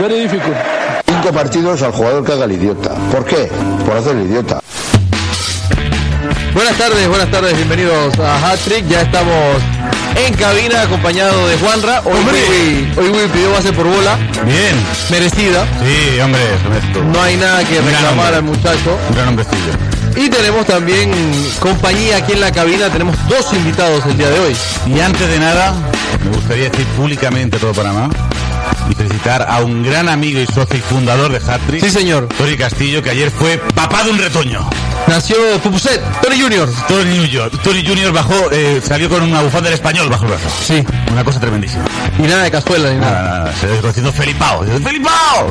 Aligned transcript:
Very 0.00 0.20
difficult. 0.20 0.56
Cinco 1.06 1.32
partidos 1.32 1.82
al 1.82 1.90
jugador 1.90 2.24
que 2.24 2.32
haga 2.32 2.44
el 2.44 2.52
idiota. 2.52 2.94
¿Por 3.10 3.24
qué? 3.24 3.50
Por 3.84 3.96
hacer 3.96 4.16
el 4.16 4.26
idiota. 4.26 4.60
Buenas 6.54 6.76
tardes, 6.76 7.08
buenas 7.08 7.30
tardes, 7.30 7.56
bienvenidos 7.56 8.16
a 8.20 8.36
Hat 8.52 8.58
Trick. 8.60 8.86
Ya 8.86 9.02
estamos 9.02 9.34
en 10.14 10.34
cabina 10.34 10.82
acompañado 10.82 11.48
de 11.48 11.58
Juanra. 11.58 12.02
Hoy 12.04 12.12
Wii, 12.14 12.92
hoy 12.96 13.08
Wii 13.10 13.28
pidió 13.32 13.50
base 13.50 13.72
por 13.72 13.86
bola, 13.86 14.16
Bien. 14.44 14.76
merecida. 15.10 15.66
Sí, 15.82 16.20
hombre, 16.20 16.42
honesto. 16.66 17.02
No 17.02 17.20
hay 17.20 17.36
nada 17.36 17.64
que 17.64 17.80
reclamar 17.80 18.34
al 18.34 18.44
muchacho. 18.44 18.96
Un 19.08 19.14
gran 19.16 19.28
hombrecillo. 19.28 19.72
Y 20.16 20.28
tenemos 20.30 20.64
también 20.66 21.10
compañía 21.58 22.18
aquí 22.18 22.32
en 22.32 22.40
la 22.40 22.52
cabina. 22.52 22.88
Tenemos 22.88 23.16
dos 23.28 23.52
invitados 23.52 24.04
el 24.06 24.16
día 24.16 24.30
de 24.30 24.38
hoy. 24.38 24.56
Y 24.86 25.00
antes 25.00 25.28
de 25.28 25.38
nada, 25.40 25.74
me 26.24 26.36
gustaría 26.36 26.70
decir 26.70 26.86
públicamente 26.96 27.56
a 27.56 27.60
todo 27.60 27.72
Panamá 27.72 28.08
y 28.90 28.94
felicitar 28.94 29.46
a 29.48 29.60
un 29.60 29.82
gran 29.82 30.08
amigo 30.08 30.40
y 30.40 30.46
socio 30.46 30.76
y 30.76 30.80
fundador 30.80 31.32
de 31.32 31.38
Hattrick, 31.38 31.82
Sí, 31.82 31.90
señor. 31.90 32.28
Tori 32.36 32.56
Castillo, 32.56 33.02
que 33.02 33.10
ayer 33.10 33.30
fue 33.30 33.58
papá 33.74 34.04
de 34.04 34.10
un 34.10 34.18
retoño. 34.18 34.68
Nació 35.06 35.36
Pupuset, 35.62 36.02
Tony 36.20 36.40
Junior. 36.40 36.68
Tori 36.86 37.16
Junior, 37.16 37.50
Tori 37.62 37.86
Junior 37.86 38.12
bajó, 38.12 38.34
eh, 38.52 38.80
salió 38.86 39.08
con 39.08 39.22
una 39.22 39.40
bufanda 39.40 39.70
del 39.70 39.74
español 39.74 40.08
bajo 40.08 40.24
el 40.24 40.30
brazo. 40.30 40.48
Sí. 40.66 40.84
Una 41.10 41.24
cosa 41.24 41.40
tremendísima. 41.40 41.84
Y 42.18 42.22
nada 42.22 42.42
de 42.42 42.50
cazuela 42.50 42.90
ni 42.90 42.98
nada. 42.98 43.10
Nada, 43.22 43.38
nada, 43.44 43.52
se 43.54 43.68
diciendo 43.86 44.12
Felipao. 44.12 44.64
¡Felipao! 44.84 45.48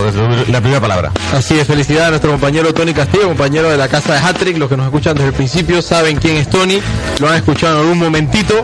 La 0.49 0.61
primera 0.61 0.79
palabra. 0.79 1.11
Así 1.33 1.57
es, 1.59 1.65
felicidad 1.65 2.07
a 2.07 2.09
nuestro 2.11 2.29
compañero 2.31 2.73
Tony 2.73 2.93
Castillo, 2.93 3.27
compañero 3.29 3.69
de 3.69 3.77
la 3.77 3.87
casa 3.87 4.13
de 4.13 4.19
Hattrick. 4.19 4.57
Los 4.57 4.69
que 4.69 4.77
nos 4.77 4.85
escuchan 4.85 5.15
desde 5.15 5.29
el 5.29 5.33
principio 5.33 5.81
saben 5.81 6.17
quién 6.17 6.37
es 6.37 6.49
Tony, 6.49 6.79
lo 7.19 7.29
han 7.29 7.35
escuchado 7.37 7.75
en 7.75 7.81
algún 7.81 7.97
momentito. 7.97 8.63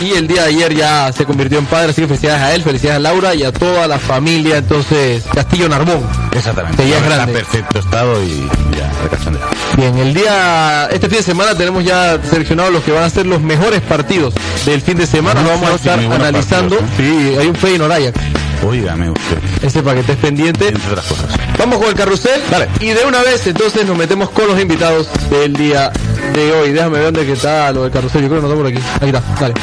Y 0.00 0.12
el 0.12 0.26
día 0.28 0.42
de 0.42 0.48
ayer 0.50 0.74
ya 0.74 1.10
se 1.12 1.24
convirtió 1.24 1.58
en 1.58 1.66
padre, 1.66 1.90
así 1.90 2.02
que 2.02 2.08
felicidades 2.08 2.42
a 2.42 2.54
él, 2.54 2.62
felicidades 2.62 2.96
a 2.96 3.00
Laura 3.00 3.34
y 3.34 3.44
a 3.44 3.52
toda 3.52 3.88
la 3.88 3.98
familia. 3.98 4.58
Entonces, 4.58 5.24
Castillo 5.34 5.68
Narbón. 5.68 6.00
Exactamente. 6.32 6.82
Que 6.82 6.88
ya 6.90 6.96
es 6.96 7.02
Ahora 7.02 7.14
está 7.14 7.24
grande. 7.24 7.38
en 7.40 7.44
perfecto 7.46 7.78
estado 7.78 8.22
y 8.22 8.48
ya, 8.76 9.02
de 9.02 9.08
cachondeo. 9.08 9.42
Bien, 9.76 9.96
el 9.98 10.14
día, 10.14 10.88
este 10.92 11.08
fin 11.08 11.18
de 11.18 11.24
semana 11.24 11.54
tenemos 11.54 11.82
ya 11.84 12.18
seleccionados 12.22 12.72
los 12.72 12.82
que 12.82 12.92
van 12.92 13.04
a 13.04 13.10
ser 13.10 13.26
los 13.26 13.40
mejores 13.40 13.80
partidos 13.82 14.34
del 14.66 14.80
fin 14.82 14.96
de 14.98 15.06
semana. 15.06 15.42
Vamos 15.42 15.70
a 15.70 15.74
estar 15.74 15.98
analizando. 15.98 16.76
partidos, 16.78 16.96
Sí, 17.30 17.36
hay 17.38 17.46
un 17.46 17.54
Feyenoord 17.56 17.92
Ajax. 17.92 18.20
Óigame 18.64 19.10
usted, 19.10 19.38
Ese 19.62 19.82
para 19.82 19.94
que 19.94 20.00
estés 20.00 20.16
pendiente. 20.16 20.68
entre 20.68 20.90
otras 20.90 21.06
cosas. 21.06 21.26
Vamos 21.58 21.78
con 21.78 21.88
el 21.88 21.94
carrusel. 21.94 22.40
Dale. 22.50 22.68
Y 22.80 22.88
de 22.88 23.04
una 23.04 23.22
vez 23.22 23.46
entonces 23.46 23.86
nos 23.86 23.96
metemos 23.96 24.30
con 24.30 24.46
los 24.48 24.58
invitados 24.60 25.08
del 25.30 25.52
día 25.52 25.90
de 26.34 26.52
hoy. 26.52 26.72
Déjame 26.72 26.98
ver 26.98 27.04
dónde 27.12 27.26
que 27.26 27.32
está 27.32 27.72
lo 27.72 27.82
del 27.84 27.92
carrusel. 27.92 28.22
Yo 28.22 28.28
creo 28.28 28.40
que 28.40 28.48
no 28.48 28.52
está 28.54 28.62
por 28.62 28.72
aquí. 28.72 28.80
Ahí 29.00 29.08
está, 29.08 29.22
dale. 29.40 29.54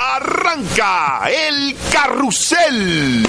Arranca 0.00 1.22
el 1.30 1.76
carrusel. 1.92 3.26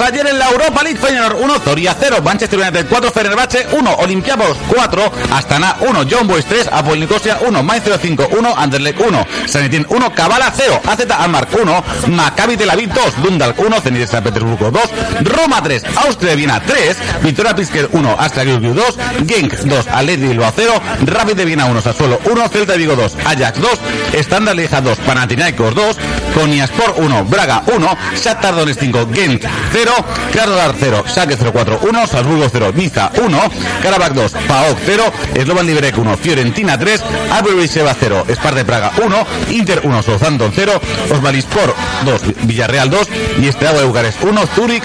Ayer 0.00 0.26
en 0.26 0.38
la 0.38 0.50
Europa 0.50 0.82
League 0.82 0.98
Feyenoord 0.98 1.40
1, 1.40 1.58
Zoria 1.64 1.96
0, 1.98 2.20
Manchester 2.22 2.60
United 2.60 2.86
4, 2.88 3.10
Fenerbahce 3.10 3.66
1, 3.72 3.94
Olympiacos 3.98 4.56
4, 4.68 5.12
Astana 5.32 5.76
1, 5.80 6.08
John 6.08 6.28
Boys 6.28 6.44
3, 6.44 6.68
Apol 6.70 7.00
Nicosia 7.00 7.38
1, 7.40 7.62
Mainz 7.62 7.84
05 7.84 8.28
1, 8.30 8.54
Anderlecht 8.56 9.00
1, 9.00 9.26
Sanetín 9.46 9.86
1, 9.88 10.10
Kabbalah 10.14 10.52
0, 10.54 10.80
AZ 10.86 11.10
Almar 11.10 11.48
1, 11.50 12.10
Maccabi 12.14 12.56
Tel 12.56 12.70
Aviv 12.70 12.92
2, 12.92 13.22
Dundalk 13.22 13.58
1, 13.58 13.80
Zenit 13.80 14.08
San 14.08 14.22
Petersburgo 14.22 14.70
2, 14.70 14.80
Roma 15.24 15.62
3, 15.62 15.82
Austria 16.06 16.30
de 16.30 16.36
Viena 16.36 16.60
3, 16.60 16.96
Victoria 17.22 17.54
Pisker 17.54 17.88
1, 17.92 18.16
Astra 18.18 18.44
Giurgiu 18.44 18.74
2, 18.74 18.84
Genk 19.26 19.54
2, 19.54 19.88
Atleti 19.90 20.26
Bilbao 20.26 20.52
0, 20.54 20.72
Rapid 21.06 21.36
de 21.36 21.44
Viena 21.44 21.66
1, 21.66 21.80
Sassuolo 21.80 22.20
1, 22.24 22.48
Celta 22.50 22.72
de 22.72 22.78
Vigo 22.78 22.94
2, 22.94 23.16
Ajax 23.24 23.60
2, 23.60 24.22
Standard 24.22 24.56
Lieja 24.56 24.80
2, 24.80 24.98
Panathinaikos 24.98 25.74
2, 25.74 25.96
Konyaspor 26.34 26.94
1, 26.98 27.24
Braga 27.30 27.62
1, 27.66 27.88
Shakhtar 28.22 28.54
Donetsk 28.54 28.80
5, 28.80 29.06
Gent 29.12 29.44
0, 29.72 29.85
Krasnodar 30.32 30.74
0, 30.78 31.04
Schalke 31.06 31.36
04 31.36 31.78
1, 31.82 32.06
Salzburgo 32.06 32.48
0, 32.50 32.72
Niza 32.74 33.10
1, 33.14 33.38
Karabakh 33.82 34.14
2, 34.14 34.28
PAOK 34.46 34.78
0, 34.84 35.12
Slovan 35.44 35.66
Liberec 35.66 35.96
1, 35.98 36.16
Fiorentina 36.16 36.78
3, 36.78 37.00
Albertville 37.30 37.68
0, 37.68 38.24
Sparta 38.34 38.58
de 38.58 38.64
Praga 38.64 38.92
1, 39.04 39.26
Inter 39.50 39.80
1, 39.84 40.02
Southampton 40.02 40.52
0, 40.54 40.80
Osmalispor 41.10 41.74
2, 42.04 42.22
Villarreal 42.42 42.90
2 42.90 43.08
y 43.40 43.48
Esteagua 43.48 43.80
de 43.80 43.86
Bucarest 43.86 44.22
1, 44.22 44.40
Zurich 44.54 44.84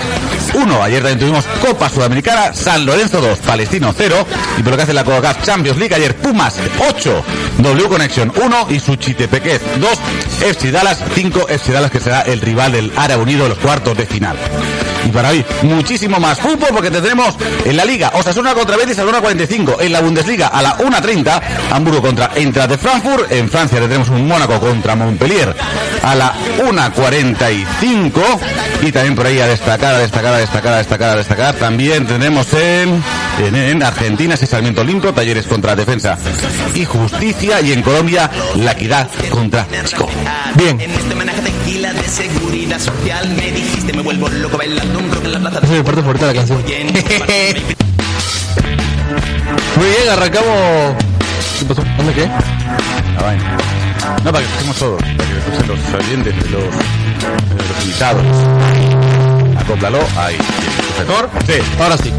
1. 0.54 0.84
Ayer 0.84 1.00
también 1.02 1.20
tuvimos 1.20 1.46
Copa 1.66 1.90
Sudamericana, 1.90 2.54
San 2.54 2.86
Lorenzo 2.86 3.22
2, 3.22 3.40
Palestino 3.40 3.94
0 3.96 4.28
y 4.58 4.64
por 4.64 4.72
lo 4.72 4.78
que 4.78 4.84
hace 4.84 4.94
la 4.94 5.04
CONCACAF 5.04 5.44
Champions 5.44 5.78
League 5.78 5.96
ayer 5.96 6.16
Pumas 6.16 6.56
8, 6.90 7.24
W 7.58 7.88
Connection 7.88 8.32
1 8.36 8.68
y 8.70 8.80
Suchitepequez 8.80 9.62
2, 9.80 9.90
FC 10.50 10.72
Dallas 10.72 11.04
5, 11.14 11.48
FC 11.50 11.72
Dallas 11.72 11.92
que 11.92 12.00
será 12.00 12.22
el 12.22 12.42
rival 12.42 12.72
del 12.74 12.92
Árabe 12.96 13.24
Unido 13.24 13.44
en 13.44 13.50
los 13.50 13.60
cuartos 13.60 13.98
de 13.98 14.06
final. 14.06 14.38
Y 15.06 15.10
para 15.10 15.30
hoy, 15.30 15.44
muchísimo 15.64 16.20
más 16.20 16.40
fútbol 16.40 16.70
porque 16.74 16.92
tendremos 16.92 17.36
en 17.66 17.76
la 17.76 17.86
Liga 17.86 18.12
Osasuna 18.14 18.54
contra 18.54 18.78
Betis 18.78 19.00
a 19.00 19.04
la 19.04 19.20
1.45, 19.20 19.78
en 19.82 19.92
la 19.92 20.02
Bundesliga 20.02 20.48
a 20.48 20.62
la 20.62 20.78
1.30, 20.78 21.42
Hamburgo 21.72 22.02
contra 22.02 22.32
Eintracht 22.36 22.70
de 22.70 22.78
Frankfurt, 22.78 23.32
en 23.32 23.50
Francia 23.50 23.80
tendremos 23.80 24.10
un 24.10 24.28
Mónaco 24.28 24.60
contra 24.60 24.96
Montpellier 24.96 25.56
a 26.04 26.16
la 26.16 26.34
1.45 26.60 28.22
y 28.82 28.92
también 28.92 29.16
por 29.16 29.26
ahí 29.26 29.40
a 29.40 29.48
destacar, 29.48 29.96
a 29.96 30.00
destacar, 30.00 30.34
a 30.34 30.38
destacar, 30.38 30.74
a 30.74 30.78
destacar, 30.78 31.10
a 31.10 31.16
destacar, 31.16 31.56
también 31.56 32.08
tendremos 32.08 32.52
en, 32.54 33.04
en, 33.40 33.56
en 33.56 33.84
Argentina 33.84 34.34
ese 34.34 34.48
Sarmiento 34.48 34.84
Limpio, 34.84 35.14
Talleres 35.14 35.46
contra 35.48 35.76
Defensa 35.76 36.18
y 36.76 36.86
Justicia 36.86 37.62
y 37.62 37.72
en 37.72 37.82
Colombia 37.82 38.30
La 38.56 38.72
Equidad 38.72 39.10
contra 39.30 39.68
Chico. 39.86 40.10
Bien. 40.56 40.80
Este 40.80 41.16
la 45.40 45.50
plaza 45.50 45.60
Esa 45.60 45.74
es 45.74 45.80
mi 45.80 45.84
parte 45.84 46.02
favorita 46.02 46.28
de 46.28 46.34
la 46.34 46.40
canción. 46.40 46.64
de 46.66 47.76
Muy 49.78 49.88
bien, 49.88 50.10
arrancamos. 50.12 50.96
¿Qué 51.60 51.66
pasó? 51.66 51.84
¿Dónde 51.98 52.14
qué? 52.14 52.26
La 53.16 53.22
vaina. 53.22 53.58
No, 54.24 54.32
para 54.32 54.40
que 54.40 54.46
escuchemos 54.46 54.78
todo, 54.78 54.98
para 54.98 55.14
que 55.16 55.38
escuchen 55.38 55.68
los 55.68 56.06
oyentes, 56.06 56.52
los, 56.52 56.64
eh, 56.64 56.68
los 57.70 57.84
invitados. 57.86 58.24
Acóplalo, 59.60 60.00
ahí. 60.18 60.38
¿Mejor? 61.00 61.30
Sí, 61.46 61.54
ahora 61.80 61.98
sí. 61.98 62.12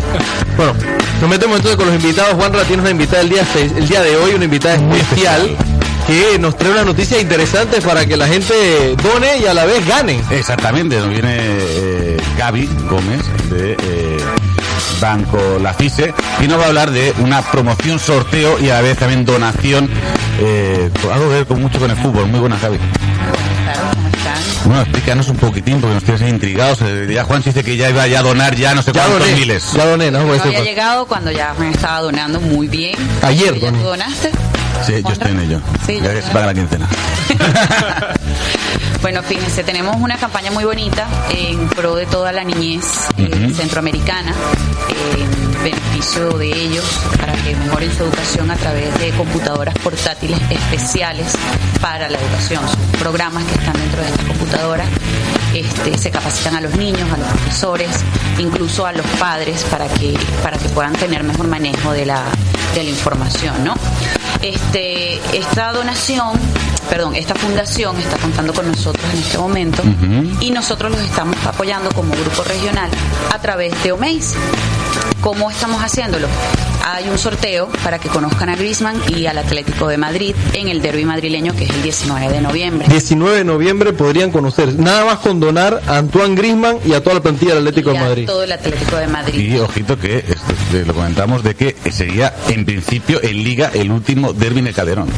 Bueno, 0.56 0.74
nos 1.20 1.30
metemos 1.30 1.56
entonces 1.56 1.76
con 1.76 1.86
los 1.86 1.94
invitados. 2.02 2.34
Juanra 2.34 2.62
tiene 2.64 2.82
una 2.82 2.90
invitada 2.90 3.22
el 3.22 3.28
día, 3.28 3.42
espe- 3.42 3.76
el 3.76 3.88
día 3.88 4.02
de 4.02 4.16
hoy, 4.16 4.34
una 4.34 4.44
invitada 4.44 4.78
muy 4.78 4.98
especial 4.98 5.56
que 6.06 6.36
nos 6.38 6.56
trae 6.56 6.72
una 6.72 6.84
noticia 6.84 7.20
interesante 7.20 7.80
para 7.80 8.04
que 8.06 8.16
la 8.16 8.26
gente 8.26 8.96
done 9.02 9.38
y 9.38 9.46
a 9.46 9.54
la 9.54 9.64
vez 9.64 9.86
gane. 9.86 10.20
Exactamente, 10.30 10.96
nos 10.98 11.08
viene 11.10 11.36
eh, 11.38 12.16
Gaby 12.36 12.68
Gómez 12.88 13.20
de 13.50 13.76
eh, 13.80 14.11
Banco 15.02 15.58
La 15.60 15.74
Fise 15.74 16.14
y 16.40 16.46
nos 16.46 16.60
va 16.60 16.64
a 16.64 16.68
hablar 16.68 16.92
de 16.92 17.12
una 17.18 17.42
promoción, 17.42 17.98
sorteo 17.98 18.58
y 18.60 18.70
a 18.70 18.74
la 18.74 18.80
vez 18.82 18.96
también 18.96 19.24
donación. 19.24 19.90
Eh, 20.38 20.90
algo 21.12 21.28
que 21.28 21.34
ver 21.34 21.46
con 21.46 21.60
mucho 21.60 21.80
con 21.80 21.90
el 21.90 21.96
fútbol. 21.96 22.28
Muy 22.28 22.38
buenas, 22.38 22.62
Gaby. 22.62 22.78
¿cómo 22.78 24.08
están? 24.08 24.38
Bueno, 24.64 24.82
explícanos 24.82 25.28
un 25.28 25.36
poquitín 25.36 25.80
porque 25.80 25.94
nos 25.94 26.04
tienes 26.04 26.22
intrigados. 26.22 26.78
Eh, 26.82 27.08
ya 27.12 27.24
Juan 27.24 27.42
dice 27.42 27.64
que 27.64 27.76
ya 27.76 27.90
iba 27.90 28.06
ya 28.06 28.20
a 28.20 28.22
donar 28.22 28.54
ya 28.54 28.74
no 28.76 28.82
sé 28.82 28.92
Ya 28.92 29.02
cuántos 29.02 29.26
doné, 29.28 29.40
miles. 29.40 29.72
ya 29.72 29.86
doné, 29.86 30.10
¿no? 30.12 30.24
Yo 30.36 30.40
había 30.42 30.62
llegado 30.62 31.06
cuando 31.06 31.32
ya 31.32 31.52
me 31.58 31.70
estaba 31.70 32.00
donando 32.00 32.40
muy 32.40 32.68
bien. 32.68 32.94
Ayer 33.22 33.54
¿Ya 33.58 33.66
doné. 33.72 33.78
tú 33.78 33.84
donaste? 33.84 34.30
Sí, 34.86 34.94
yo 35.04 35.12
estoy 35.12 35.32
en 35.32 35.40
ello. 35.40 35.60
Sí, 35.84 35.98
ya 36.00 36.04
yo 36.04 36.10
que 36.14 36.22
se 36.22 36.30
también. 36.30 36.32
paga 36.32 36.46
la 36.46 36.54
quincena. 36.54 36.88
Bueno, 39.02 39.20
fíjense, 39.24 39.64
tenemos 39.64 39.96
una 39.96 40.16
campaña 40.16 40.52
muy 40.52 40.64
bonita 40.64 41.08
en 41.30 41.68
pro 41.70 41.96
de 41.96 42.06
toda 42.06 42.30
la 42.30 42.44
niñez 42.44 42.84
eh, 43.18 43.52
centroamericana, 43.52 44.30
eh, 44.30 45.22
en 45.22 45.62
beneficio 45.64 46.38
de 46.38 46.46
ellos 46.46 46.84
para 47.18 47.32
que 47.32 47.56
mejoren 47.56 47.92
su 47.92 48.04
educación 48.04 48.48
a 48.52 48.56
través 48.56 48.96
de 49.00 49.10
computadoras 49.10 49.76
portátiles 49.78 50.38
especiales 50.50 51.32
para 51.80 52.08
la 52.08 52.16
educación. 52.16 52.62
Son 52.68 52.80
programas 53.00 53.44
que 53.44 53.54
están 53.54 53.74
dentro 53.74 54.02
de 54.02 54.08
estas 54.08 54.24
computadoras. 54.24 54.88
Este, 55.52 55.98
se 55.98 56.10
capacitan 56.10 56.54
a 56.54 56.60
los 56.60 56.76
niños, 56.76 57.10
a 57.12 57.16
los 57.16 57.26
profesores, 57.26 57.90
incluso 58.38 58.86
a 58.86 58.92
los 58.92 59.06
padres 59.18 59.64
para 59.64 59.88
que, 59.88 60.16
para 60.44 60.58
que 60.58 60.68
puedan 60.68 60.92
tener 60.92 61.24
mejor 61.24 61.48
manejo 61.48 61.92
de 61.92 62.06
la, 62.06 62.22
de 62.74 62.84
la 62.84 62.90
información, 62.90 63.64
¿no? 63.64 63.74
Este, 64.40 65.20
esta 65.36 65.72
donación, 65.72 66.32
perdón, 66.92 67.14
esta 67.14 67.34
fundación 67.34 67.96
está 67.96 68.18
contando 68.18 68.52
con 68.52 68.66
nosotros 68.70 69.02
en 69.14 69.20
este 69.20 69.38
momento 69.38 69.82
y 70.40 70.50
nosotros 70.50 70.92
los 70.92 71.00
estamos 71.00 71.38
apoyando 71.46 71.88
como 71.92 72.12
grupo 72.12 72.44
regional 72.44 72.90
a 73.32 73.38
través 73.40 73.82
de 73.82 73.92
OMEIS. 73.92 74.34
¿Cómo 75.22 75.50
estamos 75.50 75.80
haciéndolo? 75.82 76.28
Hay 76.84 77.08
un 77.08 77.16
sorteo 77.16 77.70
para 77.82 77.98
que 77.98 78.10
conozcan 78.10 78.50
a 78.50 78.56
Griezmann 78.56 79.00
y 79.08 79.24
al 79.24 79.38
Atlético 79.38 79.88
de 79.88 79.96
Madrid 79.96 80.34
en 80.52 80.68
el 80.68 80.82
derby 80.82 81.06
madrileño 81.06 81.56
que 81.56 81.64
es 81.64 81.70
el 81.70 81.82
19 81.82 82.28
de 82.28 82.42
noviembre. 82.42 82.86
19 82.90 83.38
de 83.38 83.44
noviembre 83.44 83.94
podrían 83.94 84.30
conocer, 84.30 84.74
nada 84.78 85.06
más 85.06 85.20
con 85.20 85.40
donar 85.40 85.80
a 85.86 85.96
Antoine 85.96 86.34
Griezmann 86.34 86.76
y 86.84 86.92
a 86.92 87.02
toda 87.02 87.14
la 87.14 87.22
plantilla 87.22 87.54
del 87.54 87.68
Atlético 87.68 87.90
Y 87.90 87.92
de 87.94 87.98
a 87.98 88.02
Madrid. 88.02 88.26
todo 88.26 88.42
el 88.42 88.52
Atlético 88.52 88.96
de 88.96 89.06
Madrid. 89.06 89.40
Y 89.40 89.58
ojito 89.58 89.98
que 89.98 90.18
esto, 90.18 90.52
lo 90.86 90.92
comentamos 90.92 91.42
de 91.42 91.54
que 91.54 91.74
sería 91.90 92.34
en 92.48 92.66
principio 92.66 93.18
en 93.22 93.42
liga 93.42 93.70
el 93.72 93.90
último 93.90 94.34
derby 94.34 94.60
de 94.60 94.74
Calderón. 94.74 95.08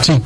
Sí. 0.00 0.22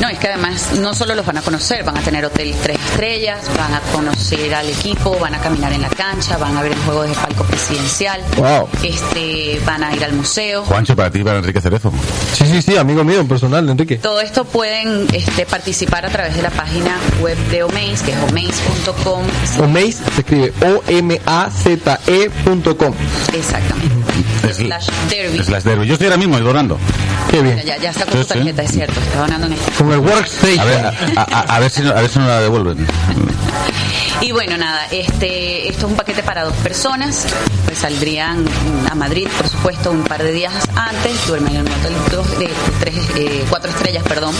No, 0.00 0.08
es 0.08 0.18
que 0.18 0.28
además 0.28 0.74
no 0.78 0.94
solo 0.94 1.14
los 1.16 1.26
van 1.26 1.38
a 1.38 1.42
conocer, 1.42 1.82
van 1.82 1.98
a 1.98 2.00
tener 2.00 2.24
hotel 2.24 2.54
tres 2.62 2.78
estrellas, 2.90 3.40
van 3.56 3.74
a 3.74 3.80
conocer 3.92 4.54
al 4.54 4.68
equipo, 4.68 5.18
van 5.18 5.34
a 5.34 5.38
caminar 5.40 5.72
en 5.72 5.82
la 5.82 5.88
cancha, 5.88 6.36
van 6.38 6.56
a 6.56 6.62
ver 6.62 6.70
el 6.72 6.78
juego 6.78 7.02
de 7.02 7.12
palco 7.14 7.42
presidencial, 7.44 8.20
Wow. 8.36 8.68
este, 8.84 9.60
van 9.66 9.82
a 9.82 9.92
ir 9.96 10.04
al 10.04 10.12
museo. 10.12 10.62
Juancho, 10.64 10.94
para 10.94 11.10
ti, 11.10 11.24
para 11.24 11.38
Enrique 11.38 11.60
Cerezo. 11.60 11.92
Sí, 12.32 12.44
sí, 12.46 12.62
sí, 12.62 12.76
amigo 12.76 13.02
mío, 13.02 13.26
personal, 13.26 13.68
Enrique. 13.68 13.96
Todo 13.96 14.20
esto 14.20 14.44
pueden 14.44 15.08
este, 15.12 15.44
participar 15.46 16.06
a 16.06 16.10
través 16.10 16.36
de 16.36 16.42
la 16.42 16.50
página 16.50 16.96
web 17.20 17.36
de 17.50 17.64
Omaze, 17.64 18.04
que 18.04 18.12
es 18.12 18.18
omaze.com. 18.30 19.22
Omaze 19.64 19.92
se 20.14 20.20
escribe 20.20 20.52
O-M-A-Z-E.com. 21.68 22.94
Exactamente. 23.34 23.94
Es- 24.48 24.56
Slash 24.56 24.88
derby. 25.10 25.42
Slash 25.44 25.62
derby. 25.64 25.86
Yo 25.86 25.94
estoy 25.94 26.06
ahora 26.06 26.18
mismo 26.18 26.38
donando. 26.38 26.78
Qué 27.30 27.42
bien. 27.42 27.60
Ya, 27.64 27.76
ya 27.76 27.90
está 27.90 28.04
con 28.06 28.14
Sí, 28.14 28.20
su 28.22 28.26
tarjeta, 28.28 28.62
sí. 28.62 28.66
es 28.68 28.72
cierto, 28.74 29.00
está 29.00 29.18
donando 29.20 29.46
en 29.48 29.52
este. 29.54 29.70
Con 29.88 29.94
el 29.94 30.00
Workstation. 30.00 30.60
A 30.60 30.64
ver, 30.64 30.86
a, 31.16 31.22
a- 31.22 31.56
a 31.56 31.60
ver 31.60 31.70
si, 31.70 31.80
a 31.88 31.92
ver 31.94 32.10
si 32.10 32.18
nos 32.18 32.28
la 32.28 32.40
devuelven. 32.40 32.86
Y 34.20 34.32
bueno, 34.32 34.58
nada, 34.58 34.84
este, 34.90 35.66
esto 35.68 35.86
es 35.86 35.92
un 35.92 35.96
paquete 35.96 36.22
para 36.22 36.44
dos 36.44 36.54
personas. 36.56 37.24
Pues 37.64 37.78
saldrían 37.78 38.44
a 38.90 38.94
Madrid, 38.94 39.26
por 39.38 39.48
supuesto, 39.48 39.90
un 39.90 40.02
par 40.04 40.22
de 40.22 40.32
días 40.32 40.52
antes, 40.76 41.26
duermen 41.26 41.54
en 41.56 41.60
un 41.62 41.68
hotel 41.68 41.92
dos- 42.12 42.38
de 42.38 42.50
tres, 42.80 42.94
eh, 43.16 43.44
cuatro 43.48 43.70
estrellas, 43.70 44.02
perdón. 44.06 44.34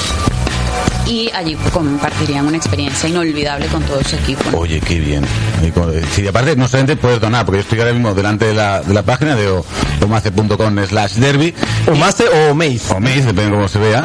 Y 1.06 1.30
allí 1.34 1.54
compartirían 1.72 2.46
una 2.46 2.58
experiencia 2.58 3.08
inolvidable 3.08 3.68
con 3.68 3.82
todo 3.84 4.02
su 4.04 4.16
equipo. 4.16 4.50
¿no? 4.50 4.58
Oye, 4.58 4.80
qué 4.80 5.00
bien. 5.00 5.24
Y 5.66 5.70
con- 5.70 5.90
Sí, 6.14 6.26
aparte, 6.28 6.56
no 6.56 6.68
solamente 6.68 6.96
puedes 6.96 7.20
donar, 7.20 7.46
porque 7.46 7.58
yo 7.58 7.62
estoy 7.62 7.78
ahora 7.80 7.92
mismo 7.94 8.12
delante 8.14 8.44
de 8.44 8.54
la, 8.54 8.82
de 8.82 8.92
la 8.92 9.02
página 9.02 9.34
de 9.34 9.48
o- 9.48 9.64
omace.com 10.02 10.78
slash 10.86 11.12
derby. 11.14 11.54
Omace 11.90 12.24
o 12.28 12.50
Omaze. 12.50 12.92
O 12.94 13.00
Mace, 13.00 13.22
depende 13.22 13.44
de 13.44 13.50
cómo 13.52 13.68
se 13.68 13.78
vea. 13.78 14.04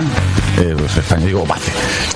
Eh, 0.59 0.75
pues 0.77 0.95
español 0.97 1.27
digo 1.27 1.41
Omace. 1.41 1.71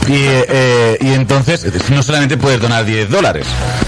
Y, 0.07 0.13
eh, 0.13 0.45
eh, 0.47 0.97
y 1.01 1.07
entonces, 1.13 1.65
no 1.89 2.03
solamente 2.03 2.37
puedes 2.37 2.61
donar 2.61 2.85
10 2.85 3.09
dólares, 3.09 3.47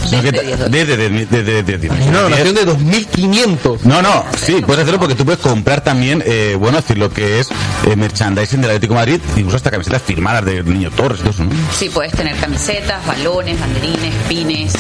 sino 0.10 0.22
que 0.24 0.31
Desde 0.31 0.46
10 0.48 0.60
dólares. 0.60 0.88
desde 0.88 0.98
de, 0.98 1.10
de, 1.25 1.44
de- 1.44 1.63
de- 1.63 1.78
de- 1.78 1.90
Una 2.07 2.22
donación 2.22 2.54
10. 2.56 2.66
de 2.66 2.66
2.500. 2.66 3.80
No, 3.84 4.01
no, 4.01 4.25
sí, 4.38 4.62
puedes 4.66 4.81
hacerlo 4.81 5.00
porque 5.00 5.13
tú 5.16 5.24
puedes 5.24 5.40
comprar 5.40 5.81
también, 5.81 6.24
eh, 6.25 6.56
bueno, 6.60 6.78
decir 6.78 6.98
lo 6.98 7.12
que 7.12 7.40
es 7.40 7.50
eh, 7.86 7.96
merchandising 7.96 8.62
del 8.62 8.72
Atlético 8.72 8.94
de 8.96 9.00
Madrid, 9.00 9.22
incluso 9.38 9.57
hasta 9.57 9.69
camisetas 9.72 10.01
firmadas 10.01 10.44
de 10.46 10.63
Niño 10.63 10.90
Torres 10.92 11.19
y 11.19 11.24
todo 11.24 11.31
eso, 11.31 11.44
¿no? 11.46 11.51
Sí, 11.78 11.90
puedes 11.94 12.12
tener 12.13 12.36
camisetas, 12.38 13.06
balones, 13.06 13.60
banderines, 13.60 14.13
pines, 14.28 14.74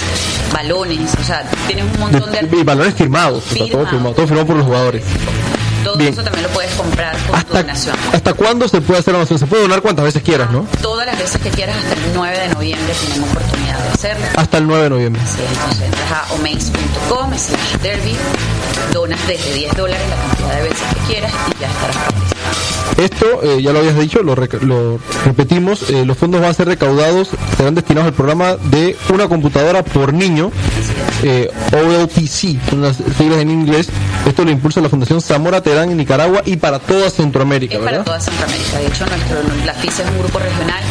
balones, 0.51 1.11
o 1.19 1.23
sea, 1.23 1.43
tienes 1.67 1.85
un 1.93 1.99
montón 1.99 2.31
de... 2.31 2.49
Y 2.59 2.63
balones 2.63 2.95
firmados. 2.95 3.43
o 3.51 3.55
sea, 3.55 3.67
todo 3.69 3.85
firmado, 3.85 4.15
todo 4.15 4.25
firmado 4.27 4.47
por 4.47 4.57
los 4.57 4.65
jugadores. 4.65 5.03
Todo 5.83 5.95
bien. 5.97 6.13
eso 6.13 6.23
también 6.23 6.43
lo 6.43 6.49
puedes 6.49 6.71
comprar 6.75 7.13
con 7.17 7.27
tu 7.27 7.35
¿Hasta, 7.35 7.61
donación. 7.61 7.95
¿Hasta 8.13 8.33
cuándo 8.33 8.67
se 8.67 8.81
puede 8.81 8.99
hacer 8.99 9.13
la 9.13 9.19
donación? 9.19 9.39
Se 9.39 9.47
puede 9.47 9.63
donar 9.63 9.81
cuantas 9.81 10.05
veces 10.05 10.21
quieras, 10.23 10.51
¿no? 10.51 10.65
Todas 10.81 11.05
las 11.05 11.17
veces 11.17 11.41
que 11.41 11.49
quieras 11.49 11.77
hasta 11.77 11.93
el 11.93 12.01
9 12.13 12.39
de 12.39 12.49
noviembre 12.49 12.93
tienen 13.05 13.23
oportunidad 13.29 13.79
de 13.79 13.89
hacerlo. 13.89 14.25
Hasta 14.35 14.57
el 14.57 14.67
9 14.67 14.83
de 14.83 14.89
noviembre. 14.89 15.21
Así 15.23 15.41
es, 15.41 15.49
entonces 15.51 15.81
entras 15.83 16.11
a 16.11 16.33
omaze.com 16.33 17.33
slash 17.37 17.77
derby, 17.81 18.15
donas 18.93 19.19
desde 19.27 19.53
10 19.53 19.75
dólares 19.77 20.07
la 20.09 20.15
cantidad 20.15 20.55
de 20.55 20.61
veces 20.69 20.87
que 20.93 20.99
quieras 21.13 21.31
y 21.55 21.61
ya 21.61 21.67
estarás 21.67 21.95
participando. 21.97 22.38
Esto, 22.97 23.41
eh, 23.43 23.61
ya 23.61 23.71
lo 23.71 23.79
habías 23.79 23.97
dicho, 23.97 24.21
lo, 24.23 24.35
lo 24.35 24.99
repetimos, 25.25 25.89
eh, 25.89 26.05
los 26.05 26.17
fondos 26.17 26.41
van 26.41 26.49
a 26.49 26.53
ser 26.53 26.67
recaudados, 26.67 27.29
serán 27.57 27.75
destinados 27.75 28.07
al 28.07 28.13
programa 28.13 28.55
de 28.57 28.97
una 29.13 29.27
computadora 29.27 29.83
por 29.83 30.13
niño, 30.13 30.51
eh, 31.23 31.49
OLPC, 31.71 32.59
son 32.69 32.81
las 32.81 32.97
siglas 33.17 33.39
en 33.39 33.49
inglés. 33.51 33.89
Esto 34.25 34.43
lo 34.43 34.51
impulsa 34.51 34.81
la 34.81 34.89
Fundación 34.89 35.21
Zamora 35.21 35.61
Terán 35.61 35.91
en 35.91 35.97
Nicaragua 35.97 36.41
y 36.45 36.57
para 36.57 36.79
toda 36.79 37.09
Centroamérica, 37.09 37.75
Es 37.75 37.79
para 37.79 37.91
¿verdad? 37.91 38.05
toda 38.05 38.19
Centroamérica. 38.19 38.77
De 38.79 38.87
hecho, 38.87 39.05
nuestro, 39.05 39.37
la 39.65 39.73
FISA 39.75 40.03
es 40.03 40.09
un 40.09 40.19
grupo 40.19 40.39
regional 40.39 40.83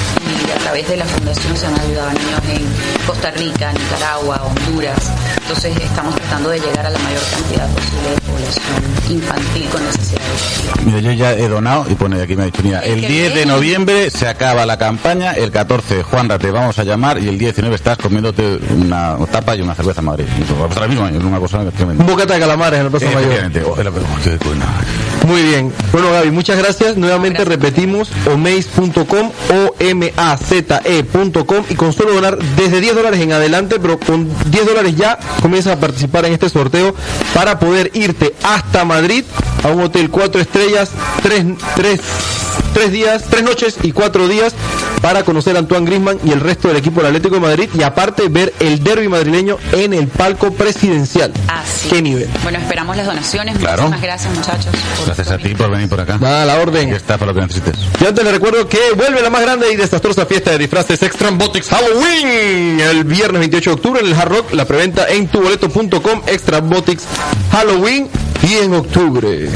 y 0.47 0.51
a 0.51 0.57
través 0.57 0.89
de 0.89 0.97
la 0.97 1.05
fundación 1.05 1.57
se 1.57 1.67
han 1.67 1.79
ayudado 1.81 2.09
a 2.09 2.13
niños 2.15 2.41
en 2.51 3.07
Costa 3.07 3.31
Rica, 3.33 3.73
Nicaragua, 3.73 4.43
Honduras. 4.45 4.99
Entonces 5.43 5.77
estamos 5.77 6.15
tratando 6.17 6.51
de 6.51 6.61
llegar 6.61 6.87
a 6.87 6.91
la 6.91 6.99
mayor 6.99 7.23
cantidad 7.33 7.69
posible 7.71 8.11
de 8.11 8.21
población 8.21 8.89
infantil 9.11 9.69
con 9.71 9.85
necesidades. 9.85 10.59
Mira, 10.85 11.01
yo 11.01 11.13
ya 11.13 11.33
he 11.33 11.49
donado 11.49 11.87
y 11.91 11.95
pone 11.95 12.21
aquí 12.21 12.37
me 12.37 12.43
ha 12.43 12.47
dicho, 12.47 12.63
mira, 12.63 12.81
El 12.81 12.95
el 12.95 13.01
que 13.01 13.09
10 13.09 13.35
de 13.35 13.47
noviembre 13.47 14.11
se 14.11 14.29
acaba 14.29 14.67
la 14.67 14.77
campaña, 14.79 15.33
el 15.33 15.51
14 15.51 16.03
Juanra 16.03 16.39
te 16.39 16.51
vamos 16.51 16.79
a 16.79 16.85
llamar 16.85 17.19
y 17.19 17.29
el 17.29 17.39
19 17.39 17.75
estás 17.75 17.97
comiéndote 17.99 18.59
una 18.77 19.17
tapa 19.31 19.57
y 19.57 19.63
una 19.63 19.75
cerveza 19.75 20.01
en 20.01 20.07
Madrid. 20.07 20.27
Pues, 20.37 20.61
Va 20.61 20.65
a 20.65 20.69
pasar 20.69 20.83
lo 20.85 20.89
mismo, 20.89 21.09
es 21.09 21.25
una 21.25 21.39
cosa 21.39 21.65
tremenda. 21.71 22.05
Un 22.05 22.11
bocata 22.11 22.35
de 22.35 22.41
calamares 22.41 22.81
en 22.81 22.87
el 22.87 22.93
qué 22.99 24.49
buena. 24.49 24.67
Muy 25.27 25.43
bien. 25.43 25.73
Bueno, 25.93 26.11
Gaby, 26.13 26.31
muchas 26.31 26.59
gracias. 26.59 26.97
Nuevamente 26.97 27.45
Gracias. 27.45 27.63
repetimos, 27.63 28.11
omaze.com, 28.33 29.31
O-M-A-Z-E.com 30.19 31.65
y 31.69 31.75
con 31.75 31.93
solo 31.93 32.13
donar 32.13 32.39
desde 32.57 32.81
10 32.81 32.97
dólares 32.97 33.21
en 33.21 33.33
adelante, 33.33 33.79
pero 33.81 33.99
con 33.99 34.29
10 34.51 34.67
dólares 34.67 34.97
ya 34.97 35.19
comienzas 35.41 35.77
a 35.77 35.81
participar 35.81 36.27
en 36.27 36.33
este 36.33 36.49
sorteo 36.49 36.95
para 37.35 37.59
poder 37.59 37.91
irte 37.95 38.35
hasta 38.43 38.85
Madrid 38.85 39.25
a 39.63 39.69
un 39.69 39.83
hotel 39.83 40.11
4 40.11 40.41
estrellas, 40.41 40.91
3, 41.23 41.45
tres 41.77 42.01
tres 42.75 42.93
días, 42.93 43.25
tres 43.29 43.43
noches 43.43 43.77
y 43.83 43.93
cuatro 43.93 44.29
días 44.29 44.53
para 45.01 45.23
conocer 45.23 45.57
a 45.57 45.61
Antoine 45.61 45.87
Griezmann 45.87 46.19
y 46.25 46.33
el 46.33 46.41
resto 46.41 46.69
del 46.69 46.77
equipo 46.77 47.01
del 47.01 47.09
Atlético 47.09 47.37
de 47.37 47.41
Madrid 47.41 47.69
y 47.75 47.83
aparte 47.83 48.29
ver 48.29 48.53
el 48.61 48.83
derby 48.83 49.09
madrileño 49.09 49.59
en 49.73 49.95
el 49.95 50.09
palco 50.09 50.53
presidencial. 50.53 51.33
Así. 51.49 51.89
¿Qué 51.89 51.97
es. 51.97 52.03
nivel? 52.03 52.29
Bueno, 52.43 52.59
esperamos 52.59 52.97
las 52.97 53.07
donaciones. 53.07 53.59
Claro. 53.59 53.85
Muchísimas 53.85 54.03
gracias, 54.03 54.35
muchachos. 54.35 54.73
Gracias 55.07 55.31
a 55.31 55.39
ti 55.39 55.55
por 55.55 55.71
venir 55.71 55.89
por 55.89 56.01
acá. 56.01 56.19
Nada, 56.19 56.43
a 56.43 56.47
la 56.47 56.61
orden. 56.61 56.93
Está 56.93 57.19
para 57.19 57.33
lo 57.33 57.35
que 57.35 57.47
necesites. 57.47 57.77
Y 58.01 58.07
antes 58.07 58.25
les 58.25 58.33
recuerdo 58.33 58.69
que 58.69 58.79
vuelve 58.97 59.23
la 59.23 59.31
más 59.31 59.43
grande 59.43 59.73
y 59.73 59.77
desastrosa 59.77 60.27
fiesta 60.27 60.51
de 60.53 60.59
disfraces 60.59 61.03
Extra 61.03 61.31
Botics 61.31 61.69
Halloween 61.69 62.81
el 62.81 63.05
viernes 63.05 63.41
28 63.41 63.71
de 63.71 63.75
octubre 63.75 64.01
en 64.01 64.07
el 64.07 64.15
Hard 64.15 64.29
Rock. 64.31 64.53
La 64.53 64.65
preventa 64.65 65.09
en 65.09 65.29
tuboleto.com 65.29 66.23
Extra 66.27 66.61
Botics 66.61 67.05
Halloween 67.53 68.09
y 68.43 68.55
en 68.55 68.75
octubre 68.75 69.49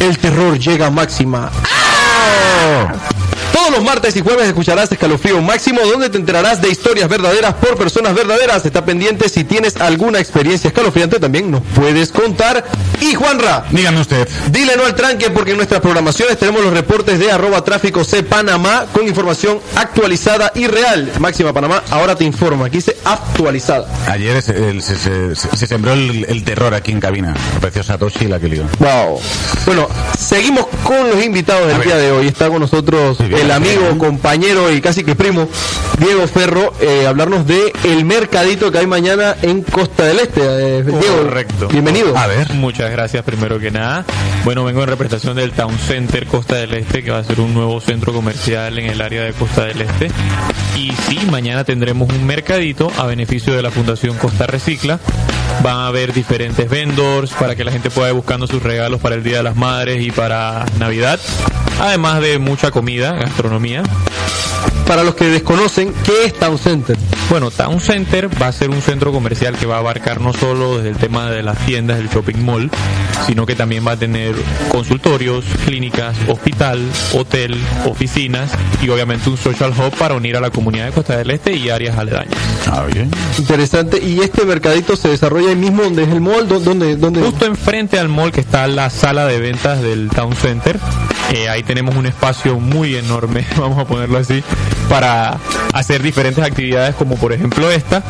el 0.00 0.18
terror 0.18 0.58
llega 0.58 0.86
a 0.86 0.90
máxima. 0.90 1.50
¡Ah! 1.64 2.94
Todos 3.58 3.70
los 3.72 3.82
martes 3.84 4.14
y 4.14 4.20
jueves 4.20 4.46
escucharás 4.46 4.92
Escalofrío 4.92 5.42
Máximo, 5.42 5.80
donde 5.80 6.08
te 6.08 6.16
enterarás 6.16 6.62
de 6.62 6.68
historias 6.70 7.08
verdaderas 7.08 7.54
por 7.54 7.76
personas 7.76 8.14
verdaderas. 8.14 8.64
Está 8.64 8.84
pendiente 8.84 9.28
si 9.28 9.42
tienes 9.42 9.74
alguna 9.78 10.20
experiencia 10.20 10.68
escalofriante, 10.68 11.18
también 11.18 11.50
nos 11.50 11.62
puedes 11.74 12.12
contar. 12.12 12.64
Y 13.00 13.14
Juanra, 13.16 13.64
Dígame 13.72 14.00
usted. 14.00 14.28
Dile 14.52 14.76
no 14.76 14.84
al 14.86 14.94
tranque 14.94 15.30
porque 15.30 15.50
en 15.50 15.56
nuestras 15.56 15.80
programaciones 15.80 16.38
tenemos 16.38 16.62
los 16.62 16.72
reportes 16.72 17.18
de 17.18 17.32
arroba 17.32 17.64
tráfico 17.64 18.04
C 18.04 18.22
Panamá 18.22 18.86
con 18.92 19.08
información 19.08 19.58
actualizada 19.74 20.52
y 20.54 20.68
real. 20.68 21.10
Máxima 21.18 21.52
Panamá, 21.52 21.82
ahora 21.90 22.14
te 22.14 22.22
informa, 22.24 22.66
aquí 22.66 22.76
dice 22.76 22.96
actualizada. 23.04 23.88
Ayer 24.06 24.40
se, 24.40 24.52
el- 24.70 24.82
se- 24.82 24.96
se- 24.96 25.34
se- 25.34 25.56
se 25.56 25.66
sembró 25.66 25.94
el, 25.94 26.24
el 26.28 26.44
terror 26.44 26.74
aquí 26.74 26.92
en 26.92 27.00
cabina. 27.00 27.34
Apareció 27.56 27.82
Satoshi 27.82 28.26
y 28.26 28.28
la 28.28 28.38
que 28.38 28.48
lió. 28.48 28.62
Wow. 28.78 29.20
Bueno, 29.66 29.88
seguimos 30.16 30.66
con 30.84 31.08
los 31.10 31.24
invitados 31.24 31.66
del 31.66 31.82
día 31.82 31.96
de 31.96 32.12
hoy. 32.12 32.28
Está 32.28 32.48
con 32.48 32.60
nosotros 32.60 33.18
bien, 33.18 33.47
el 33.48 33.52
amigo, 33.52 33.96
compañero 33.96 34.70
y 34.70 34.80
casi 34.82 35.04
que 35.04 35.14
primo, 35.14 35.48
Diego 35.98 36.26
Ferro, 36.26 36.74
eh, 36.80 37.06
hablarnos 37.06 37.46
de 37.46 37.72
el 37.84 38.04
mercadito 38.04 38.70
que 38.70 38.78
hay 38.78 38.86
mañana 38.86 39.36
en 39.40 39.62
Costa 39.62 40.04
del 40.04 40.18
Este. 40.18 40.40
Eh, 40.42 40.82
Diego, 40.82 41.22
Correcto. 41.22 41.68
bienvenido. 41.68 42.16
A 42.16 42.26
ver. 42.26 42.52
Muchas 42.54 42.90
gracias 42.90 43.24
primero 43.24 43.58
que 43.58 43.70
nada. 43.70 44.04
Bueno, 44.44 44.64
vengo 44.64 44.82
en 44.82 44.88
representación 44.88 45.34
del 45.34 45.52
Town 45.52 45.78
Center 45.78 46.26
Costa 46.26 46.56
del 46.56 46.74
Este, 46.74 47.02
que 47.02 47.10
va 47.10 47.18
a 47.18 47.24
ser 47.24 47.40
un 47.40 47.54
nuevo 47.54 47.80
centro 47.80 48.12
comercial 48.12 48.78
en 48.78 48.86
el 48.86 49.00
área 49.00 49.22
de 49.22 49.32
Costa 49.32 49.64
del 49.64 49.80
Este. 49.80 50.10
Y 50.76 50.92
sí, 51.08 51.18
mañana 51.30 51.64
tendremos 51.64 52.10
un 52.10 52.26
mercadito 52.26 52.92
a 52.98 53.06
beneficio 53.06 53.54
de 53.54 53.62
la 53.62 53.70
Fundación 53.70 54.16
Costa 54.18 54.46
Recicla. 54.46 55.00
Van 55.62 55.76
a 55.76 55.86
haber 55.86 56.12
diferentes 56.12 56.68
vendors 56.68 57.32
para 57.32 57.56
que 57.56 57.64
la 57.64 57.72
gente 57.72 57.88
pueda 57.90 58.08
ir 58.08 58.14
buscando 58.14 58.46
sus 58.46 58.62
regalos 58.62 59.00
para 59.00 59.14
el 59.14 59.22
Día 59.24 59.38
de 59.38 59.42
las 59.42 59.56
Madres 59.56 60.02
y 60.02 60.10
para 60.10 60.66
Navidad. 60.78 61.18
Además 61.80 62.20
de 62.20 62.38
mucha 62.40 62.72
comida, 62.72 63.16
gastronomía. 63.28 63.82
Para 64.86 65.04
los 65.04 65.14
que 65.14 65.26
desconocen, 65.26 65.92
¿qué 66.02 66.24
es 66.24 66.32
Town 66.34 66.56
Center? 66.58 66.96
Bueno, 67.28 67.50
Town 67.50 67.78
Center 67.78 68.30
va 68.40 68.46
a 68.48 68.52
ser 68.52 68.70
un 68.70 68.80
centro 68.80 69.12
comercial 69.12 69.54
que 69.58 69.66
va 69.66 69.76
a 69.76 69.78
abarcar 69.80 70.18
no 70.18 70.32
solo 70.32 70.76
desde 70.78 70.88
el 70.88 70.96
tema 70.96 71.30
de 71.30 71.42
las 71.42 71.58
tiendas 71.66 71.98
del 71.98 72.08
shopping 72.08 72.38
mall, 72.42 72.70
sino 73.26 73.44
que 73.44 73.54
también 73.54 73.86
va 73.86 73.92
a 73.92 73.96
tener 73.98 74.34
consultorios, 74.70 75.44
clínicas, 75.66 76.16
hospital, 76.28 76.80
hotel, 77.12 77.60
oficinas 77.84 78.50
y 78.80 78.88
obviamente 78.88 79.28
un 79.28 79.36
social 79.36 79.74
hub 79.76 79.94
para 79.98 80.14
unir 80.14 80.38
a 80.38 80.40
la 80.40 80.48
comunidad 80.50 80.86
de 80.86 80.92
Costa 80.92 81.18
del 81.18 81.30
Este 81.32 81.52
y 81.54 81.68
áreas 81.68 81.98
aledañas. 81.98 82.34
Ah, 82.66 82.84
bien. 82.90 83.10
Interesante. 83.38 84.02
¿Y 84.02 84.20
este 84.20 84.46
mercadito 84.46 84.96
se 84.96 85.08
desarrolla 85.08 85.50
ahí 85.50 85.56
mismo 85.56 85.82
donde 85.82 86.04
es 86.04 86.08
el 86.08 86.22
mall? 86.22 86.48
¿Dó- 86.48 86.60
¿Dónde? 86.60 86.96
dónde? 86.96 87.20
Justo 87.20 87.44
enfrente 87.44 87.98
al 87.98 88.08
mall 88.08 88.32
que 88.32 88.40
está 88.40 88.66
la 88.66 88.88
sala 88.88 89.26
de 89.26 89.38
ventas 89.38 89.82
del 89.82 90.08
Town 90.08 90.34
Center 90.34 90.78
Eh, 91.32 91.48
ahí 91.48 91.62
tenemos 91.62 91.94
un 91.96 92.06
espacio 92.06 92.58
muy 92.58 92.96
enorme, 92.96 93.46
vamos 93.56 93.78
a 93.78 93.84
ponerlo 93.84 94.18
así, 94.18 94.42
para 94.88 95.38
hacer 95.74 96.02
diferentes 96.02 96.42
actividades 96.42 96.94
como 96.94 97.16
por 97.16 97.32
ejemplo 97.32 97.70
esta. 97.70 98.02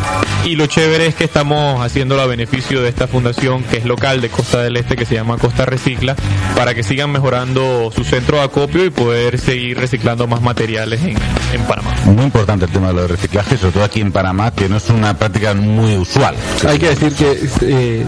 Y 0.45 0.55
lo 0.55 0.67
chévere 0.67 1.07
es 1.07 1.15
que 1.15 1.25
estamos 1.25 1.85
haciéndolo 1.85 2.23
a 2.23 2.27
beneficio 2.27 2.81
de 2.81 2.89
esta 2.89 3.07
fundación 3.07 3.65
que 3.65 3.79
es 3.79 3.85
local 3.85 4.21
de 4.21 4.31
Costa 4.31 4.63
del 4.63 4.77
Este, 4.77 4.97
que 4.97 5.05
se 5.05 5.15
llama 5.15 5.37
Costa 5.37 5.67
Recicla, 5.67 6.15
para 6.57 6.75
que 6.75 6.83
sigan 6.83 7.11
mejorando 7.11 7.91
su 7.95 8.05
centro 8.05 8.39
de 8.39 8.45
acopio 8.45 8.85
y 8.85 8.91
poder 8.91 9.39
seguir 9.39 9.79
reciclando 9.79 10.27
más 10.27 10.41
materiales 10.41 11.03
en, 11.03 11.17
en 11.53 11.63
Panamá. 11.67 11.95
Muy 12.05 12.25
importante 12.25 12.65
el 12.65 12.71
tema 12.71 12.89
de 12.89 12.95
los 12.95 13.11
reciclajes, 13.11 13.61
sobre 13.61 13.73
todo 13.73 13.85
aquí 13.85 14.01
en 14.01 14.13
Panamá, 14.13 14.53
que 14.53 14.69
no 14.69 14.77
es 14.77 14.89
una 14.91 15.19
práctica 15.19 15.55
muy 15.55 15.97
usual. 15.97 16.35
Hay 16.67 16.79
que 16.79 16.91
decir 16.91 17.13
que, 17.13 17.49
eh, 17.63 18.07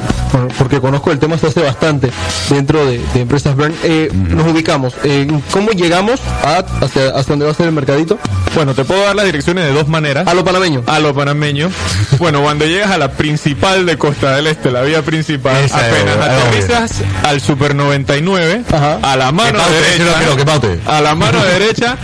porque 0.56 0.80
conozco 0.80 1.10
el 1.10 1.18
tema 1.18 1.36
se 1.36 1.48
hace 1.48 1.62
bastante 1.62 2.10
dentro 2.48 2.86
de, 2.86 3.00
de 3.12 3.20
empresas 3.20 3.56
Brand, 3.56 3.74
eh, 3.82 4.10
nos 4.12 4.46
ubicamos. 4.46 4.94
Eh, 5.04 5.26
¿Cómo 5.50 5.70
llegamos 5.70 6.20
a, 6.44 6.58
hacia, 6.84 7.06
hasta 7.08 7.32
donde 7.32 7.46
va 7.46 7.52
a 7.52 7.54
ser 7.54 7.66
el 7.66 7.72
mercadito? 7.72 8.18
Bueno, 8.54 8.74
te 8.74 8.84
puedo 8.84 9.02
dar 9.02 9.14
las 9.14 9.24
direcciones 9.24 9.64
de 9.64 9.72
dos 9.72 9.88
maneras. 9.88 10.26
A 10.26 10.34
lo 10.34 10.44
panameño. 10.44 10.82
A 10.86 10.98
lo 10.98 11.14
panameño. 11.14 11.70
Bueno, 12.18 12.42
cuando 12.42 12.66
llegas 12.66 12.90
a 12.90 12.98
la 12.98 13.12
principal 13.12 13.86
de 13.86 13.96
Costa 13.96 14.36
del 14.36 14.46
Este, 14.48 14.70
la 14.70 14.82
vía 14.82 15.00
principal, 15.00 15.56
Esa 15.64 15.88
es, 15.88 15.94
apenas 15.94 16.16
aterrizas 16.18 16.92
al 17.22 17.40
Super 17.40 17.74
99, 17.74 18.62
Ajá. 18.70 18.98
a 19.00 19.16
la 19.16 19.32
mano 19.32 19.58
derecha, 19.58 20.18
a 20.86 21.00
la 21.00 21.14
mano 21.14 21.42
derecha, 21.58 21.96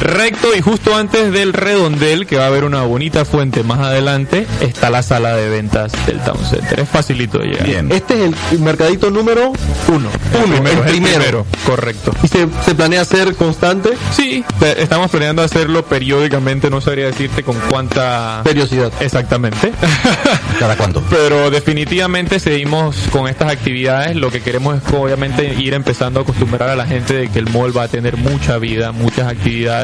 recto 0.00 0.54
y 0.54 0.60
justo 0.60 0.94
antes 0.94 1.32
del 1.32 1.52
redondel, 1.52 2.26
que 2.26 2.36
va 2.36 2.44
a 2.44 2.48
haber 2.48 2.64
una 2.64 2.82
bonita 2.82 3.24
fuente 3.24 3.62
más 3.62 3.80
adelante, 3.80 4.46
está 4.60 4.90
la 4.90 5.02
sala 5.02 5.34
de 5.36 5.48
ventas 5.48 5.92
del 6.06 6.20
Town 6.20 6.44
Center. 6.44 6.80
Es 6.80 6.88
facilito 6.88 7.38
de 7.38 7.46
llegar. 7.46 7.66
Bien. 7.66 7.92
Este 7.92 8.26
es 8.26 8.34
el 8.52 8.60
mercadito 8.60 9.10
número 9.10 9.52
Uno. 9.88 10.08
Uno, 10.44 10.56
el 10.56 10.66
es 10.66 10.80
primero. 10.90 11.46
Correcto. 11.66 12.12
y 12.22 12.28
se, 12.28 12.46
se 12.64 12.74
planea 12.74 13.04
ser 13.04 13.34
constante 13.34 13.94
Sí, 14.12 14.44
estamos 14.76 15.10
planeando 15.10 15.42
hacerlo 15.42 15.84
periódicamente, 15.84 16.70
no 16.70 16.80
sabría 16.80 17.06
decirte 17.06 17.42
con 17.42 17.56
cuánta... 17.68 18.40
periodicidad. 18.44 18.92
Exactamente. 19.00 19.72
¿Cada 20.58 20.76
cuánto? 20.76 21.02
Pero 21.10 21.50
definitivamente 21.50 22.38
seguimos 22.38 22.96
con 23.10 23.28
estas 23.28 23.50
actividades. 23.50 24.16
Lo 24.16 24.30
que 24.30 24.40
queremos 24.40 24.76
es 24.76 24.94
obviamente 24.94 25.54
ir 25.54 25.74
empezando 25.74 26.20
a 26.20 26.22
acostumbrar 26.22 26.70
a 26.70 26.76
la 26.76 26.86
gente 26.86 27.14
de 27.14 27.28
que 27.28 27.38
el 27.38 27.50
mall 27.50 27.76
va 27.76 27.84
a 27.84 27.88
tener 27.88 28.16
mucha 28.16 28.58
vida, 28.58 28.92
muchas 28.92 29.28
actividades 29.28 29.83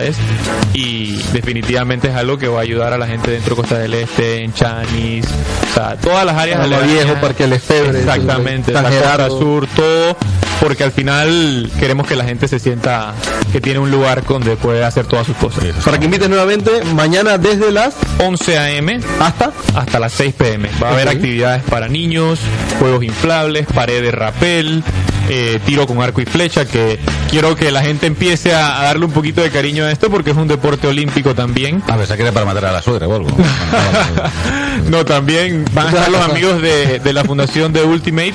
y 0.73 1.17
definitivamente 1.33 2.09
es 2.09 2.15
algo 2.15 2.39
que 2.39 2.49
va 2.49 2.61
a 2.61 2.63
ayudar 2.63 2.93
a 2.93 2.99
la 2.99 3.07
gente 3.07 3.31
dentro 3.31 3.55
de 3.55 3.61
Costa 3.61 3.79
del 3.79 3.95
Este, 3.95 4.43
en 4.43 4.53
Chanis, 4.53 5.27
o 5.71 5.75
sea, 5.75 5.97
todas 5.97 6.25
las 6.25 6.37
áreas 6.37 6.61
aledañas. 6.61 6.91
Viejo, 6.91 7.21
Parque 7.21 7.47
Lefebvre, 7.47 7.99
Exactamente, 7.99 8.73
la 8.73 8.91
Gerardo. 8.91 9.39
Sur, 9.39 9.67
todo, 9.69 10.17
porque 10.61 10.85
al 10.85 10.93
final 10.93 11.71
queremos 11.79 12.07
que 12.07 12.17
la 12.17 12.25
gente 12.25 12.49
se 12.49 12.59
sienta 12.59 13.15
que 13.53 13.61
tiene 13.61 13.79
un 13.79 13.91
lugar 13.91 14.25
donde 14.25 14.57
puede 14.57 14.85
hacer 14.85 15.07
todas 15.07 15.27
sus 15.27 15.37
cosas. 15.37 15.65
Para 15.85 15.99
que 15.99 16.05
invites 16.05 16.29
nuevamente, 16.29 16.85
mañana 16.95 17.39
desde 17.39 17.73
las 17.73 17.95
11 18.19 18.59
a.m. 18.59 19.01
hasta 19.21 19.53
hasta 19.75 19.99
las 19.99 20.13
6 20.13 20.35
pm. 20.35 20.69
Va 20.83 20.91
a 20.91 20.93
haber 20.93 21.09
actividades 21.09 21.63
para 21.65 21.89
niños, 21.89 22.39
juegos 22.79 23.03
inflables, 23.05 23.67
pared 23.67 24.03
de 24.03 24.11
rapel, 24.11 24.85
eh, 25.33 25.61
tiro 25.65 25.87
con 25.87 26.03
arco 26.03 26.21
y 26.21 26.27
flecha, 26.27 26.65
que 26.65 26.99
quiero 27.31 27.55
que 27.57 27.71
la 27.71 27.83
gente 27.83 28.07
empiece 28.07 28.53
a, 28.55 28.81
a 28.81 28.85
darle 28.85 29.07
un 29.07 29.13
poquito 29.13 29.41
de 29.41 29.51
cariño 29.51 29.85
a 29.85 29.93
esto 29.93 30.11
porque 30.11 30.31
es 30.31 30.37
un 30.37 30.49
deporte 30.49 30.87
olímpico 30.87 31.35
también. 31.35 31.83
A 31.89 31.97
ver, 31.97 32.07
se 32.07 32.17
quiere 32.17 32.33
para 32.33 32.45
matar 32.47 32.67
a 32.67 32.73
la 32.73 32.83
suegra 32.83 33.07
o 33.09 33.15
algo. 33.15 33.29
No, 34.89 35.05
también 35.05 35.65
van 35.73 35.87
a 35.87 35.91
estar 35.91 36.11
los 36.11 36.21
amigos 36.23 36.63
de, 36.63 36.99
de 37.01 37.13
la 37.13 37.23
fundación 37.23 37.73
de 37.73 37.83
Ultimate 37.83 38.33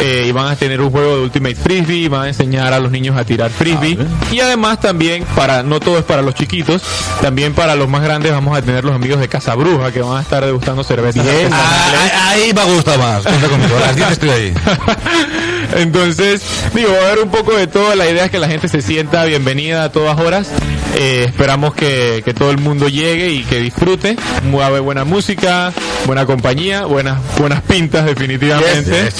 eh, 0.00 0.26
y 0.28 0.32
van 0.32 0.48
a 0.48 0.56
tener 0.56 0.80
un 0.80 0.90
juego 0.90 1.16
de 1.16 1.22
Ultimate 1.22 1.54
Frisbee, 1.56 2.08
van 2.08 2.22
a 2.22 2.28
enseñar 2.28 2.72
a 2.72 2.78
los 2.78 2.92
niños 2.92 3.16
a 3.16 3.24
tirar 3.24 3.50
frisbee 3.50 3.98
y 4.30 4.40
además 4.40 4.78
también 4.80 5.24
para, 5.34 5.62
no 5.62 5.80
todo 5.80 5.98
es 5.98 6.04
para 6.04 6.22
los 6.22 6.34
chiquitos, 6.34 6.82
también 7.22 7.54
para 7.54 7.74
los 7.74 7.88
más 7.88 8.02
grandes 8.02 8.30
vamos 8.30 8.56
a 8.56 8.62
tener 8.62 8.84
los 8.84 8.94
amigos 8.94 9.20
de 9.20 9.28
Casa 9.28 9.54
Bruja 9.54 9.90
que 9.90 10.02
van 10.02 10.18
a 10.18 10.20
estar 10.20 10.44
degustando. 10.44 10.66
Bien. 10.86 11.52
artesanales. 11.52 12.12
Ah, 12.14 12.28
ahí 12.30 12.52
me 12.52 12.64
gusta 12.74 12.98
más. 12.98 13.22
Cuenta 13.22 13.48
conmigo. 13.48 13.76
A 13.76 13.80
las 13.80 13.96
10 13.96 14.10
estoy 14.10 14.28
ahí. 14.28 14.54
Entonces, 15.74 16.42
digo, 16.74 16.90
va 16.92 17.08
a 17.08 17.12
haber 17.12 17.24
un 17.24 17.30
poco 17.30 17.56
de 17.56 17.66
todo. 17.66 17.94
La 17.94 18.08
idea 18.08 18.26
es 18.26 18.30
que 18.30 18.38
la 18.38 18.48
gente 18.48 18.68
se 18.68 18.82
sienta 18.82 19.24
bienvenida 19.24 19.84
a 19.84 19.92
todas 19.92 20.18
horas. 20.20 20.48
Eh, 20.94 21.24
esperamos 21.26 21.74
que, 21.74 22.22
que 22.24 22.32
todo 22.32 22.50
el 22.50 22.58
mundo 22.58 22.88
llegue 22.88 23.30
y 23.30 23.44
que 23.44 23.60
disfrute. 23.60 24.16
Va 24.54 24.64
a 24.64 24.66
haber 24.68 24.82
buena 24.82 25.04
música, 25.04 25.72
buena 26.06 26.24
compañía, 26.26 26.86
buenas, 26.86 27.18
buenas 27.38 27.62
pintas 27.62 28.06
definitivamente. 28.06 29.10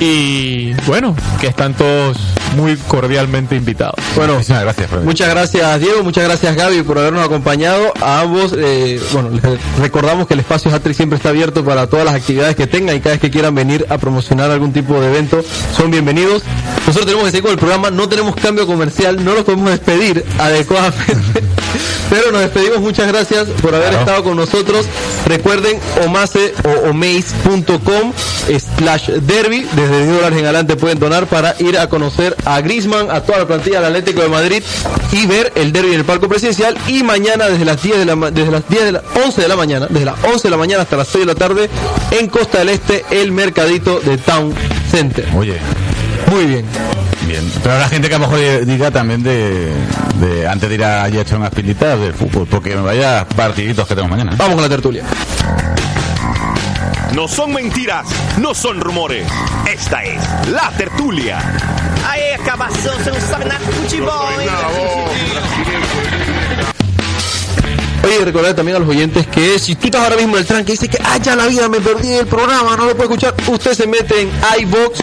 Y 0.00 0.74
bueno, 0.86 1.16
que 1.40 1.46
están 1.46 1.74
todos 1.74 2.18
muy 2.54 2.76
cordialmente 2.76 3.56
invitados. 3.56 3.96
Bueno, 4.14 4.34
Muchísimas 4.34 4.62
gracias, 4.62 4.90
Fred. 4.90 5.02
Muchas 5.02 5.28
gracias 5.30 5.80
Diego, 5.80 6.02
muchas 6.02 6.24
gracias 6.24 6.56
Gaby 6.56 6.82
por 6.82 6.98
habernos 6.98 7.24
acompañado. 7.24 7.92
A 8.00 8.20
ambos, 8.20 8.54
eh, 8.56 9.00
bueno, 9.12 9.30
les 9.30 9.42
recordamos 9.78 10.26
que 10.26 10.34
el 10.34 10.40
espacio 10.40 10.70
Hattrick 10.72 10.96
siempre 10.96 11.16
está 11.16 11.30
abierto 11.30 11.64
para 11.64 11.86
todas 11.86 12.04
las 12.04 12.14
actividades 12.14 12.56
que 12.56 12.66
tengan 12.66 12.96
y 12.96 13.00
cada 13.00 13.14
vez 13.14 13.20
que 13.20 13.30
quieran 13.30 13.54
venir 13.54 13.86
a 13.88 13.98
promocionar 13.98 14.50
algún 14.50 14.72
tipo 14.72 15.00
de 15.00 15.08
evento, 15.08 15.42
son 15.76 15.90
bienvenidos. 15.90 16.42
Nosotros 16.86 17.06
tenemos 17.06 17.24
que 17.24 17.30
seguir 17.30 17.42
con 17.42 17.52
el 17.52 17.58
programa, 17.58 17.90
no 17.90 18.08
tenemos 18.08 18.34
cambio 18.36 18.66
comercial, 18.66 19.24
no 19.24 19.34
los 19.34 19.44
podemos 19.44 19.70
despedir 19.70 20.24
adecuadamente. 20.38 21.42
Pero 22.10 22.30
nos 22.30 22.40
despedimos, 22.42 22.80
muchas 22.80 23.08
gracias 23.08 23.48
por 23.60 23.74
haber 23.74 23.88
Claro. 23.88 24.04
estado 24.04 24.22
con 24.24 24.36
nosotros. 24.36 24.86
Recuerden 25.26 25.78
omase 26.04 26.54
o 26.64 26.90
omaze.com 26.90 28.12
slash 28.78 29.08
derby. 29.10 29.66
Desde 29.74 30.04
10 30.04 30.14
dólares 30.14 30.38
en 30.38 30.44
adelante 30.44 30.76
pueden 30.76 30.98
donar 30.98 31.26
para 31.26 31.56
ir 31.58 31.78
a 31.78 31.88
conocer 31.88 32.36
a 32.44 32.60
Grisman, 32.60 33.10
a 33.10 33.22
toda 33.22 33.38
la 33.38 33.46
plantilla 33.46 33.76
del 33.80 33.86
Atlético 33.86 34.22
de 34.22 34.28
Madrid 34.28 34.62
y 35.12 35.26
ver 35.26 35.52
el 35.56 35.72
derby 35.72 35.88
en 35.94 36.00
el 36.00 36.04
Parque 36.04 36.28
Presidencial. 36.28 36.76
Y 36.86 37.02
mañana 37.02 37.48
desde 37.48 37.64
las 37.64 37.82
10 37.82 37.98
de 37.98 38.04
la, 38.04 38.14
desde 38.30 38.50
las 38.52 38.68
10 38.68 38.84
de 38.84 38.92
la 38.92 39.02
11 39.24 39.42
de 39.42 39.48
la 39.48 39.56
mañana, 39.56 39.86
desde 39.90 40.04
las 40.06 40.14
11 40.24 40.42
de 40.44 40.50
la 40.50 40.56
mañana 40.56 40.82
hasta 40.84 40.96
las 40.96 41.08
6 41.08 41.26
de 41.26 41.32
la 41.32 41.38
tarde 41.38 41.68
en 42.12 42.28
Costa 42.28 42.58
del 42.58 42.68
Este, 42.68 43.04
el 43.10 43.32
mercadito 43.32 43.98
de 44.00 44.16
Town 44.18 44.54
Center. 44.90 45.26
Oye, 45.36 45.58
Muy 46.30 46.44
bien. 46.46 46.64
Bien. 47.26 47.50
Pero 47.62 47.74
habrá 47.74 47.88
gente 47.88 48.08
que 48.08 48.14
a 48.14 48.18
lo 48.18 48.28
mejor 48.28 48.66
diga 48.66 48.90
también 48.90 49.22
de, 49.22 49.72
de 50.20 50.48
antes 50.48 50.68
de 50.68 50.74
ir 50.74 50.84
allí 50.84 51.18
a 51.18 51.22
echar 51.22 51.38
unas 51.38 51.50
pilitas 51.50 51.98
del 52.00 52.14
fútbol, 52.14 52.46
porque 52.50 52.74
vaya 52.74 53.26
partiditos 53.28 53.86
que 53.86 53.94
tenemos 53.94 54.16
mañana. 54.16 54.36
Vamos 54.36 54.54
con 54.54 54.62
la 54.62 54.68
tertulia. 54.68 55.04
No 57.14 57.28
son 57.28 57.52
mentiras, 57.52 58.06
no 58.38 58.54
son 58.54 58.80
rumores. 58.80 59.26
Esta 59.66 60.04
es 60.04 60.20
la 60.50 60.70
tertulia. 60.76 61.38
Acabação, 62.46 62.96
você 62.96 63.10
não 63.10 63.20
sabe 63.20 63.44
nada 63.44 63.64
de? 63.64 64.00
Oye, 68.06 68.24
recordar 68.24 68.54
también 68.54 68.76
a 68.76 68.78
los 68.78 68.88
oyentes 68.88 69.26
que 69.26 69.58
si 69.58 69.74
tú 69.74 69.86
estás 69.86 70.02
ahora 70.02 70.16
mismo 70.16 70.36
en 70.36 70.42
el 70.42 70.46
tranque 70.46 70.72
y 70.72 70.74
dices 70.74 70.88
que, 70.88 70.98
ah, 71.02 71.18
ya 71.18 71.34
la 71.34 71.46
vida 71.48 71.68
me 71.68 71.80
perdí 71.80 72.12
el 72.12 72.26
programa, 72.28 72.76
no 72.76 72.86
lo 72.86 72.96
puedo 72.96 73.10
escuchar, 73.12 73.34
usted 73.48 73.74
se 73.74 73.88
mete 73.88 74.22
en 74.22 74.30
iBox 74.60 75.00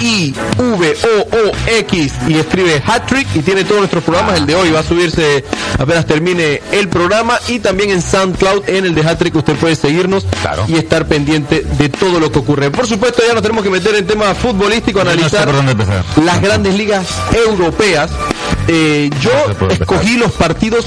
I 0.00 0.34
V 0.58 0.96
O 1.04 1.36
O 1.36 1.52
X 1.66 2.12
y 2.28 2.34
escribe 2.34 2.82
Hattrick 2.84 3.26
y 3.34 3.40
tiene 3.40 3.64
todos 3.64 3.78
nuestros 3.80 4.02
programas. 4.04 4.38
El 4.38 4.46
de 4.46 4.54
hoy 4.54 4.70
va 4.70 4.80
a 4.80 4.82
subirse 4.82 5.44
apenas 5.78 6.06
termine 6.06 6.60
el 6.72 6.88
programa 6.88 7.38
y 7.48 7.58
también 7.58 7.90
en 7.90 8.02
SoundCloud 8.02 8.68
en 8.68 8.86
el 8.86 8.94
de 8.94 9.02
Hattrick 9.02 9.34
usted 9.36 9.54
puede 9.56 9.76
seguirnos 9.76 10.26
Claro. 10.42 10.64
y 10.68 10.76
estar 10.76 11.06
pendiente 11.06 11.64
de 11.78 11.88
todo 11.88 12.18
lo 12.20 12.30
que 12.32 12.38
ocurre. 12.38 12.70
Por 12.70 12.86
supuesto, 12.86 13.22
ya 13.26 13.34
nos 13.34 13.42
tenemos 13.42 13.62
que 13.62 13.70
meter 13.70 13.94
en 13.94 14.06
tema 14.06 14.34
futbolístico, 14.34 14.98
Yo 15.00 15.04
no 15.04 15.10
sé 15.28 15.38
analizar 15.38 15.48
las 16.24 16.40
grandes 16.40 16.74
ligas 16.74 17.06
europeas. 17.46 18.10
Eh, 18.68 19.10
yo 19.20 19.30
No 19.60 19.68
escogí 19.68 20.16
los 20.16 20.32
partidos 20.32 20.84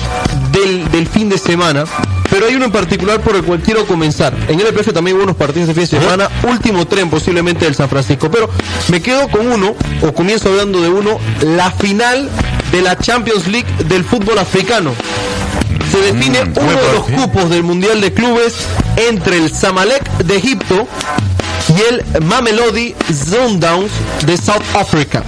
del, 0.51 0.89
del 0.91 1.07
fin 1.07 1.29
de 1.29 1.37
semana, 1.37 1.85
pero 2.33 2.47
hay 2.47 2.55
uno 2.55 2.65
en 2.65 2.71
particular 2.71 3.21
por 3.21 3.35
el 3.35 3.43
cual 3.43 3.59
quiero 3.59 3.85
comenzar. 3.85 4.33
En 4.47 4.59
el 4.59 4.65
LPF 4.65 4.91
también 4.91 5.17
hubo 5.17 5.23
unos 5.23 5.35
partidos 5.35 5.67
de 5.67 5.75
fin 5.75 5.83
de 5.83 5.99
semana, 5.99 6.27
último 6.49 6.87
tren 6.87 7.07
posiblemente 7.07 7.65
del 7.65 7.75
San 7.75 7.87
Francisco, 7.87 8.31
pero 8.31 8.49
me 8.87 9.03
quedo 9.03 9.29
con 9.29 9.45
uno, 9.51 9.75
o 10.01 10.13
comienzo 10.13 10.49
hablando 10.49 10.81
de 10.81 10.89
uno, 10.89 11.19
la 11.41 11.69
final 11.69 12.27
de 12.71 12.81
la 12.81 12.97
Champions 12.97 13.45
League 13.47 13.67
del 13.87 14.03
fútbol 14.03 14.39
africano. 14.39 14.95
Se 15.91 15.99
define 15.99 16.43
Mm, 16.45 16.57
uno 16.57 16.71
de 16.71 16.93
los 16.93 17.21
cupos 17.21 17.51
del 17.51 17.61
Mundial 17.61 18.01
de 18.01 18.11
Clubes 18.11 18.55
entre 18.95 19.37
el 19.37 19.51
Zamalek 19.51 20.03
de 20.23 20.35
Egipto 20.37 20.87
y 21.69 21.93
el 21.93 22.23
Mamelodi 22.23 22.95
Sundowns 23.13 23.91
de 24.25 24.37
South 24.37 24.63
Africa. 24.75 25.23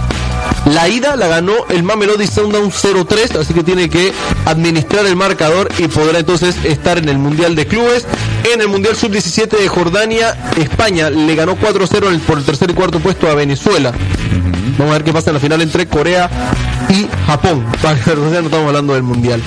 La 0.74 0.90
ida 0.90 1.16
la 1.16 1.28
ganó 1.28 1.54
el 1.70 1.84
Mamelodi 1.84 2.26
Sundowns 2.26 2.84
0-3, 2.84 3.40
así 3.40 3.54
que 3.54 3.64
tiene 3.64 3.88
que 3.90 4.12
administrar 4.46 5.06
el 5.06 5.16
marcador 5.16 5.70
y 5.78 5.88
podrá 5.88 6.20
entonces 6.20 6.56
estar 6.64 6.98
en 6.98 7.08
el 7.08 7.18
Mundial 7.20 7.56
de 7.56 7.68
Clubes. 7.68 8.06
En 8.52 8.62
el 8.62 8.68
Mundial 8.68 8.96
Sub-17 8.96 9.58
de 9.60 9.68
Jordania, 9.68 10.36
España 10.58 11.10
le 11.12 11.36
ganó 11.36 11.56
4-0 11.56 12.08
en 12.08 12.16
el- 12.16 12.20
por 12.22 12.40
el 12.40 12.46
tercer 12.46 12.72
y 12.72 12.74
cuarto 12.74 13.00
puesto 13.00 13.30
a 13.30 13.36
Venezuela. 13.36 13.92
Vamos 14.78 14.92
a 14.92 14.98
ver 14.98 15.04
qué 15.04 15.14
pasa 15.14 15.30
en 15.30 15.36
la 15.36 15.40
final 15.40 15.62
entre 15.62 15.88
Corea 15.88 16.30
y 16.90 17.08
Japón. 17.28 17.64
Para 17.82 18.00
que 18.00 18.16
no 18.16 18.28
estamos 18.34 18.68
hablando 18.68 18.94
del 18.96 19.04
Mundial. 19.04 19.42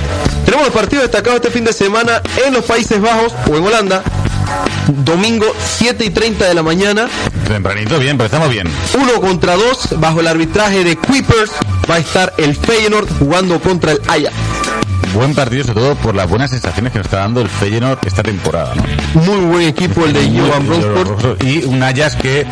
Tenemos 0.45 0.67
los 0.67 0.75
partidos 0.75 1.03
destacados 1.05 1.37
este 1.41 1.51
fin 1.51 1.65
de 1.65 1.73
semana 1.73 2.23
en 2.47 2.55
los 2.55 2.65
Países 2.65 3.01
Bajos 3.01 3.35
o 3.51 3.57
en 3.57 3.65
Holanda. 3.65 4.03
Domingo 5.05 5.47
7 5.79 6.05
y 6.05 6.11
30 6.11 6.47
de 6.47 6.55
la 6.55 6.63
mañana, 6.63 7.09
Tempranito, 7.47 7.99
bien, 7.99 8.13
empezamos 8.13 8.51
bien. 8.51 8.69
uno 8.95 9.21
contra 9.21 9.57
dos, 9.57 9.99
bajo 9.99 10.21
el 10.21 10.27
arbitraje 10.27 10.85
de 10.85 10.97
Kuipers, 10.97 11.51
va 11.91 11.97
a 11.97 11.99
estar 11.99 12.33
el 12.39 12.55
Feyenoord 12.55 13.09
jugando 13.19 13.61
contra 13.61 13.93
el 13.93 14.01
Ajax. 14.07 14.35
Buen 15.15 15.35
partido, 15.35 15.65
sobre 15.65 15.81
todo 15.81 15.95
por 15.97 16.15
las 16.15 16.29
buenas 16.29 16.51
sensaciones 16.51 16.93
que 16.93 16.99
nos 16.99 17.07
está 17.07 17.19
dando 17.19 17.41
el 17.41 17.49
Feyenoord 17.49 17.99
esta 18.07 18.23
temporada, 18.23 18.75
¿no? 18.75 18.85
Muy 19.23 19.41
buen 19.47 19.67
equipo 19.69 20.05
el 20.05 20.13
de 20.13 20.39
Johan 20.39 20.67
Bronsport. 20.67 21.43
Y 21.43 21.65
un 21.65 21.83
Ajax 21.83 22.17
que, 22.17 22.47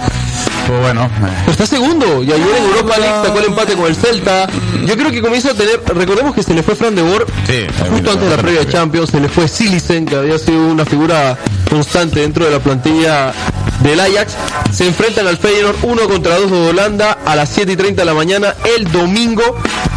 pues 0.67 0.81
bueno, 0.81 1.05
eh, 1.05 1.51
está 1.51 1.67
segundo 1.67 2.23
y 2.23 2.33
ayer 2.33 2.49
en 2.49 2.65
Europa 2.65 2.99
League 2.99 3.27
sacó 3.27 3.39
el 3.39 3.45
empate 3.47 3.75
con 3.75 3.87
el 3.87 3.97
Celta. 3.97 4.47
Yo 4.85 4.97
creo 4.97 5.11
que 5.11 5.23
comienza 5.23 5.51
a 5.51 5.55
tener, 5.55 5.83
recordemos 5.95 6.35
que 6.35 6.43
se 6.43 6.55
le 6.55 6.63
fue 6.63 6.75
Fran 6.75 6.95
de 6.95 7.03
Boer 7.03 7.27
Sí, 7.47 7.67
justo 7.91 8.11
antes 8.11 8.29
de 8.29 8.37
la 8.37 8.43
previa 8.43 8.61
de 8.61 8.69
Champions, 8.69 9.11
se 9.11 9.21
le 9.21 9.29
fue 9.29 9.49
Silicen, 9.49 10.07
que 10.07 10.17
había 10.17 10.39
sido 10.39 10.67
una 10.67 10.85
figura 10.85 11.37
constante 11.71 12.21
dentro 12.21 12.45
de 12.45 12.51
la 12.51 12.59
plantilla 12.59 13.33
del 13.83 14.01
Ajax. 14.01 14.35
Se 14.73 14.87
enfrentan 14.87 15.27
al 15.27 15.37
Feyenoord 15.37 15.77
1 15.83 16.09
contra 16.09 16.37
2 16.37 16.51
de 16.51 16.69
Holanda 16.69 17.19
a 17.25 17.37
las 17.37 17.49
7 17.51 17.73
y 17.73 17.77
30 17.77 18.03
de 18.03 18.07
la 18.07 18.15
mañana 18.15 18.55
el 18.77 18.91
domingo. 18.91 19.43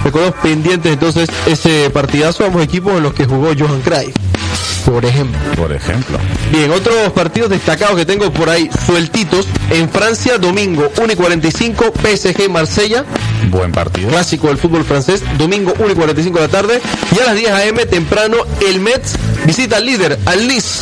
Recordemos 0.04 0.36
pendientes 0.42 0.94
entonces 0.94 1.30
ese 1.46 1.90
partidazo, 1.90 2.46
ambos 2.46 2.64
equipos 2.64 2.94
en 2.94 3.04
los 3.04 3.14
que 3.14 3.26
jugó 3.26 3.52
Johan 3.58 3.82
Cruyff, 3.82 4.16
por 4.86 5.06
ejemplo. 5.06 5.40
por 5.56 5.72
ejemplo. 5.72 6.18
Bien, 6.52 6.72
otros 6.72 7.12
partidos 7.14 7.50
destacados 7.50 7.96
que 7.96 8.06
tengo 8.06 8.32
por 8.32 8.50
ahí 8.50 8.70
sueltitos. 8.86 9.46
En 9.70 9.90
Francia, 9.90 10.38
domingo 10.38 10.90
1 11.02 11.14
y 11.14 11.16
45, 11.16 11.94
PSG 12.02 12.50
Marsella, 12.50 13.06
Buen 13.50 13.72
partido. 13.72 14.10
clásico 14.10 14.48
del 14.48 14.58
fútbol 14.58 14.84
francés, 14.84 15.24
domingo 15.38 15.74
1 15.80 15.92
y 15.92 15.96
45 15.96 16.40
de 16.40 16.46
la 16.48 16.52
tarde. 16.52 16.82
Y 17.16 17.20
a 17.20 17.26
las 17.26 17.36
10 17.36 17.52
a.m. 17.52 17.86
temprano, 17.86 18.38
el 18.68 18.80
Metz 18.80 19.14
visita 19.46 19.78
al 19.78 19.86
líder, 19.86 20.20
al 20.26 20.48
Nice. 20.48 20.82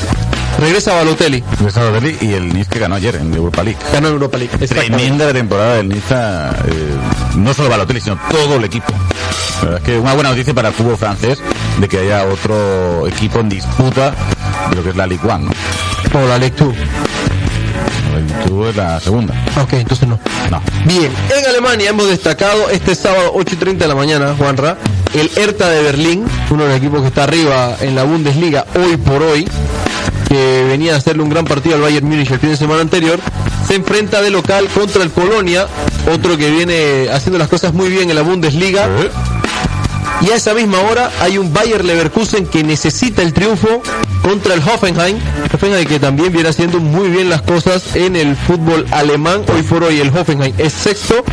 Regresa 0.59 0.93
Balotelli, 0.95 1.43
de 1.59 1.91
Delhi 1.91 2.17
y 2.19 2.33
el 2.33 2.51
Nice 2.51 2.67
que 2.67 2.79
ganó 2.79 2.95
ayer 2.95 3.15
en 3.17 3.31
Europa 3.31 3.61
League. 3.61 3.77
ganó 3.93 4.07
en 4.07 4.13
Europa 4.13 4.37
League. 4.39 4.67
Tremenda 4.67 5.31
temporada 5.31 5.75
del 5.75 5.89
Niza, 5.89 6.49
eh, 6.49 6.95
no 7.35 7.53
solo 7.53 7.69
Balotelli, 7.69 8.01
sino 8.01 8.19
todo 8.31 8.55
el 8.55 8.63
equipo. 8.63 8.91
La 9.61 9.63
verdad 9.65 9.77
es 9.79 9.83
que 9.85 9.99
una 9.99 10.13
buena 10.13 10.29
noticia 10.31 10.53
para 10.55 10.69
el 10.69 10.73
fútbol 10.73 10.97
francés 10.97 11.37
de 11.79 11.87
que 11.87 11.99
haya 11.99 12.25
otro 12.25 13.07
equipo 13.07 13.39
en 13.39 13.49
disputa 13.49 14.13
de 14.69 14.75
lo 14.75 14.83
que 14.83 14.89
es 14.89 14.95
la 14.95 15.07
Ligue 15.07 15.23
1, 15.23 15.39
¿no? 15.39 15.51
O 16.13 16.27
la. 16.27 16.35
El 16.37 16.45
Tour 18.47 18.67
es 18.69 18.75
la 18.75 18.99
segunda. 18.99 19.33
Ok, 19.61 19.73
entonces 19.73 20.07
no. 20.07 20.19
No. 20.49 20.61
Bien, 20.85 21.11
en 21.37 21.45
Alemania 21.45 21.89
hemos 21.89 22.07
destacado 22.07 22.69
este 22.69 22.95
sábado 22.95 23.31
8 23.35 23.55
y 23.55 23.57
30 23.57 23.83
de 23.83 23.87
la 23.87 23.95
mañana, 23.95 24.33
Juanra, 24.37 24.77
el 25.13 25.29
Hertha 25.35 25.69
de 25.69 25.83
Berlín, 25.83 26.25
uno 26.49 26.63
de 26.63 26.69
los 26.69 26.77
equipos 26.77 27.01
que 27.01 27.07
está 27.07 27.25
arriba 27.25 27.75
en 27.81 27.95
la 27.95 28.03
Bundesliga 28.03 28.65
hoy 28.75 28.97
por 28.97 29.21
hoy, 29.21 29.47
que 30.29 30.65
venía 30.67 30.95
a 30.95 30.97
hacerle 30.97 31.23
un 31.23 31.29
gran 31.29 31.45
partido 31.45 31.75
al 31.75 31.81
Bayern 31.81 32.07
Múnich 32.07 32.31
el 32.31 32.39
fin 32.39 32.49
de 32.49 32.57
semana 32.57 32.81
anterior, 32.81 33.19
se 33.67 33.75
enfrenta 33.75 34.21
de 34.21 34.29
local 34.29 34.67
contra 34.73 35.03
el 35.03 35.11
Colonia, 35.11 35.67
otro 36.11 36.37
que 36.37 36.49
viene 36.49 37.09
haciendo 37.11 37.37
las 37.37 37.49
cosas 37.49 37.73
muy 37.73 37.89
bien 37.89 38.09
en 38.09 38.15
la 38.15 38.21
Bundesliga. 38.21 38.89
Y 40.21 40.31
a 40.31 40.35
esa 40.35 40.53
misma 40.53 40.79
hora 40.81 41.11
hay 41.21 41.37
un 41.37 41.53
Bayer 41.53 41.85
Leverkusen 41.85 42.47
que 42.47 42.63
necesita 42.63 43.21
el 43.21 43.33
triunfo 43.33 43.81
contra 44.23 44.55
el 44.55 44.61
Hoffenheim. 44.61 45.17
Hoffenheim 45.53 45.87
que 45.87 45.99
también 45.99 46.33
viene 46.33 46.49
haciendo 46.49 46.79
muy 46.79 47.09
bien 47.09 47.29
las 47.29 47.43
cosas 47.43 47.95
en 47.95 48.15
el 48.15 48.35
fútbol 48.35 48.85
alemán. 48.91 49.43
Hoy 49.53 49.61
por 49.61 49.83
hoy 49.83 49.99
el 49.99 50.09
Hoffenheim 50.09 50.53
es 50.57 50.73
sexto. 50.73 51.23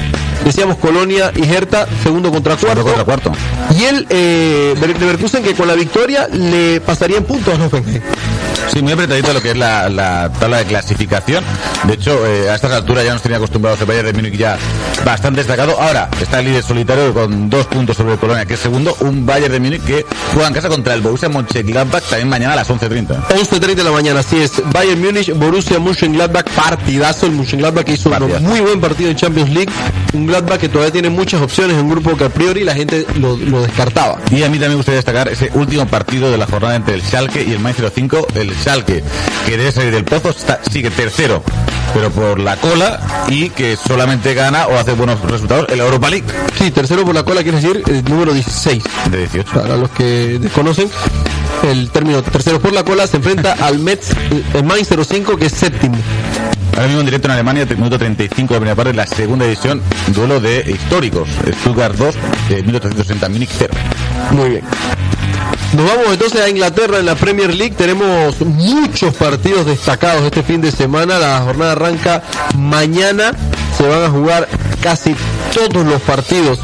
Decíamos 0.45 0.76
Colonia 0.76 1.33
y 1.35 1.45
Hertha, 1.45 1.87
segundo 2.03 2.31
contra 2.31 2.57
cuarto. 2.57 2.83
Segundo 2.83 2.95
contra 2.97 3.05
cuarto. 3.05 3.33
Y 3.79 3.85
el 3.85 4.07
eh, 4.11 4.75
Leverkusen 4.79 5.43
que 5.43 5.55
con 5.55 5.67
la 5.67 5.75
victoria 5.75 6.29
le 6.29 6.81
pasaría 6.83 7.17
en 7.17 7.25
puntos 7.25 7.55
al 7.55 7.62
Hoffenheim. 7.62 8.03
Sí, 8.73 8.83
muy 8.83 8.92
apretadito 8.92 9.33
lo 9.33 9.40
que 9.42 9.50
es 9.50 9.56
la, 9.56 9.88
la 9.88 10.30
tabla 10.40 10.59
de 10.59 10.64
clasificación. 10.64 11.44
De 11.85 11.94
hecho, 11.94 12.26
eh, 12.26 12.50
a 12.50 12.54
estas 12.54 12.73
alturas 12.73 13.04
ya 13.04 13.12
nos 13.12 13.23
tenía 13.23 13.37
acostumbrados 13.37 13.80
el 13.80 13.87
Bayern 13.87 14.06
de 14.06 14.12
Múnich 14.14 14.37
ya 14.37 14.56
bastante 15.04 15.40
destacado. 15.40 15.80
Ahora 15.80 16.09
está 16.21 16.40
el 16.40 16.47
líder 16.47 16.62
solitario 16.62 17.12
con 17.12 17.50
dos 17.50 17.66
puntos 17.66 17.97
sobre 17.97 18.14
el 18.14 18.18
Colonia, 18.18 18.47
que 18.47 18.54
es 18.54 18.61
segundo. 18.61 18.97
Un 19.00 19.26
Bayern 19.26 19.52
de 19.52 19.61
Múnich 19.61 19.83
que 19.85 20.06
juega 20.33 20.49
en 20.49 20.54
casa 20.54 20.68
contra 20.68 20.94
el 20.94 21.02
Borussia 21.02 21.28
Mönchengladbach 21.28 22.02
también 22.04 22.28
mañana 22.28 22.54
a 22.54 22.56
las 22.56 22.71
11.30. 22.71 23.28
11.30 23.28 23.75
de 23.75 23.85
la 23.85 23.92
mañana, 23.92 24.21
así 24.21 24.40
es. 24.40 24.52
Bayern 24.73 25.00
Múnich, 25.00 25.33
Borussia 25.35 25.78
Mönchengladbach, 25.78 26.47
partidazo. 26.50 27.26
El 27.26 27.33
Mönchengladbach 27.33 27.85
que 27.85 27.92
hizo 27.92 28.11
un 28.11 28.42
muy 28.44 28.61
buen 28.61 28.80
partido 28.80 29.11
en 29.11 29.16
Champions 29.16 29.50
League. 29.50 29.71
Un 30.14 30.26
Gladbach 30.26 30.61
que 30.61 30.68
todavía 30.68 30.92
tiene 30.92 31.11
muchas 31.11 31.42
opciones, 31.42 31.76
un 31.76 31.90
grupo 31.90 32.16
que 32.16 32.25
a 32.25 32.28
priori 32.28 32.62
la 32.62 32.75
gente 32.75 33.04
lo, 33.18 33.37
lo 33.37 33.62
descartaba. 33.62 34.18
Y 34.30 34.42
a 34.44 34.49
mí 34.49 34.52
también 34.59 34.71
me 34.71 34.76
gustaría 34.76 34.97
destacar 34.97 35.28
ese 35.28 35.50
último 35.54 35.87
partido 35.87 36.30
de 36.30 36.38
la 36.38 36.47
jornada 36.47 36.76
entre 36.76 36.94
el 36.94 37.02
Schalke 37.02 37.42
y 37.42 37.52
el 37.52 37.59
Mainz 37.59 37.78
05. 37.94 38.28
El 38.35 38.54
Schalke, 38.63 39.03
que 39.47 39.57
debe 39.57 39.73
salir 39.73 39.93
del 39.93 40.05
pozo, 40.05 40.31
está, 40.31 40.61
sigue 40.71 40.91
tercero, 40.91 41.43
pero 41.93 42.11
por 42.11 42.39
la 42.41 42.57
cola 42.57 43.01
y 43.29 43.51
que 43.51 43.77
solamente 43.77 44.35
gana 44.35 44.67
o 44.67 44.79
hace 44.79 44.93
buenos 44.93 45.21
resultados 45.23 45.67
en 45.69 45.79
la 45.79 45.85
Europa 45.85 46.11
League 46.11 46.27
Sí, 46.59 46.71
tercero 46.71 47.05
por 47.05 47.14
la 47.14 47.25
cola 47.25 47.43
quiere 47.43 47.61
decir 47.61 47.83
el 47.87 48.05
número 48.05 48.33
16. 48.33 48.83
de 49.11 49.19
18. 49.19 49.53
Para 49.53 49.77
los 49.77 49.90
que 49.90 50.38
desconocen 50.40 50.90
el 51.62 51.90
término 51.90 52.23
tercero 52.23 52.61
por 52.61 52.73
la 52.73 52.85
cola, 52.85 53.07
se 53.07 53.17
enfrenta 53.17 53.55
al 53.61 53.79
Metz, 53.79 54.11
el 54.55 54.64
Mainz 54.64 54.88
05 54.88 55.37
que 55.37 55.47
es 55.47 55.53
séptimo. 55.53 55.97
Ahora 56.73 56.87
mismo 56.87 57.01
en 57.01 57.07
directo 57.07 57.29
en 57.29 57.33
Alemania, 57.33 57.67
minuto 57.67 57.99
35 57.99 58.55
de 58.55 58.61
primera 58.61 58.75
parte, 58.75 58.93
la 58.93 59.07
segunda 59.07 59.45
edición, 59.47 59.81
duelo 60.09 60.40
de 60.40 60.64
históricos. 60.69 61.29
Stuttgart 61.61 61.95
2, 61.97 62.14
de 62.49 62.62
1860, 62.62 63.29
Múnich 63.29 63.51
0. 63.57 63.75
Muy 64.33 64.51
bien. 64.51 64.64
Nos 65.77 65.87
vamos 65.87 66.13
entonces 66.13 66.41
a 66.41 66.49
Inglaterra 66.49 66.99
en 66.99 67.07
la 67.07 67.17
Premier 67.17 67.53
League. 67.53 67.75
Tenemos 67.77 68.41
muchos 68.43 69.13
partidos 69.17 69.67
destacados 69.67 70.23
este 70.23 70.45
fin 70.45 70.61
de 70.61 70.71
semana. 70.71 71.19
La 71.19 71.41
jornada 71.41 71.73
arranca 71.73 72.23
mañana. 72.57 73.33
Se 73.77 73.87
van 73.89 74.05
a 74.05 74.09
jugar 74.09 74.49
casi 74.81 75.17
todos 75.53 75.85
los 75.85 76.01
partidos 76.03 76.61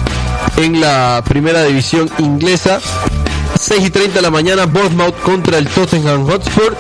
en 0.57 0.81
la 0.81 1.25
primera 1.29 1.65
división 1.65 2.09
inglesa. 2.19 2.81
6 3.59 3.87
y 3.87 3.91
30 3.91 4.15
de 4.15 4.23
la 4.23 4.31
mañana, 4.31 4.67
Bournemouth 4.67 5.21
contra 5.23 5.59
el 5.59 5.67
Tottenham 5.67 6.25
Hotspur. 6.27 6.77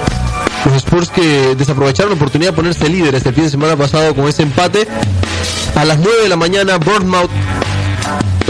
Los 0.67 0.77
Spurs 0.77 1.11
que 1.11 1.57
desaprovecharon 1.57 2.11
la 2.11 2.17
oportunidad 2.17 2.51
de 2.51 2.57
ponerse 2.57 2.89
líderes 2.89 3.27
el 3.27 3.35
fin 3.35 3.45
de 3.45 3.51
semana 3.51 3.77
pasado 3.77 4.15
con 4.15 4.29
ese 4.29 4.43
empate. 4.45 4.87
A 5.75 5.85
las 5.85 5.99
9 5.99 6.23
de 6.23 6.29
la 6.29 6.37
mañana, 6.37 6.79
Bournemouth 6.79 7.31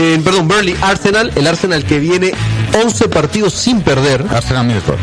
eh, 0.00 0.20
perdón, 0.24 0.48
Burnley 0.48 0.74
Arsenal, 0.80 1.30
el 1.36 1.46
Arsenal 1.46 1.84
que 1.84 1.98
viene 1.98 2.32
11 2.82 3.08
partidos 3.10 3.52
sin 3.52 3.82
perder. 3.82 4.24
Arsenal 4.30 4.66
Middlesbrough. 4.66 4.98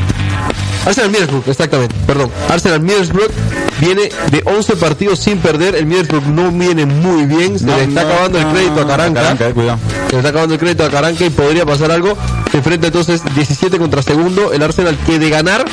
Arsenal 0.88 1.12
Middlesbrough, 1.12 1.48
exactamente, 1.48 1.94
perdón. 2.08 2.32
Arsenal 2.50 2.82
Middlesbrough 2.82 3.32
viene 3.80 4.10
de 4.32 4.42
11 4.44 4.76
partidos 4.78 5.20
sin 5.20 5.38
perder. 5.38 5.76
El 5.76 5.86
Middlesbrough 5.86 6.26
no 6.26 6.52
viene 6.52 6.88
muy 6.88 7.26
bien, 7.26 7.60
se 7.60 7.66
le 7.66 7.84
está 7.84 8.02
acabando 8.02 8.40
el 8.40 8.48
crédito 8.48 8.82
a 8.82 8.88
Caranca. 8.88 9.22
Caranca, 9.22 9.50
eh, 9.50 9.54
cuidado. 9.54 9.80
Se 10.08 10.14
le 10.14 10.18
está 10.18 10.30
acabando 10.30 10.56
el 10.56 10.60
crédito 10.60 10.86
a 10.86 10.90
Caranca 10.90 11.26
y 11.26 11.30
podría 11.30 11.66
pasar 11.66 11.92
algo. 11.92 12.18
Se 12.52 12.58
enfrenta 12.58 12.88
entonces 12.88 13.22
17 13.36 13.78
contra 13.78 14.02
segundo. 14.02 14.52
El 14.52 14.64
Arsenal 14.64 14.98
que 15.06 15.20
de 15.20 15.30
ganar 15.30 15.64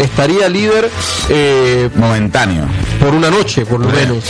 estaría 0.00 0.48
líder 0.48 0.90
eh, 1.28 1.88
Momentáneo. 1.94 2.64
por 2.98 3.14
una 3.14 3.30
noche, 3.30 3.64
por 3.64 3.78
lo 3.78 3.88
menos. 3.90 4.24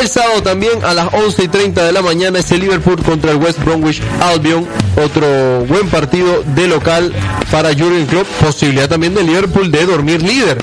El 0.00 0.08
sábado 0.08 0.42
también 0.42 0.84
a 0.84 0.94
las 0.94 1.12
11 1.12 1.44
y 1.44 1.48
30 1.48 1.84
de 1.84 1.92
la 1.92 2.02
mañana 2.02 2.38
es 2.38 2.50
el 2.52 2.60
Liverpool 2.60 3.02
contra 3.02 3.30
el 3.32 3.38
West 3.38 3.58
Bromwich 3.64 4.02
Albion. 4.20 4.66
Otro 5.04 5.64
buen 5.66 5.88
partido 5.88 6.42
de 6.54 6.68
local 6.68 7.12
para 7.50 7.70
Jurgen 7.70 8.06
Klopp. 8.06 8.26
Posibilidad 8.44 8.88
también 8.88 9.14
del 9.14 9.26
Liverpool 9.26 9.70
de 9.70 9.86
dormir 9.86 10.22
líder. 10.22 10.58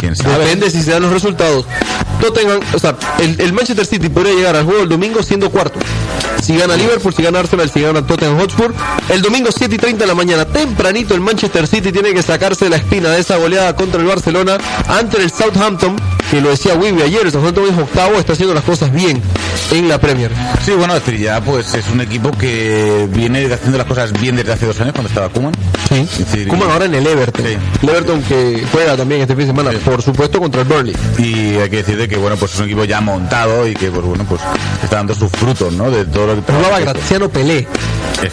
Depende 0.00 0.70
si 0.70 0.82
se 0.82 0.92
dan 0.92 1.02
los 1.02 1.12
resultados. 1.12 1.66
Tottenham, 2.20 2.60
o 2.72 2.78
sea, 2.78 2.96
el, 3.20 3.40
el 3.40 3.52
Manchester 3.52 3.86
City 3.86 4.08
podría 4.08 4.34
llegar 4.34 4.56
al 4.56 4.64
juego 4.64 4.82
el 4.82 4.88
domingo 4.88 5.22
siendo 5.22 5.50
cuarto. 5.50 5.78
Si 6.42 6.56
gana 6.56 6.76
Liverpool, 6.76 7.14
si 7.14 7.22
gana 7.22 7.40
Arsenal, 7.40 7.68
si 7.68 7.80
gana 7.80 8.06
Tottenham 8.06 8.38
Hotspur. 8.38 8.72
El 9.08 9.22
domingo 9.22 9.50
7 9.54 9.74
y 9.74 9.78
30 9.78 10.04
de 10.04 10.06
la 10.06 10.14
mañana, 10.14 10.44
tempranito, 10.44 11.14
el 11.14 11.20
Manchester 11.20 11.66
City 11.66 11.92
tiene 11.92 12.14
que 12.14 12.22
sacarse 12.22 12.68
la 12.68 12.76
espina 12.76 13.10
de 13.10 13.20
esa 13.20 13.36
goleada 13.36 13.74
contra 13.76 14.00
el 14.00 14.06
Barcelona 14.06 14.58
ante 14.86 15.22
el 15.22 15.30
Southampton, 15.30 15.96
que 16.30 16.40
lo 16.40 16.50
decía 16.50 16.74
Wimby 16.74 17.02
ayer, 17.02 17.22
el 17.24 17.32
Southampton 17.32 17.64
es 17.64 17.78
octavo, 17.78 18.18
está 18.18 18.34
haciendo 18.34 18.54
las 18.54 18.64
cosas 18.64 18.92
bien 18.92 19.20
en 19.72 19.88
la 19.88 19.98
Premier. 19.98 20.30
Sí, 20.64 20.72
bueno, 20.72 20.94
ya 20.98 21.40
pues 21.40 21.74
es 21.74 21.88
un 21.88 22.00
equipo 22.00 22.30
que 22.32 23.08
viene 23.10 23.52
haciendo 23.52 23.78
las 23.78 23.86
cosas 23.86 24.12
bien 24.12 24.36
desde 24.36 24.52
hace 24.52 24.66
dos 24.66 24.80
años 24.80 24.92
cuando 24.92 25.08
estaba 25.08 25.28
Kuman. 25.28 25.54
Sí. 25.88 26.06
Es 26.18 26.46
Como 26.48 26.64
ahora 26.64 26.84
en 26.84 26.94
el 26.94 27.06
Everton. 27.06 27.44
Sí. 27.46 27.56
El 27.82 27.88
Everton 27.88 28.22
que 28.22 28.64
juega 28.70 28.96
también 28.96 29.22
este 29.22 29.34
fin 29.34 29.46
de 29.46 29.46
semana, 29.46 29.70
por 29.84 30.02
supuesto, 30.02 30.38
contra 30.38 30.62
el 30.62 30.68
Burnley. 30.68 30.96
Y 31.18 31.56
hay 31.56 31.70
que 31.70 31.76
decir 31.78 31.96
de 31.96 32.08
que 32.08 32.16
bueno, 32.16 32.36
pues 32.36 32.52
es 32.52 32.58
un 32.58 32.66
equipo 32.66 32.84
ya 32.84 33.00
montado 33.00 33.66
y 33.66 33.74
que 33.74 33.90
pues 33.90 34.04
bueno, 34.04 34.24
pues 34.28 34.40
está 34.82 34.96
dando 34.96 35.14
sus 35.14 35.30
frutos, 35.30 35.72
¿no? 35.72 35.90
De 35.90 36.04
todo 36.04 36.28
lo 36.28 36.34
que 36.44 36.52
Jugaba 36.52 36.80
Graziano 36.80 37.28
Pelé. 37.28 37.66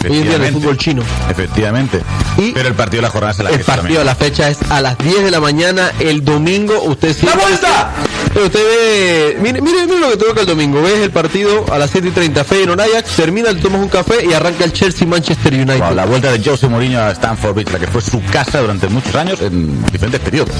Hoy 0.08 0.18
en 0.18 0.22
día 0.24 0.36
en 0.36 0.44
el 0.44 0.52
fútbol 0.52 0.76
chino. 0.76 1.02
Efectivamente. 1.30 2.02
Y 2.36 2.52
Pero 2.52 2.68
el 2.68 2.74
partido 2.74 3.02
de 3.02 3.08
la 3.08 3.10
jornada 3.10 3.32
se 3.34 3.42
la 3.42 3.50
El 3.50 3.60
partido 3.60 4.00
de 4.00 4.04
la 4.04 4.14
fecha 4.14 4.48
es 4.48 4.58
a 4.68 4.80
las 4.80 4.98
10 4.98 5.24
de 5.24 5.30
la 5.30 5.40
mañana 5.40 5.92
el 6.00 6.24
domingo. 6.24 6.82
Usted 6.82 7.16
¡La 7.22 7.34
vuelta! 7.34 7.85
Pero 8.32 8.46
usted 8.46 8.60
ve, 8.60 9.38
mire, 9.40 9.60
mire, 9.60 9.86
mire 9.86 9.98
lo 10.00 10.10
que 10.10 10.16
toca 10.16 10.40
el 10.40 10.46
domingo. 10.46 10.82
Ves 10.82 11.00
el 11.00 11.10
partido 11.10 11.64
a 11.72 11.78
las 11.78 11.90
7 11.90 12.08
y 12.08 12.10
30, 12.10 12.44
Feyenoord 12.44 12.80
Ajax, 12.80 13.16
termina, 13.16 13.48
te 13.50 13.60
tomas 13.60 13.80
un 13.80 13.88
café 13.88 14.24
y 14.24 14.32
arranca 14.32 14.64
el 14.64 14.72
Chelsea 14.72 15.06
Manchester 15.06 15.54
United. 15.54 15.78
Wow, 15.80 15.94
la 15.94 16.04
vuelta 16.06 16.30
de 16.32 16.42
Jose 16.42 16.68
Mourinho 16.68 17.00
a 17.00 17.10
Stanford 17.12 17.54
Bridge, 17.54 17.72
la 17.72 17.78
que 17.78 17.86
fue 17.86 18.00
su 18.02 18.22
casa 18.30 18.60
durante 18.60 18.88
muchos 18.88 19.14
años 19.14 19.40
en 19.40 19.82
diferentes 19.90 20.20
periodos, 20.20 20.54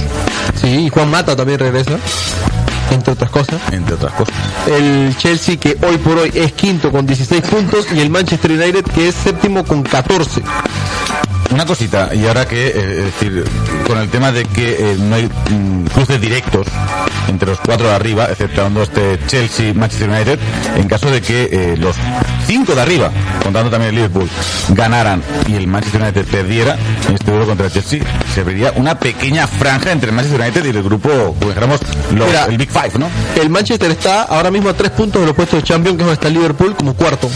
Sí, 0.59 0.85
y 0.85 0.89
Juan 0.89 1.09
Mata 1.11 1.35
también 1.35 1.59
regresa, 1.59 1.97
entre 2.91 3.13
otras 3.13 3.29
cosas. 3.29 3.59
entre 3.71 3.93
otras 3.95 4.13
cosas. 4.13 4.33
El 4.67 5.15
Chelsea 5.17 5.57
que 5.57 5.77
hoy 5.87 5.97
por 5.97 6.17
hoy 6.17 6.31
es 6.33 6.53
quinto 6.53 6.91
con 6.91 7.05
16 7.05 7.41
puntos 7.43 7.85
y 7.93 7.99
el 7.99 8.09
Manchester 8.09 8.51
United 8.51 8.83
que 8.85 9.09
es 9.09 9.15
séptimo 9.15 9.63
con 9.65 9.83
14. 9.83 10.41
Una 11.51 11.65
cosita, 11.65 12.13
y 12.13 12.25
ahora 12.27 12.45
que, 12.45 12.67
eh, 12.67 12.73
es 12.75 13.05
decir, 13.05 13.45
con 13.87 13.97
el 13.97 14.09
tema 14.09 14.31
de 14.33 14.43
que 14.45 14.91
eh, 14.91 14.97
no 14.99 15.15
hay 15.15 15.25
mm, 15.49 15.85
cruces 15.93 16.19
directos 16.19 16.67
entre 17.27 17.49
los 17.49 17.59
cuatro 17.59 17.87
de 17.87 17.93
arriba, 17.95 18.25
exceptuando 18.29 18.83
este 18.83 19.19
Chelsea, 19.27 19.73
Manchester 19.73 20.09
United, 20.09 20.39
en 20.77 20.87
caso 20.87 21.09
de 21.11 21.21
que 21.21 21.49
eh, 21.51 21.77
los 21.77 21.95
cinco 22.45 22.73
de 22.75 22.81
arriba, 22.81 23.11
contando 23.43 23.69
también 23.69 23.89
el 23.89 23.95
Liverpool, 23.95 24.29
ganaran 24.69 25.21
y 25.47 25.55
el 25.55 25.67
Manchester 25.67 26.01
United 26.01 26.25
perdiera 26.25 26.77
en 27.07 27.15
este 27.15 27.31
duelo 27.31 27.45
contra 27.45 27.67
el 27.67 27.71
Chelsea, 27.71 28.01
se 28.33 28.43
vería 28.43 28.71
una 28.75 28.97
pequeña 28.99 29.47
franja 29.47 29.91
entre 29.91 30.09
el 30.09 30.15
Manchester 30.15 30.41
United 30.41 30.65
y 30.65 30.69
el 30.69 30.83
grupo, 30.83 31.09
como 31.09 31.47
dijéramos, 31.47 31.79
los- 32.13 32.27
Mira. 32.27 32.45
el 32.45 32.57
Big 32.57 32.69
Five, 32.71 32.91
¿no? 32.97 33.07
El 33.39 33.49
Manchester 33.49 33.91
está 33.91 34.23
ahora 34.23 34.51
mismo 34.51 34.69
a 34.69 34.73
tres 34.73 34.91
puntos 34.91 35.21
de 35.21 35.27
los 35.27 35.35
puestos 35.35 35.59
de 35.61 35.63
Champions, 35.67 35.97
que 35.97 36.03
es 36.03 36.05
donde 36.07 36.13
está 36.13 36.27
el 36.27 36.33
Liverpool 36.35 36.75
como 36.75 36.93
cuarto. 36.95 37.29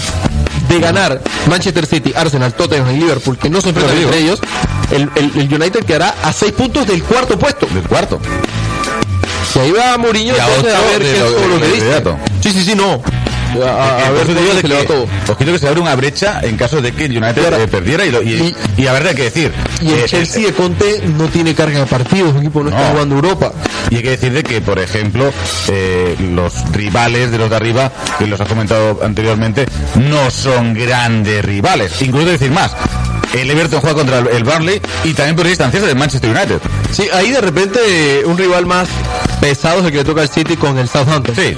De 0.69 0.79
ganar 0.79 1.21
Manchester 1.49 1.85
City, 1.85 2.13
Arsenal, 2.15 2.53
Tottenham 2.53 2.91
y 2.95 2.99
Liverpool, 2.99 3.37
que 3.37 3.49
no 3.49 3.59
se 3.59 3.69
enfrentan 3.69 3.97
entre 3.97 4.19
ellos, 4.19 4.39
el, 4.91 5.09
el- 5.15 5.31
el 5.41 5.53
United 5.53 5.83
quedará 5.83 6.15
a 6.23 6.31
seis 6.31 6.53
puntos 6.53 6.87
del 6.87 7.03
cuarto 7.03 7.37
puesto. 7.37 7.65
Del 7.67 7.83
cuarto. 7.83 8.19
Y 9.55 9.59
ahí 9.59 9.71
va 9.71 9.97
Mourinho 9.97 10.33
a 10.33 10.37
entonces 10.37 10.73
a 10.73 10.79
otro 10.79 10.91
ver 10.91 11.01
qué 11.01 11.11
es 11.11 11.19
todo 11.19 11.47
lo 11.47 11.59
que 11.59 11.67
dice. 11.67 12.03
Sí, 12.41 12.51
sí, 12.53 12.63
sí, 12.63 12.75
no. 12.75 13.01
A, 13.51 13.97
a- 13.97 14.07
Eh, 14.07 14.11
ver 14.13 14.27
te 14.27 14.33
digo 14.35 14.53
de 14.53 14.61
se 14.61 14.67
le 14.69 14.75
va 14.75 14.81
que, 14.81 14.87
todo. 14.87 15.07
ojito 15.27 15.51
que 15.51 15.59
se 15.59 15.67
abre 15.67 15.81
una 15.81 15.93
brecha 15.95 16.39
en 16.41 16.55
caso 16.55 16.81
de 16.81 16.93
que 16.93 17.03
United 17.07 17.43
ahora- 17.43 17.57
eh, 17.61 17.67
perdiera 17.67 18.05
y, 18.05 18.11
lo- 18.11 18.21
y, 18.23 18.29
y- 18.77 18.81
y 18.83 18.87
a 18.87 18.93
ver, 18.93 19.07
hay 19.09 19.15
que 19.15 19.23
decir. 19.23 19.51
Y 19.81 19.89
el 19.91 19.99
eh, 19.99 20.05
Chelsea 20.07 20.45
de 20.45 20.53
Conte 20.53 21.03
no 21.17 21.25
tiene 21.27 21.53
carga 21.53 21.79
de 21.79 21.85
partidos, 21.85 22.31
su 22.31 22.37
equipo 22.39 22.63
no, 22.63 22.69
está 22.69 22.91
jugando 22.91 23.15
Europa. 23.15 23.51
Y 23.89 23.97
hay 23.97 24.03
que 24.03 24.09
decir 24.11 24.31
de 24.31 24.43
que, 24.43 24.61
por 24.61 24.79
ejemplo, 24.79 25.33
eh, 25.67 26.15
los 26.33 26.53
rivales 26.71 27.29
de 27.29 27.37
los 27.37 27.49
de 27.49 27.55
arriba, 27.57 27.91
que 28.17 28.25
los 28.25 28.39
has 28.39 28.47
comentado 28.47 29.01
anteriormente, 29.03 29.65
no 29.95 30.31
son 30.31 30.73
grandes 30.73 31.43
rivales. 31.43 32.01
Incluso 32.01 32.27
decir 32.27 32.51
más. 32.51 32.71
El 33.33 33.49
Everton 33.49 33.79
juega 33.79 33.95
contra 33.95 34.19
el- 34.19 34.43
Burnley 34.43 34.81
y 35.05 35.13
también 35.13 35.35
por 35.35 35.47
distancias 35.47 35.83
del 35.83 35.95
Manchester 35.95 36.29
United. 36.35 36.59
Sí, 36.91 37.07
ahí 37.13 37.31
de 37.31 37.41
repente 37.41 38.23
un 38.25 38.37
rival 38.37 38.65
más 38.65 38.89
pesado 39.39 39.79
es 39.79 39.85
el 39.85 39.91
que 39.91 39.97
le 39.99 40.03
toca 40.03 40.21
al 40.21 40.29
City 40.29 40.57
con 40.57 40.77
el 40.77 40.87
Southampton. 40.89 41.35
Sí. 41.35 41.55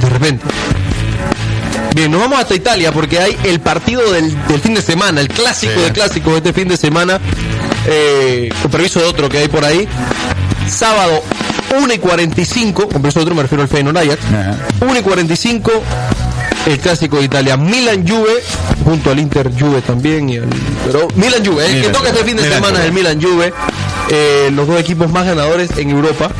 De 0.00 0.08
repente. 0.08 0.44
Bien, 1.94 2.10
nos 2.10 2.20
vamos 2.20 2.38
hasta 2.38 2.54
Italia 2.54 2.90
porque 2.92 3.18
hay 3.18 3.36
el 3.44 3.60
partido 3.60 4.10
del, 4.12 4.34
del 4.46 4.60
fin 4.60 4.74
de 4.74 4.80
semana, 4.82 5.20
el 5.20 5.28
clásico 5.28 5.74
Sí. 5.76 5.80
de 5.82 5.92
clásicos 5.92 6.32
de 6.32 6.38
este 6.38 6.52
fin 6.52 6.68
de 6.68 6.76
semana, 6.76 7.20
eh, 7.86 8.48
con 8.62 8.70
permiso 8.70 8.98
de 9.00 9.06
otro 9.06 9.28
que 9.28 9.38
hay 9.38 9.48
por 9.48 9.64
ahí. 9.64 9.86
Sábado 10.70 11.22
1 11.78 11.92
y 11.92 11.98
45, 11.98 12.82
con 12.88 13.02
permiso 13.02 13.18
de 13.18 13.24
otro 13.24 13.34
me 13.34 13.42
refiero 13.42 13.62
al 13.62 13.68
Feyenoord 13.68 13.98
Ajax. 13.98 14.18
Ajá. 14.26 14.56
1 14.80 14.98
y 14.98 15.02
45, 15.02 15.70
el 16.66 16.78
clásico 16.78 17.16
de 17.18 17.24
Italia. 17.24 17.56
Milan 17.56 18.06
Juve, 18.06 18.42
junto 18.84 19.10
al 19.10 19.18
Inter 19.18 19.50
Juve 19.58 19.80
también. 19.82 20.28
Y 20.28 20.36
al- 20.38 20.48
pero 20.86 21.08
Milan 21.16 21.44
Juve, 21.44 21.66
el 21.66 21.82
que 21.82 21.88
toca 21.88 22.08
este 22.10 22.24
fin 22.24 22.36
de 22.36 22.42
Milan 22.42 22.54
semana 22.62 22.78
es 22.80 22.84
el 22.86 22.92
Milan 22.92 23.20
Juve. 23.22 23.52
Eh, 24.10 24.50
los 24.54 24.66
dos 24.66 24.78
equipos 24.80 25.10
más 25.10 25.24
ganadores 25.26 25.70
en 25.78 25.90
Europa 25.90 26.30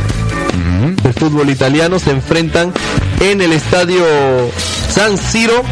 del 1.03 1.15
fútbol 1.15 1.49
italiano 1.51 1.99
se 1.99 2.11
enfrentan 2.11 2.73
en 3.21 3.41
el 3.41 3.53
estadio 3.53 4.05
San 4.93 5.17
Siro. 5.19 5.63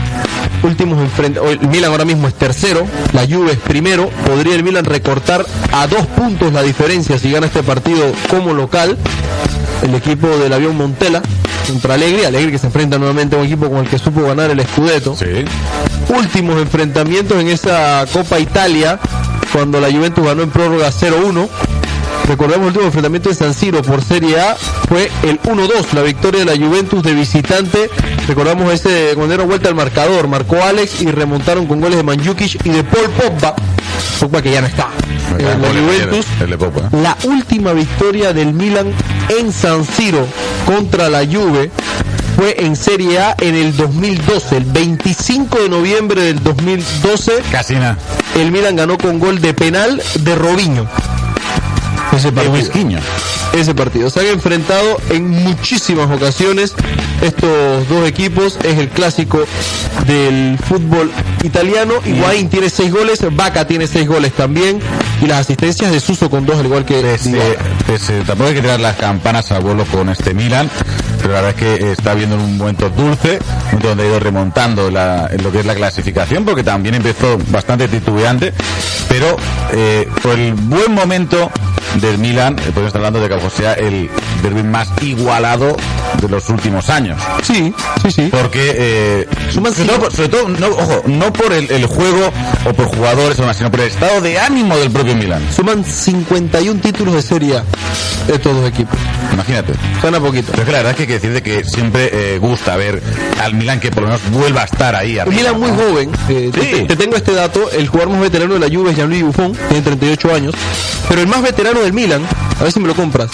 Últimos 0.63 0.99
El 1.19 1.69
Milan 1.69 1.91
ahora 1.91 2.05
mismo 2.05 2.29
es 2.29 2.35
tercero, 2.35 2.87
la 3.13 3.23
Juve 3.27 3.53
es 3.53 3.59
primero. 3.59 4.11
Podría 4.27 4.55
el 4.55 4.63
Milan 4.63 4.85
recortar 4.85 5.45
a 5.73 5.87
dos 5.87 6.07
puntos 6.07 6.53
la 6.53 6.63
diferencia 6.63 7.19
si 7.19 7.31
gana 7.31 7.47
este 7.47 7.63
partido 7.63 8.13
como 8.29 8.53
local. 8.53 8.97
El 9.83 9.95
equipo 9.95 10.29
del 10.29 10.53
avión 10.53 10.77
Montella 10.77 11.23
contra 11.71 11.95
Allegri. 11.95 12.25
Allegri 12.25 12.53
que 12.53 12.59
se 12.59 12.67
enfrenta 12.67 12.99
nuevamente 12.99 13.37
a 13.37 13.39
un 13.39 13.47
equipo 13.47 13.69
con 13.71 13.79
el 13.81 13.89
que 13.89 13.99
supo 13.99 14.23
ganar 14.23 14.51
el 14.51 14.61
Scudetto 14.67 15.17
Sí. 15.17 15.45
últimos 16.15 16.61
enfrentamientos 16.61 17.41
en 17.41 17.49
esa 17.49 18.05
Copa 18.13 18.39
Italia, 18.39 18.99
cuando 19.53 19.81
la 19.81 19.91
Juventus 19.91 20.25
ganó 20.25 20.43
en 20.43 20.51
prórroga 20.51 20.91
0-1. 20.91 21.49
Recordemos 22.29 22.61
el 22.63 22.67
último 22.69 22.85
enfrentamiento 22.87 23.29
de 23.29 23.35
San 23.35 23.55
Siro 23.55 23.83
por 23.83 24.05
Serie 24.05 24.39
A 24.39 24.55
fue 24.89 25.11
el 25.25 25.41
1-2, 25.43 25.93
la 25.95 26.03
victoria 26.03 26.45
de 26.45 26.57
la 26.57 26.67
Juventus 26.67 27.03
de 27.03 27.13
visitante. 27.15 27.91
Recordamos 28.29 28.73
ese 28.73 29.13
cuando 29.15 29.29
dieron 29.29 29.49
vuelta 29.49 29.69
al 29.69 29.75
marcador, 29.75 30.29
marcó 30.29 30.63
Alex 30.63 31.03
y 31.03 31.11
remontaron 31.11 31.67
con 31.67 31.81
goles 31.81 31.97
de 31.97 32.03
Manjukic 32.05 32.65
y 32.65 32.69
de 32.71 32.85
Paul 32.85 33.11
Pogba. 33.11 33.55
Pogba 34.21 34.43
que 34.43 34.53
ya 34.53 34.61
no 34.61 34.67
está. 34.67 34.89
Eh, 35.39 36.23
la 36.93 37.17
última 37.25 37.73
victoria 37.73 38.35
del 38.35 38.53
Milan 38.53 38.93
en 39.31 39.51
San 39.51 39.85
Siro 39.87 40.27
contra 40.67 41.09
la 41.09 41.21
Juve 41.25 41.71
fue 42.37 42.55
en 42.59 42.77
Serie 42.77 43.19
A 43.19 43.35
en 43.41 43.55
el 43.55 43.75
2012, 43.75 44.59
el 44.59 44.65
25 44.65 45.59
de 45.59 45.69
noviembre 45.71 46.23
del 46.23 46.43
2012, 46.43 47.43
Casi 47.51 47.75
nada. 47.75 47.97
el 48.37 48.53
Milan 48.53 48.77
ganó 48.77 48.99
con 48.99 49.19
gol 49.19 49.41
de 49.41 49.55
penal 49.55 50.03
de 50.21 50.35
Robinho. 50.35 50.87
Ese. 52.13 52.29
Whisquiño. 52.29 52.99
Ese 53.53 53.75
partido. 53.75 54.09
Se 54.11 54.21
han 54.21 54.27
enfrentado 54.27 54.97
en 55.11 55.29
muchísimas 55.29 56.09
ocasiones 56.11 56.75
estos 57.21 57.89
dos 57.89 58.07
equipos. 58.09 58.57
Es 58.63 58.79
el 58.79 58.89
clásico 58.89 59.45
del 60.07 60.57
fútbol 60.59 61.11
italiano. 61.43 61.95
Higuaín 62.07 62.49
tiene 62.49 62.71
seis 62.71 62.93
goles, 62.93 63.19
Vaca 63.33 63.67
tiene 63.67 63.87
seis 63.89 64.07
goles 64.07 64.33
también. 64.33 64.79
Y 65.21 65.27
las 65.27 65.41
asistencias 65.41 65.91
de 65.91 65.99
Suso 66.01 66.31
con 66.31 66.47
dos, 66.47 66.59
al 66.61 66.67
igual 66.67 66.85
que 66.85 67.01
Pese, 67.03 67.59
pese- 67.87 68.25
tampoco 68.25 68.49
hay 68.51 68.55
que 68.55 68.63
tirar 68.63 68.81
las 68.81 68.97
campanas 68.97 69.51
al 69.53 69.63
vuelo 69.63 69.85
con 69.85 70.09
este 70.09 70.33
Milan, 70.33 70.71
pero 71.21 71.35
la 71.35 71.43
verdad 71.43 71.51
es 71.63 71.79
que 71.79 71.93
está 71.93 72.15
viendo 72.15 72.37
un 72.37 72.57
momento 72.57 72.89
dulce, 72.89 73.39
donde 73.83 74.05
ha 74.05 74.07
ido 74.07 74.21
remontando 74.21 74.91
la- 74.91 75.29
lo 75.43 75.53
que 75.53 75.61
es 75.61 75.67
la 75.67 75.75
clasificación, 75.75 76.45
porque 76.47 76.63
también 76.65 76.95
empezó 76.95 77.37
bastante 77.49 77.87
titubeante, 77.89 78.55
pero 79.11 79.37
eh, 79.73 80.09
por 80.23 80.39
el 80.39 80.55
buen 80.55 80.93
momento 80.95 81.51
del 82.01 82.19
Milan, 82.19 82.55
eh, 82.59 82.63
podemos 82.67 82.89
estar 82.89 83.01
hablando 83.01 83.21
de 83.21 83.29
que 83.29 83.35
a 83.35 83.51
sea 83.51 83.75
el 83.75 84.11
derbi 84.43 84.63
más 84.63 84.91
igualado 85.03 85.77
de 86.21 86.29
los 86.29 86.49
últimos 86.49 86.89
años. 86.91 87.21
Sí, 87.43 87.73
sí, 88.03 88.11
sí. 88.11 88.29
Porque, 88.31 88.75
eh, 88.77 89.29
Suman 89.53 89.73
sobre, 89.75 89.89
cinco- 89.89 90.01
todo, 90.07 90.11
sobre 90.11 90.29
todo, 90.29 90.49
no, 90.49 90.67
ojo, 90.69 91.03
no 91.07 91.33
por 91.33 91.53
el, 91.53 91.71
el 91.71 91.87
juego 91.87 92.33
o 92.69 92.73
por 92.73 92.87
jugadores 92.87 93.39
o 93.39 93.55
sino 93.55 93.71
por 93.71 93.81
el 93.81 93.87
estado 93.89 94.21
de 94.21 94.39
ánimo 94.39 94.77
del 94.77 94.91
propio 94.91 95.15
Milan. 95.17 95.43
Suman 95.55 95.85
51 95.85 96.81
títulos 96.81 97.15
de 97.15 97.23
Serie 97.23 97.59
A 97.59 97.65
estos 98.29 98.55
dos 98.55 98.69
equipos. 98.69 98.99
Imagínate. 99.33 99.73
Suena 100.01 100.21
poquito. 100.21 100.49
Pero 100.53 100.63
es 100.63 100.67
que 100.67 100.73
la 100.73 100.79
verdad 100.79 100.91
es 100.93 100.97
que 100.97 101.03
hay 101.03 101.07
que 101.09 101.15
decir 101.15 101.33
de 101.33 101.43
que 101.43 101.65
siempre 101.65 102.11
eh, 102.35 102.39
gusta 102.39 102.77
ver 102.77 103.03
al 103.43 103.55
Milan 103.55 103.81
que 103.81 103.91
por 103.91 104.03
lo 104.05 104.09
menos 104.11 104.23
vuelva 104.31 104.63
a 104.63 104.65
estar 104.65 104.95
ahí 104.95 105.19
arriba. 105.19 105.37
Milan 105.37 105.59
muy 105.61 105.71
¿no? 105.71 105.77
joven. 105.77 106.11
eh, 106.29 106.51
te- 106.53 106.61
Sí. 106.81 106.85
te, 106.87 106.97
tengo 106.97 107.17
este 107.17 107.33
dato. 107.33 107.71
El 107.73 107.89
jugador 107.89 108.13
más 108.13 108.21
veterano 108.21 108.55
de 108.55 108.61
la 108.61 108.67
Juve 108.75 108.91
es 108.91 108.97
Gianluigi 108.97 109.23
Buffon, 109.23 109.53
tiene 109.69 109.83
38 109.83 110.35
años. 110.35 110.55
Pero 111.09 111.21
el 111.23 111.27
más 111.27 111.43
veterano 111.43 111.81
del 111.81 111.93
Milan, 111.93 112.23
a 112.59 112.63
ver 112.63 112.73
si 112.73 112.79
me 112.81 112.89
lo 112.89 112.95
compras. 112.95 113.31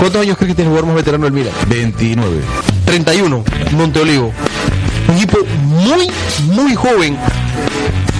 ¿Cuántos 0.00 0.22
años 0.22 0.38
crees 0.38 0.52
que 0.52 0.54
tiene 0.54 0.70
jugador 0.70 0.86
más 0.86 0.96
veterano 0.96 1.24
del 1.24 1.34
Milan? 1.34 1.52
29. 1.68 2.40
31, 2.86 3.44
Monteolivo. 3.72 4.32
Un 5.08 5.14
equipo 5.14 5.38
muy, 5.66 6.10
muy 6.54 6.74
joven. 6.74 7.18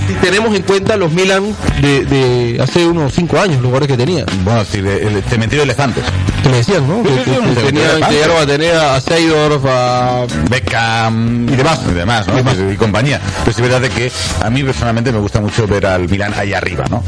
Si 0.07 0.13
tenemos 0.17 0.55
en 0.55 0.61
cuenta 0.61 0.99
los 0.99 1.11
Milan 1.11 1.57
de, 1.81 2.05
de 2.05 2.61
hace 2.63 2.87
unos 2.87 3.15
5 3.15 3.39
años, 3.39 3.63
los 3.63 3.71
jugadores 3.71 3.89
que 3.89 3.97
tenía. 3.97 4.27
Bueno, 4.45 4.61
es 4.61 4.71
decir, 4.71 4.87
el 4.87 5.23
cementerio 5.25 5.61
de 5.65 5.73
elefantes. 5.73 6.05
Que 6.43 8.25
a 8.41 8.47
tener 8.47 8.75
a 8.75 9.01
Seidorf, 9.01 9.65
a 9.67 10.27
Beckham 10.49 11.49
y 11.49 11.57
demás, 11.57 11.81
y 11.89 11.93
demás, 11.95 12.27
¿no? 12.27 12.73
Y, 12.73 12.77
compañía. 12.77 13.21
Pero 13.45 13.53
sí 13.57 13.63
es 13.63 13.69
verdad 13.69 13.81
de 13.81 13.89
que 13.91 14.11
a 14.43 14.51
mí 14.51 14.63
personalmente 14.63 15.13
me 15.13 15.19
gusta 15.19 15.41
mucho 15.41 15.67
ver 15.67 15.87
al 15.87 16.09
Milan 16.09 16.33
ahí 16.37 16.53
arriba, 16.53 16.85
¿no? 16.91 17.03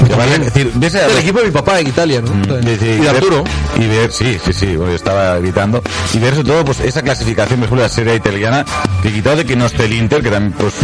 Es 0.00 0.44
decir, 0.54 0.70
ves 0.74 0.94
el 0.94 1.18
equipo 1.18 1.40
de 1.40 1.46
mi 1.46 1.50
papá 1.50 1.80
en 1.80 1.88
Italia, 1.88 2.22
¿no? 2.22 2.32
Mm, 2.32 2.62
y 2.62 2.76
de 2.76 2.98
ver- 3.00 3.08
Arturo. 3.16 3.44
Y 3.76 3.86
ver, 3.86 4.10
sí, 4.12 4.38
sí, 4.44 4.52
sí, 4.52 4.76
bueno, 4.76 4.92
estaba 4.92 5.38
gritando. 5.38 5.82
Y 6.14 6.18
ver 6.18 6.34
sobre 6.34 6.48
todo, 6.48 6.64
pues, 6.64 6.80
esa 6.80 7.02
clasificación, 7.02 7.60
ejemplo, 7.60 7.76
de 7.82 7.88
la 7.88 7.94
serie 7.94 8.14
italiana, 8.14 8.64
que 9.02 9.12
quitado 9.12 9.36
de 9.36 9.44
que 9.44 9.56
no 9.56 9.66
esté 9.66 9.84
el 9.84 9.92
Inter, 9.94 10.22
que 10.22 10.30
también, 10.30 10.52
pues, 10.58 10.74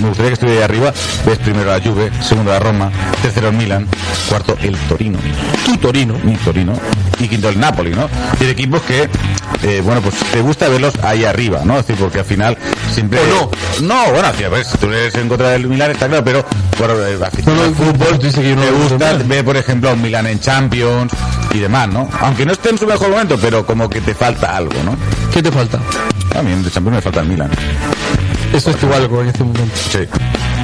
me 0.00 0.08
gustaría 0.08 0.30
que 0.30 0.34
estuviera 0.34 0.60
ahí 0.60 0.64
arriba. 0.64 0.92
Ves 1.26 1.38
primero 1.38 1.70
la 1.70 1.80
Juve, 1.80 2.10
segundo 2.22 2.52
la 2.52 2.58
Roma, 2.58 2.90
tercero 3.20 3.48
el 3.48 3.56
Milan, 3.56 3.86
cuarto 4.28 4.56
el 4.62 4.76
Torino. 4.88 5.18
Tu 5.64 5.76
Torino. 5.76 6.14
Mi 6.22 6.36
Torino. 6.36 6.74
Y 7.18 7.28
quinto 7.28 7.48
el 7.48 7.60
Napoli, 7.60 7.90
¿no? 7.90 8.08
Y 8.40 8.44
de 8.44 8.50
equipos 8.50 8.82
que, 8.82 9.08
eh, 9.62 9.80
bueno, 9.84 10.00
pues 10.00 10.16
te 10.32 10.40
gusta 10.40 10.68
verlos 10.68 10.94
ahí 11.02 11.24
arriba, 11.24 11.60
¿no? 11.64 11.78
Es 11.78 11.86
decir, 11.86 12.02
porque 12.02 12.20
al 12.20 12.24
final 12.24 12.56
siempre... 12.92 13.20
¿O 13.20 13.50
no? 13.80 13.94
No, 13.94 14.12
bueno, 14.12 14.28
si 14.34 14.78
tú 14.78 14.86
eres 14.86 15.14
en 15.14 15.28
contra 15.28 15.50
del 15.50 15.66
Milan 15.68 15.92
está 15.92 16.08
claro, 16.08 16.24
pero, 16.24 16.44
bueno, 16.78 16.94
eh, 17.06 17.18
No, 17.46 17.74
fútbol, 17.74 18.18
que 18.18 18.30
yo 18.30 18.56
no 18.56 18.62
me 18.62 18.70
gusta 18.70 19.12
ver, 19.24 19.44
por 19.44 19.56
ejemplo, 19.56 19.90
a 19.90 19.92
un 19.92 20.02
Milan 20.02 20.26
en 20.26 20.40
Champions 20.40 21.12
y 21.52 21.58
demás, 21.58 21.88
¿no? 21.88 22.08
Aunque 22.20 22.44
no 22.44 22.52
esté 22.52 22.70
en 22.70 22.78
su 22.78 22.86
mejor 22.86 23.10
momento, 23.10 23.38
pero 23.40 23.64
como 23.64 23.88
que 23.88 24.00
te 24.00 24.14
falta 24.14 24.56
algo, 24.56 24.82
¿no? 24.84 24.96
¿Qué 25.32 25.42
te 25.42 25.52
falta? 25.52 25.78
A 26.36 26.42
mí 26.42 26.52
en 26.52 26.64
Champions 26.64 26.96
me 26.96 27.00
falta 27.00 27.20
el 27.20 27.28
Milan. 27.28 27.50
Eso 28.52 28.70
es 28.70 28.76
tu 28.76 28.92
algo 28.92 29.22
en 29.22 29.28
este 29.28 29.44
momento. 29.44 29.76
Sí. 29.90 30.00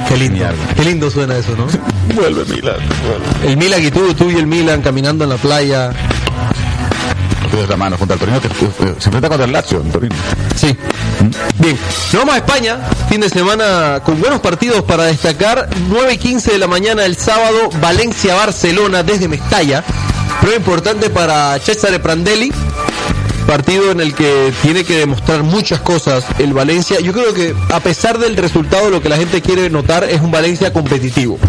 Qué 0.07 0.17
lindo. 0.17 0.45
Qué 0.75 0.83
lindo 0.83 1.09
suena 1.11 1.37
eso, 1.37 1.55
¿no? 1.55 1.67
Vuelve 2.15 2.45
Milan, 2.45 2.77
vuelve. 3.05 3.51
El 3.51 3.57
Milan 3.57 3.83
y 3.83 3.91
tú, 3.91 4.13
tú 4.13 4.29
y 4.29 4.35
el 4.35 4.47
Milan 4.47 4.81
caminando 4.81 5.23
en 5.23 5.29
la 5.29 5.37
playa. 5.37 5.91
Tú 7.51 7.57
das 7.57 7.69
la 7.69 7.77
mano 7.77 7.97
junto 7.97 8.13
al 8.13 8.19
Torino 8.19 8.39
que 8.41 8.47
eh, 8.47 8.95
se 8.97 9.09
enfrenta 9.09 9.27
contra 9.27 9.45
el 9.45 9.51
Lazio, 9.51 9.81
en 9.81 9.91
Torino. 9.91 10.15
Sí. 10.55 10.75
Bien, 11.57 11.77
nos 12.13 12.13
vamos 12.13 12.35
a 12.35 12.37
España, 12.37 12.77
fin 13.09 13.21
de 13.21 13.29
semana 13.29 14.01
con 14.03 14.19
buenos 14.19 14.39
partidos 14.39 14.83
para 14.83 15.03
destacar. 15.05 15.69
9 15.89 16.13
y 16.13 16.17
15 16.17 16.51
de 16.51 16.57
la 16.57 16.67
mañana 16.67 17.05
el 17.05 17.15
sábado, 17.17 17.69
Valencia-Barcelona 17.81 19.03
desde 19.03 19.27
Mestalla. 19.27 19.83
Prueba 20.41 20.57
importante 20.57 21.09
para 21.09 21.57
Cesare 21.59 21.99
Prandelli. 21.99 22.51
Partido 23.49 23.89
en 23.89 23.99
el 23.99 24.13
que 24.13 24.53
tiene 24.61 24.83
que 24.83 24.97
demostrar 24.97 25.41
muchas 25.41 25.79
cosas 25.79 26.23
el 26.37 26.53
Valencia. 26.53 26.99
Yo 26.99 27.13
creo 27.13 27.33
que 27.33 27.55
a 27.71 27.79
pesar 27.79 28.19
del 28.19 28.37
resultado, 28.37 28.91
lo 28.91 29.01
que 29.01 29.09
la 29.09 29.17
gente 29.17 29.41
quiere 29.41 29.71
notar 29.71 30.03
es 30.03 30.21
un 30.21 30.29
Valencia 30.29 30.71
competitivo. 30.71 31.39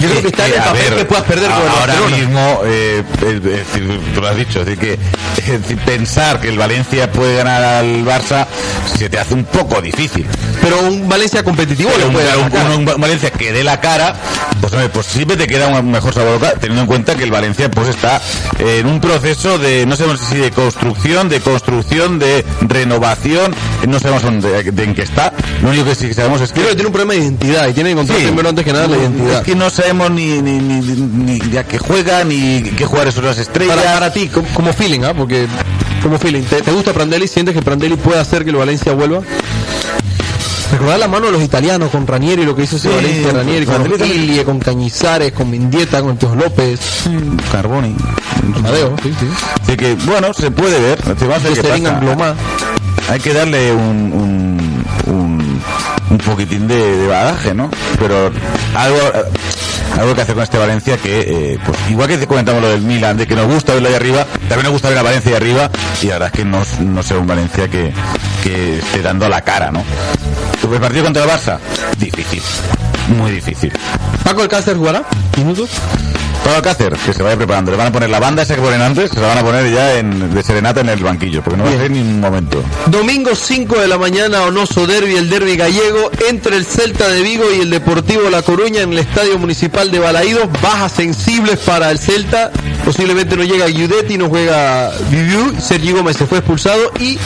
Yo 0.00 0.08
creo 0.08 0.22
que 0.22 0.28
está 0.28 0.46
en 0.46 0.52
el 0.52 0.58
Eh, 0.58 0.62
papel 0.64 0.82
ver, 0.90 0.98
que 0.98 1.04
puedas 1.04 1.24
perder 1.24 1.50
con 1.50 1.62
el 1.62 1.68
ahora 1.68 2.16
mismo, 2.16 2.60
eh, 2.64 3.02
es 3.26 3.42
decir, 3.42 4.00
tú 4.14 4.20
lo 4.20 4.28
has 4.28 4.36
dicho, 4.36 4.60
es 4.60 4.66
decir, 4.66 4.78
que 4.78 4.92
es 5.52 5.62
decir, 5.62 5.78
pensar 5.78 6.40
que 6.40 6.48
el 6.48 6.58
Valencia 6.58 7.10
puede 7.10 7.36
ganar 7.36 7.62
al 7.62 8.04
Barça 8.04 8.46
se 8.98 9.08
te 9.08 9.18
hace 9.18 9.34
un 9.34 9.44
poco 9.44 9.80
difícil. 9.80 10.26
Pero 10.60 10.80
un 10.80 11.08
Valencia 11.08 11.42
competitivo 11.42 11.90
le 11.98 12.06
puede 12.06 12.36
un- 12.36 12.48
ganar. 12.50 12.70
un- 12.76 12.88
un 12.88 13.00
Valencia 13.00 13.30
que 13.30 13.52
dé 13.52 13.62
la 13.64 13.80
cara, 13.80 14.14
pues, 14.60 14.72
pues 14.92 15.06
siempre 15.06 15.36
te 15.36 15.46
queda 15.46 15.68
un 15.68 15.90
mejor 15.90 16.12
sabor 16.14 16.38
de 16.40 16.48
teniendo 16.56 16.82
en 16.82 16.86
cuenta 16.86 17.14
que 17.14 17.24
el 17.24 17.30
Valencia 17.30 17.70
pues 17.70 17.88
está 17.88 18.20
en 18.58 18.86
un 18.86 19.00
proceso 19.00 19.58
de, 19.58 19.86
no 19.86 19.96
sabemos 19.96 20.20
si 20.28 20.36
de 20.36 20.50
construcción, 20.50 21.28
de 21.28 21.40
construcción, 21.40 22.18
de 22.18 22.44
renovación, 22.60 23.54
no 23.86 23.98
sabemos 24.00 24.22
dónde, 24.22 24.62
de 24.62 24.82
en 24.84 24.94
qué 24.94 25.02
está. 25.02 25.32
Lo 25.62 25.68
único 25.70 25.84
que 25.84 25.94
sí 25.94 26.12
sabemos 26.14 26.40
es 26.40 26.52
que 26.52 26.60
tiene 26.62 26.86
un 26.86 26.92
problema 26.92 27.14
de 27.14 27.20
identidad 27.20 27.68
y 27.68 27.72
tiene 27.72 27.88
que 27.90 27.92
encontrar 27.92 28.18
Sí. 28.18 28.26
primero 28.26 28.48
antes 28.48 28.64
que 28.64 28.72
nada 28.72 28.86
la 28.88 28.96
identidad. 28.96 29.38
Es 29.40 29.44
que 29.44 29.54
no 29.54 29.70
sabemos 29.78 30.10
ni, 30.10 30.42
ni, 30.42 30.58
ni, 30.58 30.80
ni, 30.80 31.38
ni 31.38 31.56
a 31.56 31.64
qué 31.64 31.78
juega, 31.78 32.24
ni 32.24 32.62
qué 32.62 32.84
jugadores 32.84 33.14
son 33.14 33.24
las 33.26 33.38
estrellas. 33.38 33.76
Para, 33.76 33.92
para 33.94 34.12
ti, 34.12 34.26
como, 34.28 34.48
como 34.48 34.72
feeling, 34.72 35.00
¿ah? 35.04 35.14
Porque, 35.14 35.46
como 36.02 36.18
feeling, 36.18 36.42
¿te, 36.42 36.62
te 36.62 36.72
gusta 36.72 36.92
Prandelli? 36.92 37.28
¿Sientes 37.28 37.54
que 37.54 37.62
Prandelli 37.62 37.94
puede 37.96 38.18
hacer 38.18 38.42
que 38.42 38.50
el 38.50 38.56
Valencia 38.56 38.92
vuelva? 38.92 39.20
Recordar 40.72 40.98
la 40.98 41.06
mano 41.08 41.26
de 41.26 41.32
los 41.32 41.42
italianos 41.42 41.90
con 41.90 42.06
Ranieri, 42.06 42.44
lo 42.44 42.54
que 42.56 42.64
hizo 42.64 42.76
ese 42.76 42.88
Sí, 42.88 42.94
Valencia 42.94 43.32
Ranieri, 43.32 43.66
con. 43.66 44.04
Ilie, 44.04 44.44
con 44.44 44.58
Cañizares, 44.58 45.32
con 45.32 45.48
Mendieta, 45.48 46.00
con 46.00 46.10
el 46.10 46.18
Tío 46.18 46.34
López, 46.34 46.80
Carboni. 47.52 47.94
Amadeo, 48.56 48.94
sí, 49.02 49.14
sí. 49.18 49.26
Así 49.62 49.76
que, 49.76 49.94
bueno, 49.94 50.34
se 50.34 50.50
puede 50.50 50.78
ver. 50.80 50.98
Se 51.18 51.26
va 51.26 51.34
a 51.34 51.38
hacer 51.38 51.54
De 51.54 51.62
qué 51.62 51.68
Seringan 51.68 51.94
pasa. 51.94 52.04
Blomá. 52.04 52.34
Hay 53.10 53.20
que 53.20 53.32
darle 53.32 53.72
un, 53.72 54.12
un, 54.12 54.84
un, 55.06 55.62
un 56.10 56.18
poquitín 56.18 56.66
de, 56.68 56.96
de 56.96 57.06
bagaje, 57.06 57.54
¿no? 57.54 57.70
Pero 57.98 58.30
algo, 58.74 58.98
algo 59.98 60.14
que 60.14 60.22
hacer 60.22 60.34
con 60.34 60.44
este 60.44 60.58
Valencia 60.58 60.96
que, 60.96 61.20
eh, 61.20 61.58
pues 61.64 61.78
igual 61.90 62.08
que 62.08 62.26
comentamos 62.26 62.62
lo 62.62 62.68
del 62.68 62.82
Milan, 62.82 63.16
de 63.16 63.26
que 63.26 63.34
nos 63.34 63.46
gusta 63.46 63.74
verlo 63.74 63.88
ahí 63.88 63.94
arriba, 63.94 64.26
también 64.48 64.64
nos 64.64 64.72
gusta 64.72 64.88
ver 64.88 64.98
a 64.98 65.02
Valencia 65.02 65.30
ahí 65.32 65.36
arriba 65.36 65.70
y 66.02 66.06
la 66.06 66.12
verdad 66.14 66.30
es 66.32 66.38
que 66.38 66.44
no, 66.44 66.62
no 66.80 67.02
sea 67.02 67.18
un 67.18 67.26
Valencia 67.26 67.68
que, 67.68 67.92
que 68.42 68.78
esté 68.78 69.02
dando 69.02 69.28
la 69.28 69.40
cara, 69.40 69.70
¿no? 69.70 69.82
¿El 70.70 70.80
partido 70.80 71.04
contra 71.04 71.24
el 71.24 71.30
Barça? 71.30 71.58
Difícil. 71.98 72.42
Muy 73.16 73.30
difícil. 73.30 73.72
Paco 74.22 74.42
Alcácer 74.42 74.76
jugará 74.76 75.02
minutos. 75.36 75.70
Alcácer, 76.56 76.92
que 76.94 77.12
se 77.12 77.22
vaya 77.22 77.36
preparando. 77.36 77.70
Le 77.70 77.76
van 77.76 77.88
a 77.88 77.92
poner 77.92 78.10
la 78.10 78.18
banda 78.20 78.42
esa 78.42 78.54
que 78.54 78.62
ponen 78.62 78.80
antes, 78.82 79.10
se 79.10 79.20
la 79.20 79.28
van 79.28 79.38
a 79.38 79.42
poner 79.42 79.72
ya 79.72 79.98
en, 79.98 80.34
de 80.34 80.42
serenata 80.42 80.80
en 80.80 80.88
el 80.88 81.02
banquillo, 81.02 81.42
porque 81.42 81.56
no 81.56 81.64
va 81.64 81.70
a 81.70 81.72
Bien. 81.72 81.82
ser 81.82 81.90
ni 81.90 82.00
un 82.00 82.20
momento. 82.20 82.62
Domingo 82.86 83.34
5 83.34 83.78
de 83.80 83.88
la 83.88 83.98
mañana, 83.98 84.42
Onoso 84.42 84.86
Derby, 84.86 85.16
el 85.16 85.28
derby 85.30 85.56
gallego, 85.56 86.10
entre 86.28 86.56
el 86.56 86.64
Celta 86.64 87.08
de 87.08 87.22
Vigo 87.22 87.44
y 87.56 87.60
el 87.60 87.70
Deportivo 87.70 88.28
La 88.30 88.42
Coruña 88.42 88.82
en 88.82 88.92
el 88.92 88.98
Estadio 88.98 89.38
Municipal 89.38 89.90
de 89.90 89.98
Balaídos. 89.98 90.48
Bajas 90.62 90.92
sensibles 90.92 91.58
para 91.60 91.90
el 91.90 91.98
Celta. 91.98 92.50
Posiblemente 92.84 93.36
no 93.36 93.44
llega 93.44 93.66
Guidetti, 93.66 94.16
no 94.18 94.28
juega 94.28 94.90
Viviu. 95.10 95.54
Sergio 95.60 95.96
Gómez 95.96 96.16
se 96.16 96.26
fue 96.26 96.38
expulsado 96.38 96.92
y 96.98 97.18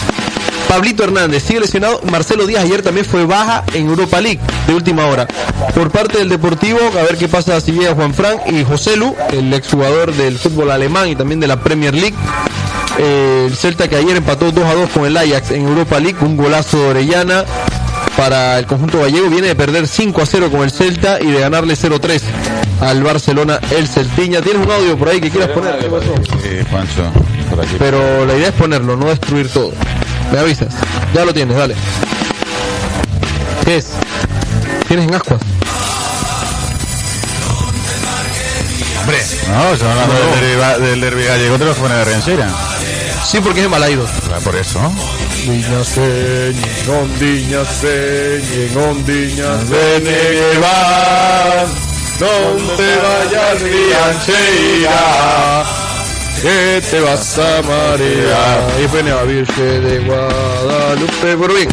Pablito 0.73 1.05
Hernández 1.05 1.43
sigue 1.43 1.61
lesionado. 1.61 2.01
Marcelo 2.11 2.47
Díaz 2.47 2.65
ayer 2.65 2.81
también 2.81 3.05
fue 3.05 3.27
baja 3.27 3.63
en 3.75 3.89
Europa 3.89 4.23
League 4.23 4.41
de 4.67 4.73
última 4.73 5.05
hora. 5.05 5.29
Por 5.75 5.91
parte 5.91 6.17
del 6.17 6.31
Deportivo, 6.31 6.79
a 6.99 7.03
ver 7.03 7.19
qué 7.19 7.29
pasa 7.29 7.61
si 7.61 7.73
llega 7.73 7.95
Juan 7.95 8.15
Fran 8.15 8.39
y 8.47 8.65
José 8.65 8.97
Lu, 8.97 9.15
el 9.33 9.53
exjugador 9.53 10.15
del 10.15 10.39
fútbol 10.39 10.71
alemán 10.71 11.11
y 11.11 11.15
también 11.15 11.41
de 11.41 11.47
la 11.47 11.61
Premier 11.61 11.93
League. 11.93 12.15
Eh, 12.99 13.49
el 13.51 13.55
Celta 13.55 13.87
que 13.87 13.97
ayer 13.97 14.17
empató 14.17 14.51
2 14.51 14.65
a 14.65 14.75
2 14.75 14.89
con 14.89 15.05
el 15.05 15.15
Ajax 15.15 15.51
en 15.51 15.69
Europa 15.69 16.01
League, 16.01 16.17
un 16.23 16.39
golazo 16.39 16.79
de 16.79 16.87
Orellana 16.89 17.45
para 18.17 18.59
el 18.59 18.65
conjunto 18.65 18.99
gallego. 19.01 19.29
Viene 19.29 19.49
de 19.49 19.55
perder 19.55 19.87
5 19.87 20.23
a 20.23 20.25
0 20.25 20.49
con 20.51 20.63
el 20.63 20.71
Celta 20.71 21.21
y 21.21 21.33
de 21.33 21.39
ganarle 21.39 21.77
0 21.77 21.99
3 22.01 22.23
al 22.81 23.03
Barcelona 23.03 23.61
el 23.77 23.89
Celtiña. 23.89 24.41
¿Tienes 24.41 24.65
un 24.65 24.73
audio 24.73 24.97
por 24.97 25.11
ahí 25.11 25.21
que 25.21 25.29
quieras 25.29 25.51
poner? 25.51 25.77
¿Qué 25.81 25.91
pasó? 25.91 26.15
Eh, 26.45 26.65
por 27.51 27.61
aquí. 27.61 27.77
Pero 27.79 28.25
la 28.25 28.35
idea 28.37 28.49
es 28.49 28.55
ponerlo, 28.55 28.97
no 28.97 29.09
destruir 29.09 29.51
todo. 29.51 29.73
Me 30.33 30.39
avisas. 30.39 30.75
Ya 31.15 31.25
lo 31.25 31.33
tienes, 31.35 31.57
dale. 31.57 31.75
¿Qué 33.65 33.77
es? 33.77 33.87
¿Tienes 34.89 35.07
en 35.09 35.15
ascuas? 35.15 35.41
Hombre, 39.01 39.19
no, 39.49 39.77
se 39.77 39.85
van 39.85 39.99
hablando 39.99 40.15
del 40.15 40.41
derbi 40.41 40.85
del 40.87 41.01
derbi 41.01 41.25
gallego, 41.25 41.59
te 41.59 41.65
lo 41.65 41.75
ponen 41.75 41.99
de 41.99 42.05
Rensera. 42.05 42.49
Sí, 43.25 43.41
porque 43.41 43.61
es 43.61 43.67
en 43.67 43.73
Balaidos. 43.73 44.11
Ah, 44.33 44.39
Por 44.43 44.57
eso, 44.57 44.81
¿no? 44.81 44.89
Ondiña 44.89 45.85
señen, 45.85 46.89
ondiña 46.89 47.65
señen, 47.65 48.77
ondiña 48.77 49.59
señen, 49.67 50.61
van. 50.61 51.67
No 52.21 52.29
te 52.77 52.97
vayas, 52.97 53.61
riancheira, 53.63 55.01
que 56.43 56.83
te 56.91 57.01
vas 57.01 57.39
a 57.39 57.63
marear. 57.63 58.61
Y 58.83 58.93
viene 58.93 59.11
a 59.13 59.23
Virgen 59.23 59.85
de 59.85 59.99
Guadalupe. 60.01 61.55
Bien. 61.55 61.69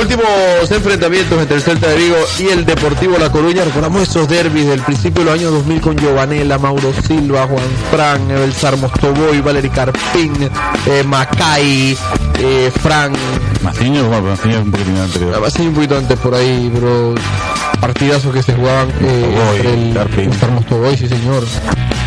Últimos 0.00 0.70
enfrentamientos 0.70 1.40
entre 1.40 1.56
el 1.56 1.62
Celta 1.62 1.88
de 1.88 1.96
Vigo 1.96 2.16
y 2.38 2.48
el 2.48 2.64
Deportivo 2.64 3.18
La 3.18 3.30
Coruña. 3.30 3.64
Recordamos 3.64 4.02
esos 4.02 4.28
derbis 4.28 4.66
del 4.66 4.80
principio 4.80 5.20
de 5.20 5.30
los 5.30 5.38
años 5.38 5.52
2000 5.52 5.80
con 5.80 5.96
Giovanella, 5.96 6.58
Mauro 6.58 6.92
Silva, 7.06 7.46
Juan 7.46 7.64
Fran, 7.90 8.28
Belzar 8.28 8.76
Mostoboy, 8.76 9.40
Valery 9.40 9.70
Carpín, 9.70 10.32
eh, 10.86 11.02
Macay, 11.04 11.96
eh, 12.38 12.72
Fran, 12.82 13.12
Maciño, 13.62 14.08
bueno, 14.08 14.28
Maciño 14.30 14.54
es 14.54 14.62
un 14.62 14.70
poquitín 14.70 14.96
anterior. 14.96 15.44
Hace 15.44 15.62
un 15.62 15.74
poquito 15.74 15.98
antes 15.98 16.18
por 16.18 16.34
ahí, 16.34 16.70
pero 16.74 17.14
partidazos 17.80 18.32
que 18.32 18.42
se 18.42 18.54
jugaban 18.54 18.90
eh, 19.00 19.34
Mostoboy, 19.36 19.88
el 19.88 19.94
Carpín. 19.94 20.30
Mostoboy, 20.54 20.96
sí 20.96 21.08
señor. 21.08 21.44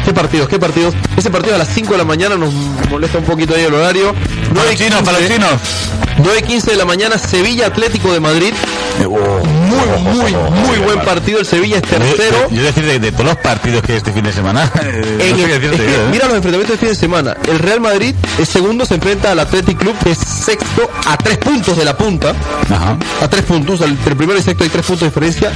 ¿Qué 0.06 0.14
partidos? 0.14 0.50
¿Qué 0.50 0.60
partidos? 0.60 0.94
Ese 1.16 1.32
partido 1.32 1.56
a 1.56 1.58
las 1.58 1.70
5 1.70 1.94
de 1.94 1.98
la 1.98 2.04
mañana 2.04 2.36
nos 2.36 2.54
molesta 2.90 3.18
un 3.20 3.24
poquito 3.24 3.56
ahí 3.56 3.64
el 3.64 3.74
horario. 3.74 4.14
Para 4.54 4.66
los 4.66 4.76
chinos, 4.76 5.02
para 5.02 5.20
los 5.20 5.30
chinos. 5.30 6.03
9.15 6.18 6.62
de 6.64 6.76
la 6.76 6.86
mañana, 6.86 7.18
Sevilla 7.18 7.68
Atlético 7.68 8.12
de 8.14 8.20
Madrid. 8.20 8.54
Eh, 9.02 9.06
oh, 9.06 9.44
Muy, 9.46 10.14
muy, 10.14 10.32
muy 10.68 10.78
buen 10.80 11.00
partido. 11.02 11.40
El 11.40 11.46
Sevilla 11.46 11.78
es 11.78 11.82
tercero. 11.84 12.48
Yo, 12.50 12.56
yo 12.58 12.62
decir 12.64 12.86
de, 12.86 13.00
de 13.00 13.12
todos 13.12 13.26
los 13.26 13.38
partidos 13.38 13.82
que 13.82 13.94
hay 13.94 13.98
este 13.98 14.12
fin 14.14 14.24
de 14.24 14.32
semana, 14.32 14.72
eh, 14.84 15.18
no 15.38 15.46
el- 15.46 15.52
es 15.52 15.60
que, 15.60 15.86
¿eh? 15.86 16.08
mira 16.12 16.28
los 16.28 16.36
enfrentamientos 16.38 16.70
de 16.70 16.78
fin 16.78 16.90
de 16.90 16.96
semana. 16.96 17.36
El 17.48 17.60
Real 17.60 17.82
Madrid 17.82 18.14
es 18.38 18.48
segundo, 18.50 18.86
se 18.86 18.96
enfrenta 18.96 19.32
al 19.32 19.40
Athletic 19.40 19.78
Club, 19.78 19.96
que 20.04 20.12
es 20.12 20.18
sexto 20.20 20.90
a 21.06 21.18
tres 21.18 21.38
puntos 21.40 21.76
de 21.78 21.86
la 21.86 21.98
punta. 21.98 22.34
Ajá. 22.70 22.98
a 23.22 23.28
tres 23.28 23.44
puntos, 23.44 23.82
entre 23.82 24.12
el 24.12 24.18
primero 24.18 24.38
y 24.40 24.44
sexto 24.44 24.64
hay 24.64 24.70
tres 24.70 24.86
puntos 24.86 25.02
de 25.02 25.08
diferencia. 25.08 25.52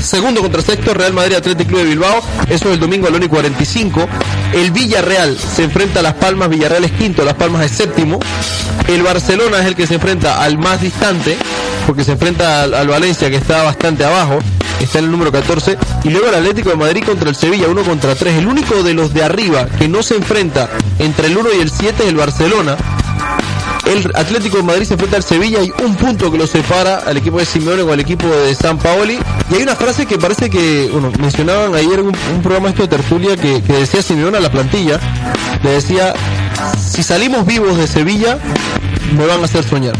Segundo 0.00 0.40
contra 0.40 0.60
sexto, 0.62 0.92
Real 0.94 1.12
Madrid 1.12 1.36
Atlético 1.36 1.68
Club 1.70 1.80
de 1.82 1.86
Bilbao, 1.86 2.20
eso 2.48 2.68
es 2.68 2.74
el 2.74 2.80
domingo 2.80 3.06
al 3.06 3.14
1 3.14 3.24
y 3.26 3.28
45. 3.28 4.08
El 4.54 4.72
Villarreal 4.72 5.38
se 5.38 5.62
enfrenta 5.62 6.00
a 6.00 6.02
Las 6.02 6.14
Palmas, 6.14 6.48
Villarreal 6.48 6.84
es 6.84 6.92
quinto, 6.92 7.24
Las 7.24 7.34
Palmas 7.34 7.64
es 7.64 7.70
séptimo. 7.72 8.18
El 8.88 9.02
Barcelona 9.04 9.60
es 9.60 9.66
el 9.66 9.76
que 9.76 9.86
se 9.86 9.99
enfrenta 10.00 10.42
al 10.42 10.56
más 10.56 10.80
distante, 10.80 11.36
porque 11.86 12.04
se 12.04 12.12
enfrenta 12.12 12.62
al, 12.62 12.72
al 12.72 12.88
Valencia 12.88 13.28
que 13.28 13.36
está 13.36 13.64
bastante 13.64 14.02
abajo, 14.02 14.38
está 14.80 14.98
en 14.98 15.04
el 15.04 15.10
número 15.10 15.30
14. 15.30 15.76
Y 16.04 16.08
luego 16.08 16.28
el 16.28 16.36
Atlético 16.36 16.70
de 16.70 16.76
Madrid 16.76 17.04
contra 17.04 17.28
el 17.28 17.36
Sevilla, 17.36 17.68
uno 17.68 17.82
contra 17.82 18.14
tres. 18.14 18.36
El 18.36 18.46
único 18.46 18.82
de 18.82 18.94
los 18.94 19.12
de 19.12 19.22
arriba 19.22 19.66
que 19.78 19.88
no 19.88 20.02
se 20.02 20.16
enfrenta 20.16 20.70
entre 20.98 21.26
el 21.26 21.36
1 21.36 21.50
y 21.58 21.60
el 21.60 21.70
7 21.70 22.02
es 22.02 22.08
el 22.08 22.16
Barcelona. 22.16 22.78
el 23.84 24.10
Atlético 24.14 24.56
de 24.56 24.62
Madrid 24.62 24.84
se 24.84 24.94
enfrenta 24.94 25.18
al 25.18 25.22
Sevilla, 25.22 25.58
hay 25.60 25.70
un 25.84 25.94
punto 25.96 26.32
que 26.32 26.38
lo 26.38 26.46
separa 26.46 27.02
al 27.06 27.18
equipo 27.18 27.38
de 27.38 27.44
Simeone 27.44 27.82
con 27.82 27.92
el 27.92 28.00
equipo 28.00 28.26
de 28.26 28.54
San 28.54 28.78
Paoli. 28.78 29.18
Y 29.50 29.54
hay 29.54 29.62
una 29.62 29.76
frase 29.76 30.06
que 30.06 30.16
parece 30.16 30.48
que, 30.48 30.88
bueno, 30.90 31.12
mencionaban 31.20 31.74
ayer 31.74 32.00
un, 32.00 32.12
programa 32.42 32.70
esto 32.70 32.82
de 32.82 32.88
tertulia 32.88 33.36
que, 33.36 33.62
que 33.62 33.74
decía 33.74 34.00
Simeone 34.00 34.38
a 34.38 34.40
la 34.40 34.50
plantilla, 34.50 34.98
le 35.62 35.72
decía, 35.72 36.14
si 36.76 37.02
salimos 37.02 37.46
vivos 37.46 37.76
de 37.76 37.86
Sevilla, 37.86 38.38
me 39.16 39.26
van 39.26 39.40
a 39.40 39.44
hacer 39.44 39.64
soñar. 39.64 39.94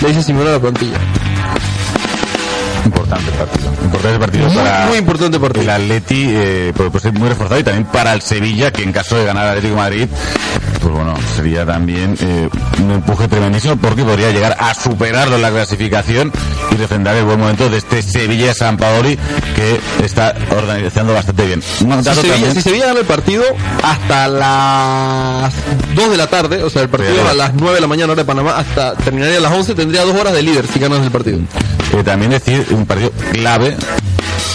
Le 0.00 0.08
dice 0.08 0.22
Simeone 0.22 0.50
a 0.50 0.52
la 0.54 0.60
plantilla. 0.60 0.98
Importante 2.84 3.30
partido. 3.32 3.70
Importante 3.84 4.18
partido 4.18 4.46
Muy, 4.46 4.56
para 4.56 4.86
muy 4.86 4.98
importante 4.98 5.38
partido. 5.40 5.62
el 5.62 5.70
Atleti, 5.70 6.26
eh, 6.28 6.72
pues, 6.76 6.90
pues, 6.90 7.12
muy 7.12 7.28
reforzado 7.28 7.60
y 7.60 7.64
también 7.64 7.86
para 7.86 8.12
el 8.12 8.22
Sevilla, 8.22 8.70
que 8.72 8.82
en 8.82 8.92
caso 8.92 9.16
de 9.16 9.24
ganar 9.24 9.46
Atlético 9.48 9.74
de 9.74 9.80
Madrid, 9.80 10.08
pues 10.80 10.94
bueno, 10.94 11.14
sería 11.36 11.66
también 11.66 12.16
eh, 12.20 12.48
un 12.82 12.90
empuje 12.90 13.28
tremendísimo 13.28 13.76
porque 13.76 14.02
podría 14.02 14.30
llegar 14.30 14.56
a 14.58 14.74
superarlo 14.74 15.36
en 15.36 15.42
la 15.42 15.50
clasificación 15.50 16.32
y 16.70 16.76
defender 16.76 17.16
el 17.16 17.24
buen 17.24 17.38
momento 17.38 17.68
de 17.68 17.78
este 17.78 18.02
Sevilla 18.02 18.54
San 18.54 18.76
Paoli 18.76 19.18
que 19.54 19.80
está 20.04 20.34
organizando 20.56 21.12
bastante 21.12 21.46
bien. 21.46 21.62
Si 21.62 21.84
Sevilla, 21.84 22.52
si 22.54 22.62
Sevilla 22.62 22.86
gana 22.86 23.00
el 23.00 23.06
partido 23.06 23.44
hasta 23.82 24.28
las 24.28 25.52
2 25.94 26.10
de 26.10 26.16
la 26.16 26.26
tarde, 26.28 26.62
o 26.62 26.70
sea, 26.70 26.82
el 26.82 26.88
partido 26.88 27.12
Sí, 27.12 27.20
a 27.28 27.34
las 27.34 27.54
9 27.54 27.74
de 27.74 27.80
la 27.80 27.86
mañana 27.86 28.12
hora 28.12 28.22
de 28.22 28.26
Panamá, 28.26 28.56
hasta 28.56 28.94
terminaría 28.94 29.38
a 29.38 29.40
las 29.40 29.52
11, 29.52 29.74
tendría 29.74 30.02
dos 30.04 30.16
horas 30.16 30.32
de 30.32 30.42
líder 30.42 30.66
si 30.66 30.78
ganas 30.78 31.02
el 31.02 31.10
partido. 31.10 31.38
Eh, 31.92 32.02
también 32.04 32.30
decir 32.30 32.66
un 32.70 32.86
partido 32.86 33.10
clave 33.32 33.76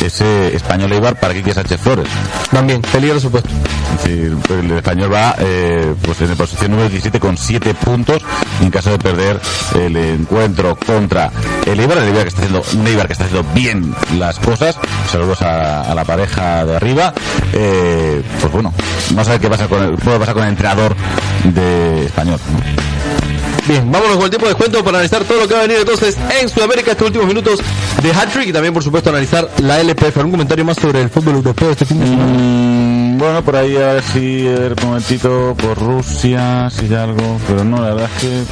ese 0.02 0.56
español 0.56 0.92
Eibar 0.94 1.20
para 1.20 1.34
Quique 1.34 1.54
Sánchez 1.54 1.80
Flores. 1.80 2.08
También, 2.52 2.82
peligra 2.82 3.20
su 3.20 3.32
puesto. 3.32 3.50
Es 3.50 4.04
decir, 4.04 4.38
el 4.50 4.72
español 4.72 5.14
va 5.14 5.36
eh, 5.40 5.94
pues 6.02 6.22
en 6.22 6.30
la 6.30 6.36
posición 6.36 6.72
número 6.72 6.90
17 6.90 7.20
con 7.20 7.38
7 7.38 7.74
puntos 7.74 8.22
en 8.62 8.70
caso 8.70 8.92
de 8.92 9.00
perder 9.00 9.40
el 9.76 9.96
encuentro 9.96 10.76
contra 10.76 11.32
el 11.66 11.80
Eibar, 11.80 11.98
el 12.00 12.06
Eibar 12.10 12.24
que 12.24 12.30
está 12.30 12.42
haciendo, 12.42 12.64
un 12.74 12.88
Eibar 12.88 13.08
que 13.08 13.14
está 13.14 13.26
haciendo 13.26 13.48
bien 13.54 13.96
las 14.18 14.40
cosas, 14.40 14.78
saludos 15.12 15.42
a, 15.42 15.82
a 15.82 15.96
la 15.96 16.04
pareja 16.04 16.66
de 16.66 16.76
arriba, 16.76 17.14
eh, 17.54 18.22
pues 18.42 18.52
bueno, 18.52 18.74
vamos 19.12 19.28
a 19.28 19.32
ver 19.32 19.40
qué 19.40 19.50
pasa 19.50 19.68
con 19.68 19.84
el, 19.84 19.96
qué 19.98 20.20
pasa 20.20 20.34
con 20.34 20.44
el 20.44 20.50
entrenador 20.50 20.96
de 21.44 22.06
español. 22.06 22.40
¿no? 22.52 23.35
Bien, 23.68 23.92
vámonos 23.92 24.18
con 24.18 24.26
el 24.26 24.30
tiempo 24.30 24.46
de 24.46 24.54
descuento 24.54 24.84
para 24.84 24.98
analizar 24.98 25.24
todo 25.24 25.40
lo 25.40 25.48
que 25.48 25.56
va 25.56 25.62
a 25.62 25.64
venir 25.64 25.80
entonces 25.80 26.16
en 26.40 26.48
Sudamérica 26.50 26.92
estos 26.92 27.08
últimos 27.08 27.28
minutos 27.28 27.60
de 28.04 28.12
Hat-Trick 28.12 28.50
y 28.50 28.54
también, 28.54 28.74
por 28.74 28.84
supuesto, 28.84 29.10
analizar 29.10 29.50
la 29.64 29.80
LPF. 29.80 30.18
¿Algún 30.18 30.32
comentario 30.32 30.64
más 30.64 30.78
sobre 30.78 31.02
el 31.02 31.10
fútbol 31.10 31.36
europeo 31.36 31.72
este 31.72 31.86
fin 31.86 32.00
de 32.00 32.06
semana? 32.06 32.32
Mm, 32.32 33.18
bueno, 33.18 33.44
por 33.44 33.56
ahí 33.56 33.76
a 33.76 33.94
ver 33.94 34.04
si, 34.04 34.48
a 34.48 34.60
ver, 34.60 34.76
un 34.84 34.90
momentito, 34.90 35.56
por 35.58 35.78
Rusia, 35.80 36.70
si 36.70 36.86
hay 36.86 36.94
algo, 36.94 37.40
pero 37.48 37.64
no, 37.64 37.82
la 37.82 37.96
verdad 37.96 38.10
es 38.16 38.22
que 38.22 38.44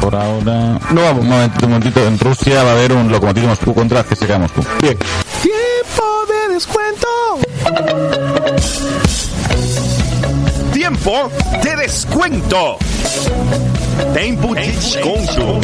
por 0.00 0.14
ahora... 0.14 0.78
No 0.92 1.02
vamos. 1.02 1.24
Un 1.24 1.28
momentito, 1.28 1.66
un 1.66 1.72
momentito, 1.72 2.06
en 2.06 2.18
Rusia 2.18 2.62
va 2.62 2.70
a 2.70 2.74
haber 2.74 2.92
un 2.92 3.10
Lokomotiv 3.10 3.44
Moscú 3.44 3.74
contra 3.74 4.00
el 4.00 4.06
CSKA 4.06 4.38
Moscú. 4.38 4.62
Bien. 4.80 4.96
Tiempo 5.42 6.04
de 6.28 6.54
descuento. 6.54 7.08
Tiempo 10.72 11.30
de 11.64 11.76
descuento. 11.76 12.78
Tempo 14.14 14.54
de 14.54 14.72
desconto. 14.72 15.60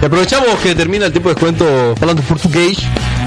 Y 0.00 0.04
aprovechamos 0.04 0.58
que 0.60 0.74
termina 0.74 1.06
el 1.06 1.12
tiempo 1.12 1.30
de 1.30 1.34
descuento 1.34 1.94
hablando 2.00 2.22
portugués 2.22 2.78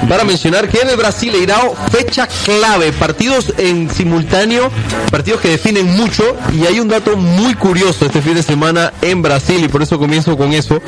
para 0.07 0.23
mencionar 0.23 0.69
que 0.69 0.79
en 0.79 0.89
el 0.89 0.95
Brasileirao 0.95 1.75
fecha 1.91 2.27
clave, 2.45 2.93
partidos 2.93 3.53
en 3.57 3.89
simultáneo, 3.89 4.69
partidos 5.09 5.41
que 5.41 5.49
definen 5.49 5.85
mucho 5.97 6.23
y 6.53 6.65
hay 6.65 6.79
un 6.79 6.87
dato 6.87 7.17
muy 7.17 7.55
curioso 7.55 8.05
este 8.05 8.21
fin 8.21 8.35
de 8.35 8.43
semana 8.43 8.93
en 9.01 9.21
Brasil 9.21 9.63
y 9.63 9.67
por 9.67 9.81
eso 9.81 9.99
comienzo 9.99 10.37
con 10.37 10.53
eso, 10.53 10.81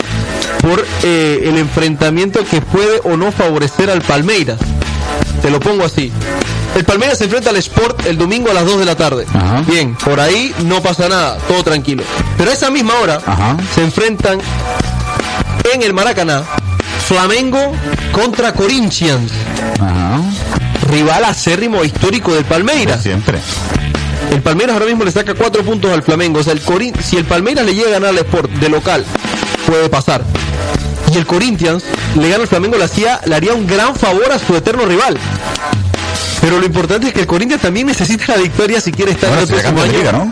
por 0.61 0.85
eh, 1.03 1.41
el 1.43 1.57
enfrentamiento 1.57 2.45
que 2.45 2.61
puede 2.61 3.01
o 3.03 3.17
no 3.17 3.31
favorecer 3.31 3.89
al 3.89 4.01
Palmeiras. 4.01 4.59
Te 5.41 5.49
lo 5.49 5.59
pongo 5.59 5.83
así. 5.83 6.11
El 6.75 6.83
Palmeiras 6.85 7.19
se 7.19 7.25
enfrenta 7.25 7.51
al 7.51 7.57
Sport 7.57 8.05
el 8.07 8.17
domingo 8.17 8.49
a 8.49 8.53
las 8.53 8.65
2 8.65 8.79
de 8.79 8.85
la 8.85 8.95
tarde. 8.95 9.25
Ajá. 9.33 9.61
Bien, 9.67 9.95
por 9.95 10.19
ahí 10.19 10.53
no 10.65 10.81
pasa 10.81 11.07
nada, 11.07 11.37
todo 11.47 11.63
tranquilo. 11.63 12.03
Pero 12.37 12.49
a 12.49 12.53
esa 12.53 12.71
misma 12.71 12.93
hora 13.01 13.19
Ajá. 13.25 13.57
se 13.75 13.83
enfrentan 13.83 14.39
en 15.73 15.83
el 15.83 15.93
Maracaná 15.93 16.43
Flamengo 17.07 17.73
contra 18.11 18.53
Corinthians, 18.53 19.31
Ajá. 19.79 20.19
rival 20.89 21.25
acérrimo 21.25 21.83
histórico 21.83 22.33
del 22.33 22.45
Palmeiras. 22.45 23.03
Siempre. 23.03 23.39
El 24.31 24.41
Palmeiras 24.41 24.73
ahora 24.73 24.87
mismo 24.87 25.03
le 25.03 25.11
saca 25.11 25.35
cuatro 25.35 25.63
puntos 25.63 25.91
al 25.91 26.01
Flamengo. 26.01 26.39
O 26.39 26.43
sea, 26.43 26.53
el 26.53 26.61
Corin- 26.65 26.99
si 27.01 27.17
el 27.17 27.25
Palmeiras 27.25 27.65
le 27.65 27.75
llega 27.75 27.89
a 27.89 27.91
ganar 27.91 28.09
al 28.09 28.17
Sport 28.17 28.49
de 28.51 28.69
local, 28.69 29.05
puede 29.67 29.89
pasar. 29.89 30.23
Y 31.13 31.17
el 31.17 31.27
Corinthians 31.27 31.83
le 32.15 32.29
gana 32.29 32.41
al 32.43 32.47
Flamengo, 32.47 32.77
le, 32.77 32.85
hacía, 32.85 33.19
le 33.25 33.35
haría 33.35 33.53
un 33.53 33.67
gran 33.67 33.95
favor 33.95 34.31
a 34.31 34.39
su 34.39 34.55
eterno 34.55 34.85
rival. 34.85 35.17
Pero 36.41 36.59
lo 36.59 36.65
importante 36.65 37.07
es 37.07 37.13
que 37.13 37.21
el 37.21 37.27
Corinthians 37.27 37.61
también 37.61 37.87
necesita 37.87 38.35
la 38.35 38.41
victoria 38.41 38.81
si 38.81 38.91
quiere 38.91 39.11
estar 39.11 39.29
Ahora 39.29 39.41
en 39.43 39.47
el 39.47 39.53
próximo 39.53 39.81
año. 39.81 39.91
liga, 39.91 40.11
¿no? 40.11 40.31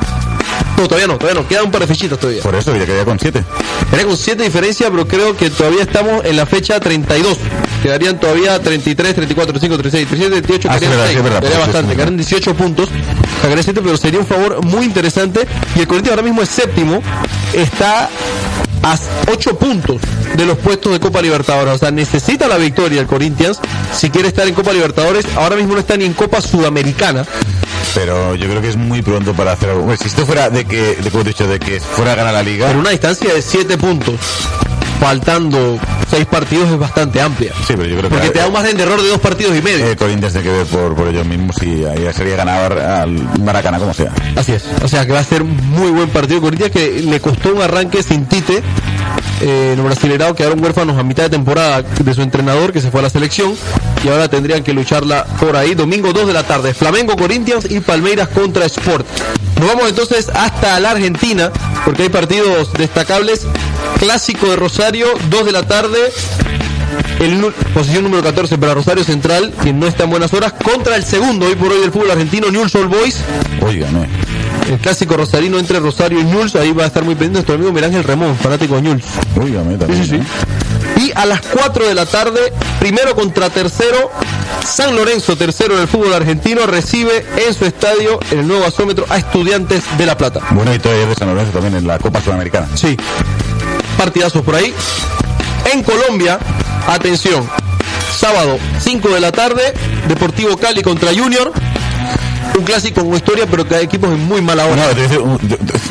No, 0.77 0.87
todavía 0.87 1.07
no, 1.07 1.17
todavía 1.17 1.41
no. 1.41 1.47
Quedan 1.47 1.65
un 1.65 1.71
par 1.71 1.81
de 1.81 1.87
fechitas 1.87 2.19
todavía. 2.19 2.41
Por 2.41 2.55
eso 2.55 2.75
ya 2.75 2.85
quedaría 2.85 3.05
con 3.05 3.19
7. 3.19 3.43
Quedaría 3.89 4.07
con 4.07 4.17
7 4.17 4.43
diferencias, 4.43 4.89
pero 4.89 5.07
creo 5.07 5.37
que 5.37 5.49
todavía 5.49 5.83
estamos 5.83 6.25
en 6.25 6.35
la 6.35 6.45
fecha 6.45 6.79
32. 6.79 7.37
Quedarían 7.83 8.19
todavía 8.19 8.59
33, 8.61 9.15
34, 9.15 9.53
35, 9.53 9.77
36, 9.81 10.07
37, 10.07 10.41
38, 10.47 10.69
Ah, 10.71 10.79
quedarían 10.79 10.91
verdad, 10.91 11.07
sí, 11.07 11.13
6. 11.13 11.23
verdad, 11.23 11.39
Quedaría 11.41 11.59
bastante, 11.59 11.89
sí, 11.91 11.95
quedarían 11.95 12.17
18 12.17 12.53
puntos. 12.55 12.89
Quedaría 13.41 13.63
7, 13.63 13.81
pero 13.83 13.97
sería 13.97 14.19
un 14.19 14.25
favor 14.27 14.65
muy 14.65 14.85
interesante. 14.85 15.47
Y 15.75 15.79
el 15.79 15.87
Corinthians 15.87 16.11
ahora 16.17 16.23
mismo 16.23 16.41
es 16.41 16.49
séptimo. 16.49 17.01
Está 17.53 18.09
a 18.83 18.97
8 19.31 19.57
puntos 19.57 20.01
de 20.35 20.45
los 20.45 20.57
puestos 20.57 20.91
de 20.91 20.99
Copa 20.99 21.21
Libertadores. 21.21 21.75
O 21.75 21.77
sea, 21.77 21.91
necesita 21.91 22.47
la 22.47 22.57
victoria 22.57 23.01
el 23.01 23.07
Corinthians 23.07 23.59
si 23.93 24.09
quiere 24.09 24.27
estar 24.27 24.47
en 24.47 24.53
Copa 24.53 24.73
Libertadores. 24.73 25.25
Ahora 25.35 25.55
mismo 25.55 25.73
no 25.73 25.79
está 25.79 25.97
ni 25.97 26.05
en 26.05 26.13
Copa 26.13 26.41
Sudamericana. 26.41 27.25
Pero 27.93 28.35
yo 28.35 28.47
creo 28.47 28.61
que 28.61 28.69
es 28.69 28.77
muy 28.77 29.01
pronto 29.01 29.33
para 29.33 29.51
hacer 29.51 29.69
algo. 29.69 29.83
Bueno, 29.83 29.97
si 30.01 30.07
esto 30.07 30.25
fuera 30.25 30.49
de 30.49 30.65
que, 30.65 30.95
de, 30.95 31.11
como 31.11 31.23
he 31.23 31.27
dicho, 31.27 31.47
de 31.47 31.59
que 31.59 31.79
fuera 31.79 32.13
a 32.13 32.15
ganar 32.15 32.33
la 32.33 32.43
liga. 32.43 32.67
Pero 32.67 32.79
una 32.79 32.91
distancia 32.91 33.33
de 33.33 33.41
7 33.41 33.77
puntos, 33.77 34.15
faltando 35.01 35.79
6 36.11 36.25
partidos, 36.27 36.69
es 36.69 36.77
bastante 36.77 37.19
amplia. 37.19 37.51
Sí, 37.65 37.73
pero 37.75 37.85
yo 37.85 37.97
creo 37.97 38.09
que. 38.09 38.15
Porque 38.17 38.29
te 38.29 38.37
da 38.37 38.45
un 38.45 38.53
margen 38.53 38.77
de 38.77 38.83
error 38.83 39.01
de 39.01 39.09
dos 39.09 39.19
partidos 39.19 39.57
y 39.57 39.61
medio. 39.63 39.83
Eh, 39.87 39.95
Corinthians 39.95 40.33
tiene 40.33 40.47
que 40.47 40.57
ver 40.57 40.67
por, 40.67 40.95
por 40.95 41.07
ellos 41.07 41.25
mismos 41.25 41.55
y 41.63 41.83
ahí 41.85 42.07
sería 42.13 42.35
ganador 42.35 42.77
al 42.77 43.11
Maracaná, 43.39 43.79
como 43.79 43.95
sea. 43.95 44.13
Así 44.35 44.51
es. 44.51 44.63
O 44.83 44.87
sea 44.87 45.03
que 45.07 45.11
va 45.11 45.19
a 45.19 45.23
ser 45.23 45.41
un 45.41 45.57
muy 45.71 45.89
buen 45.89 46.09
partido. 46.09 46.39
Corinthians 46.39 46.71
que 46.71 47.01
le 47.01 47.19
costó 47.19 47.51
un 47.51 47.63
arranque 47.63 48.03
sin 48.03 48.27
Tite. 48.27 48.61
Eh, 49.41 49.73
los 49.75 49.83
brasileños 49.83 50.35
quedaron 50.35 50.63
huérfanos 50.63 50.99
a 50.99 51.03
mitad 51.03 51.23
de 51.23 51.29
temporada 51.31 51.81
de 51.81 52.13
su 52.13 52.21
entrenador 52.21 52.71
que 52.71 52.79
se 52.79 52.91
fue 52.91 52.99
a 52.99 53.03
la 53.03 53.09
selección 53.09 53.55
y 54.05 54.07
ahora 54.09 54.27
tendrían 54.27 54.63
que 54.63 54.71
lucharla 54.71 55.25
por 55.39 55.55
ahí. 55.55 55.73
Domingo 55.73 56.13
2 56.13 56.27
de 56.27 56.33
la 56.33 56.43
tarde. 56.43 56.75
Flamengo, 56.75 57.15
Corinthians 57.15 57.65
y 57.71 57.79
Palmeiras 57.79 58.27
contra 58.27 58.65
Sport. 58.65 59.07
Nos 59.59 59.67
vamos 59.67 59.89
entonces 59.89 60.29
hasta 60.33 60.79
la 60.79 60.91
Argentina 60.91 61.51
porque 61.85 62.03
hay 62.03 62.09
partidos 62.09 62.71
destacables. 62.73 63.47
Clásico 64.01 64.49
de 64.49 64.55
Rosario, 64.55 65.05
2 65.29 65.45
de 65.45 65.51
la 65.51 65.61
tarde. 65.67 65.99
El 67.19 67.39
posición 67.71 68.03
número 68.03 68.23
14 68.23 68.57
para 68.57 68.73
Rosario 68.73 69.03
Central, 69.03 69.53
quien 69.61 69.79
no 69.79 69.85
está 69.85 70.05
en 70.05 70.09
buenas 70.09 70.33
horas, 70.33 70.53
contra 70.53 70.95
el 70.95 71.05
segundo 71.05 71.45
hoy 71.45 71.53
por 71.53 71.71
hoy 71.71 71.81
del 71.81 71.91
fútbol 71.91 72.09
argentino, 72.09 72.49
Newell's 72.49 72.73
Old 72.73 72.89
Boys. 72.89 73.17
Óigame. 73.61 74.07
El 74.67 74.79
clásico 74.79 75.15
rosarino 75.15 75.59
entre 75.59 75.79
Rosario 75.79 76.19
y 76.19 76.23
Newell's, 76.23 76.55
ahí 76.55 76.71
va 76.71 76.85
a 76.85 76.87
estar 76.87 77.03
muy 77.03 77.13
pendiente 77.13 77.37
nuestro 77.37 77.55
amigo 77.55 77.71
Miguel 77.71 77.91
Ángel 77.91 78.03
Ramón, 78.03 78.35
fanático 78.35 78.75
de 78.75 78.81
Newell's. 78.81 79.05
Óigame 79.39 79.77
también. 79.77 80.03
Sí, 80.03 80.09
sí, 80.09 80.23
sí. 80.97 81.01
Y 81.03 81.11
a 81.13 81.27
las 81.27 81.41
4 81.41 81.87
de 81.87 81.93
la 81.93 82.07
tarde, 82.07 82.39
primero 82.79 83.13
contra 83.13 83.51
tercero, 83.51 84.09
San 84.65 84.95
Lorenzo, 84.95 85.35
tercero 85.35 85.75
en 85.75 85.81
el 85.81 85.87
fútbol 85.87 86.15
argentino, 86.15 86.65
recibe 86.65 87.23
en 87.37 87.53
su 87.53 87.65
estadio, 87.65 88.19
en 88.31 88.39
el 88.39 88.47
nuevo 88.47 88.63
gasómetro, 88.63 89.05
a 89.09 89.17
Estudiantes 89.17 89.83
de 89.95 90.07
La 90.07 90.17
Plata. 90.17 90.41
Buena 90.49 90.71
victoria 90.71 90.97
ayer 90.97 91.09
de 91.09 91.15
San 91.15 91.27
Lorenzo 91.27 91.51
también 91.51 91.75
en 91.75 91.85
la 91.85 91.99
Copa 91.99 92.19
Sudamericana. 92.19 92.67
Sí. 92.73 92.97
Partidazos 94.01 94.41
por 94.41 94.55
ahí. 94.55 94.73
En 95.71 95.83
Colombia, 95.83 96.39
atención. 96.87 97.47
Sábado, 98.17 98.57
5 98.79 99.09
de 99.09 99.19
la 99.19 99.31
tarde, 99.31 99.75
Deportivo 100.07 100.57
Cali 100.57 100.81
contra 100.81 101.13
Junior. 101.13 101.53
Un 102.57 102.65
clásico 102.65 103.03
con 103.03 103.15
historia, 103.15 103.45
pero 103.49 103.67
que 103.67 103.75
hay 103.75 103.85
equipos 103.85 104.11
en 104.11 104.19
muy 104.25 104.41
mala 104.41 104.65
hora. 104.65 104.87
No, 104.93 105.39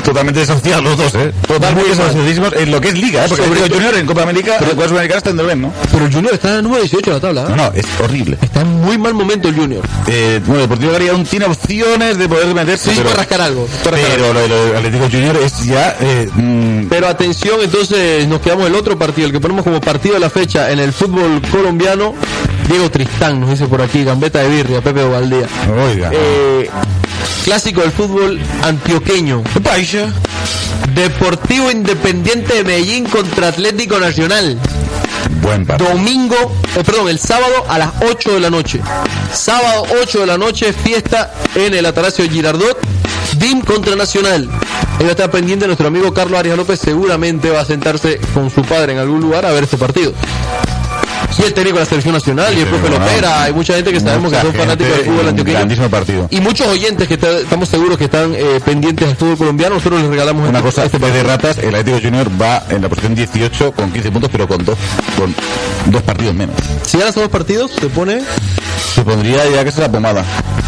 totalmente 0.05 0.41
desasociados 0.41 0.85
los 0.85 0.97
dos, 0.97 1.15
¿eh? 1.15 1.33
Totalmente 1.47 1.91
desasociadísimos 1.91 2.53
en 2.55 2.71
lo 2.71 2.81
que 2.81 2.89
es 2.89 2.99
liga, 2.99 3.25
¿eh? 3.25 3.29
Porque 3.29 3.45
Sobre 3.45 3.65
el 3.65 3.73
Junior 3.73 3.95
en 3.97 4.07
Copa 4.07 4.23
América, 4.23 4.57
en 4.59 4.69
Copa 4.71 4.89
Sudamericana 4.89 5.19
está 5.19 5.31
en 5.31 5.37
bien, 5.39 5.63
¿no? 5.63 5.73
Pero 5.91 6.07
el 6.07 6.13
Junior 6.13 6.35
está 6.35 6.49
en 6.51 6.55
el 6.57 6.63
número 6.65 6.83
18 6.83 7.11
de 7.11 7.15
la 7.17 7.21
tabla. 7.21 7.43
¿eh? 7.43 7.47
No, 7.51 7.57
no, 7.57 7.73
es 7.75 7.87
horrible. 8.03 8.39
Está 8.43 8.61
en 8.61 8.69
muy 8.81 8.99
mal 8.99 9.15
momento 9.15 9.49
el 9.49 9.55
Junior. 9.57 9.83
Eh, 10.07 10.41
bueno, 10.47 10.63
Deportivo 10.63 10.93
Cali 10.93 11.09
aún 11.09 11.25
tiene 11.25 11.47
opciones 11.47 12.19
de 12.19 12.29
poder 12.29 12.55
meterse, 12.55 12.91
Sí, 12.91 12.97
pero, 12.97 13.05
puede 13.05 13.17
rascar 13.17 13.41
algo. 13.41 13.67
rascar 13.85 13.95
pero 13.95 14.27
algo. 14.27 14.49
lo, 14.49 14.65
del 14.67 14.77
Atlético 14.77 15.05
Junior 15.11 15.37
es 15.37 15.65
ya... 15.65 15.97
Eh, 16.01 16.29
mm, 16.35 16.87
Pero 16.89 17.09
atención, 17.09 17.61
entonces 17.63 18.27
nos 18.29 18.41
quedamos 18.41 18.67
el 18.67 18.75
otro 18.75 18.99
partido, 18.99 19.27
el 19.27 19.33
que 19.33 19.41
ponemos 19.41 19.65
como 19.65 19.81
partido 19.81 20.15
de 20.15 20.21
la 20.21 20.31
fecha 20.31 20.71
en 20.71 20.79
el 20.79 20.93
fútbol 20.93 21.41
colombiano. 21.51 22.15
Diego 22.71 22.89
Tristán 22.89 23.41
nos 23.41 23.51
dice 23.51 23.67
por 23.67 23.83
aquí, 23.83 24.05
Gambeta 24.05 24.39
de 24.39 24.49
Birria, 24.49 24.81
Pepe 24.81 25.03
Ovaldía. 25.03 25.49
oiga. 25.77 26.11
Eh, 26.13 26.71
clásico 27.43 27.81
del 27.81 27.91
fútbol 27.91 28.41
antioqueño. 28.63 29.43
Deportivo 30.95 31.69
Independiente 31.69 32.55
de 32.55 32.65
Medellín 32.65 33.07
contra 33.07 33.49
Atlético 33.49 33.99
Nacional. 33.99 34.57
Buen 35.43 35.67
partido. 35.67 35.91
Domingo, 35.91 36.37
eh, 36.77 36.85
perdón, 36.85 37.09
el 37.09 37.19
sábado 37.19 37.65
a 37.69 37.77
las 37.77 37.91
8 38.09 38.35
de 38.35 38.41
la 38.41 38.51
noche. 38.51 38.81
Sábado 39.35 39.87
8 40.01 40.21
de 40.21 40.27
la 40.27 40.39
noche, 40.39 40.73
fiesta 40.73 41.35
en 41.57 41.75
el 41.75 41.85
Atarasio 41.85 42.29
Girardot. 42.31 42.79
DIM 43.37 43.63
contra 43.63 43.97
Nacional. 43.97 44.49
Ahí 44.99 45.05
va 45.05 45.09
a 45.09 45.11
estar 45.11 45.31
pendiente 45.31 45.67
nuestro 45.67 45.89
amigo 45.89 46.15
Carlos 46.15 46.39
Arias 46.39 46.57
López. 46.57 46.79
Seguramente 46.79 47.51
va 47.51 47.63
a 47.63 47.65
sentarse 47.65 48.21
con 48.33 48.49
su 48.49 48.63
padre 48.63 48.93
en 48.93 48.99
algún 49.01 49.21
lugar 49.21 49.45
a 49.45 49.51
ver 49.51 49.65
este 49.65 49.77
partido. 49.77 50.13
Y 51.39 51.43
el 51.43 51.55
técnico 51.55 51.77
de 51.79 51.85
la 51.85 51.89
selección 51.89 52.15
nacional 52.15 52.57
y 52.57 52.61
el 52.61 52.67
profe. 52.67 52.89
Lopera. 52.91 53.43
Hay 53.45 53.53
mucha 53.53 53.75
gente 53.75 53.93
que 53.93 54.01
sabemos 54.01 54.33
que 54.33 54.41
son 54.41 54.53
fanáticos 54.55 54.97
del 54.97 55.07
fútbol 55.07 55.29
antioqueño. 55.29 55.57
grandísimo 55.59 55.89
partido. 55.91 56.27
Y 56.31 56.41
muchos 56.41 56.67
oyentes 56.67 57.09
que 57.09 57.15
está- 57.15 57.39
estamos 57.39 57.69
seguros 57.69 57.97
que 57.99 58.05
están 58.05 58.35
eh, 58.35 58.61
pendientes 58.65 59.09
del 59.09 59.17
fútbol 59.17 59.37
colombiano. 59.39 59.77
Nosotros 59.77 60.01
les 60.03 60.11
regalamos 60.11 60.49
Una 60.49 60.59
este- 60.59 60.71
cosa, 60.71 60.85
este 60.85 60.97
este 60.99 61.11
de 61.13 61.23
ratas, 61.23 61.59
el 61.59 61.75
Atlético 61.75 61.99
Junior 62.03 62.29
va 62.41 62.65
en 62.69 62.83
la 62.83 62.89
posición 62.89 63.15
18 63.15 63.73
con 63.73 63.91
15 63.93 64.11
puntos, 64.11 64.31
pero 64.31 64.47
con 64.49 64.65
dos, 64.65 64.77
con 65.17 65.35
dos 65.87 66.03
partidos 66.03 66.35
menos. 66.35 66.57
Si 66.85 66.99
ganas 66.99 67.13
esos 67.15 67.23
dos 67.25 67.31
partidos, 67.33 67.71
se 67.79 67.87
pone, 67.89 68.21
Se 68.95 69.03
pondría 69.03 69.49
ya 69.49 69.63
que 69.63 69.71
es 69.71 69.79
la 69.79 69.91
pomada, 69.91 70.25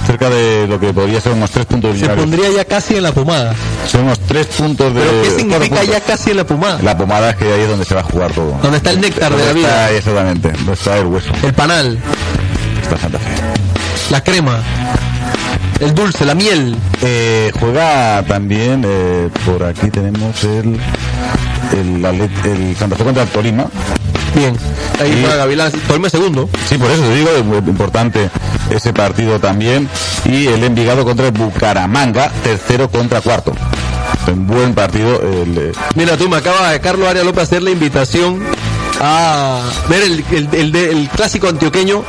cerca 0.07 0.31
de 0.31 0.66
lo 0.68 0.79
que 0.79 0.93
podría 0.93 1.20
ser 1.20 1.33
unos 1.33 1.51
3 1.51 1.66
puntos 1.66 1.95
de 1.95 2.01
se 2.07 2.09
pondría 2.14 2.51
ya 2.51 2.64
casi 2.64 2.97
en 2.97 3.03
la 3.03 3.12
pomada. 3.12 3.55
Son 3.91 4.03
unos 4.05 4.18
3 4.20 4.47
puntos 4.47 4.95
de... 4.95 5.01
Pero 5.01 5.11
¿qué 5.11 5.18
cuatro 5.29 5.39
significa 5.39 5.77
puntos. 5.81 5.89
ya 5.95 6.01
casi 6.01 6.31
en 6.31 6.37
la 6.37 6.47
pomada? 6.47 6.79
La 6.83 6.97
pomada 6.97 7.31
es 7.31 7.37
que 7.37 7.53
ahí 7.53 7.61
es 7.62 7.68
donde 7.68 7.85
se 7.85 7.95
va 7.95 8.01
a 8.01 8.05
jugar 8.05 8.33
todo. 8.33 8.57
Donde 8.62 8.77
está 8.79 8.91
el 8.91 9.01
néctar 9.01 9.35
de 9.35 9.45
la 9.45 9.53
vida. 9.53 9.68
Está, 9.68 9.91
exactamente, 9.93 10.53
donde 10.53 10.73
está 10.73 10.99
el 10.99 11.07
hueso. 11.07 11.33
El 11.43 11.53
panal, 11.53 11.99
Está 12.83 12.97
Santa 12.99 13.18
Fe. 13.18 13.31
la 14.11 14.23
crema, 14.23 14.59
el 15.81 15.95
dulce, 15.95 16.25
la 16.25 16.35
miel. 16.35 16.77
Eh, 17.03 17.51
juega 17.59 18.23
también, 18.23 18.85
eh, 18.87 19.29
por 19.45 19.64
aquí 19.64 19.91
tenemos 19.91 20.43
el, 20.45 20.79
el, 21.73 22.03
Atlet- 22.05 22.45
el 22.45 22.77
Santa 22.77 22.97
Fe 22.97 23.05
contra 23.05 23.25
el 23.25 23.29
Tolima. 23.31 23.66
Bien. 24.35 24.57
Ahí 25.01 25.12
Sí. 25.12 25.18
juega 25.20 25.37
Gavilán. 25.37 25.72
Tolme 25.89 26.09
segundo. 26.11 26.49
Sí, 26.68 26.78
por 26.78 26.91
eso 26.91 27.03
te 27.03 27.14
digo, 27.14 27.30
es 27.37 27.45
muy 27.45 27.59
importante 27.59 28.30
ese 28.70 28.93
partido 28.93 29.39
también. 29.41 29.89
Y 30.24 30.47
el 30.47 30.62
Envigado 30.64 31.05
contra 31.05 31.26
el 31.26 31.33
Bucaramanga, 31.33 32.30
tercero 32.43 32.89
contra 32.91 33.20
cuarto. 33.20 33.53
Un 34.28 34.47
buen 34.47 34.74
partido. 34.74 35.20
El, 35.20 35.59
eh, 35.59 35.72
Mira, 35.97 36.16
tú 36.16 36.28
me 36.28 36.37
acaba 36.37 36.70
de 36.70 36.80
Carlos 36.80 37.09
Arias 37.09 37.24
López 37.24 37.45
hacer 37.45 37.62
la 37.62 37.70
invitación 37.70 38.43
a 39.01 39.62
ver 39.89 40.03
el, 40.05 40.24
el, 40.30 40.49
el 40.55 40.76
el 40.76 41.09
clásico 41.09 41.49
antioqueño. 41.49 42.05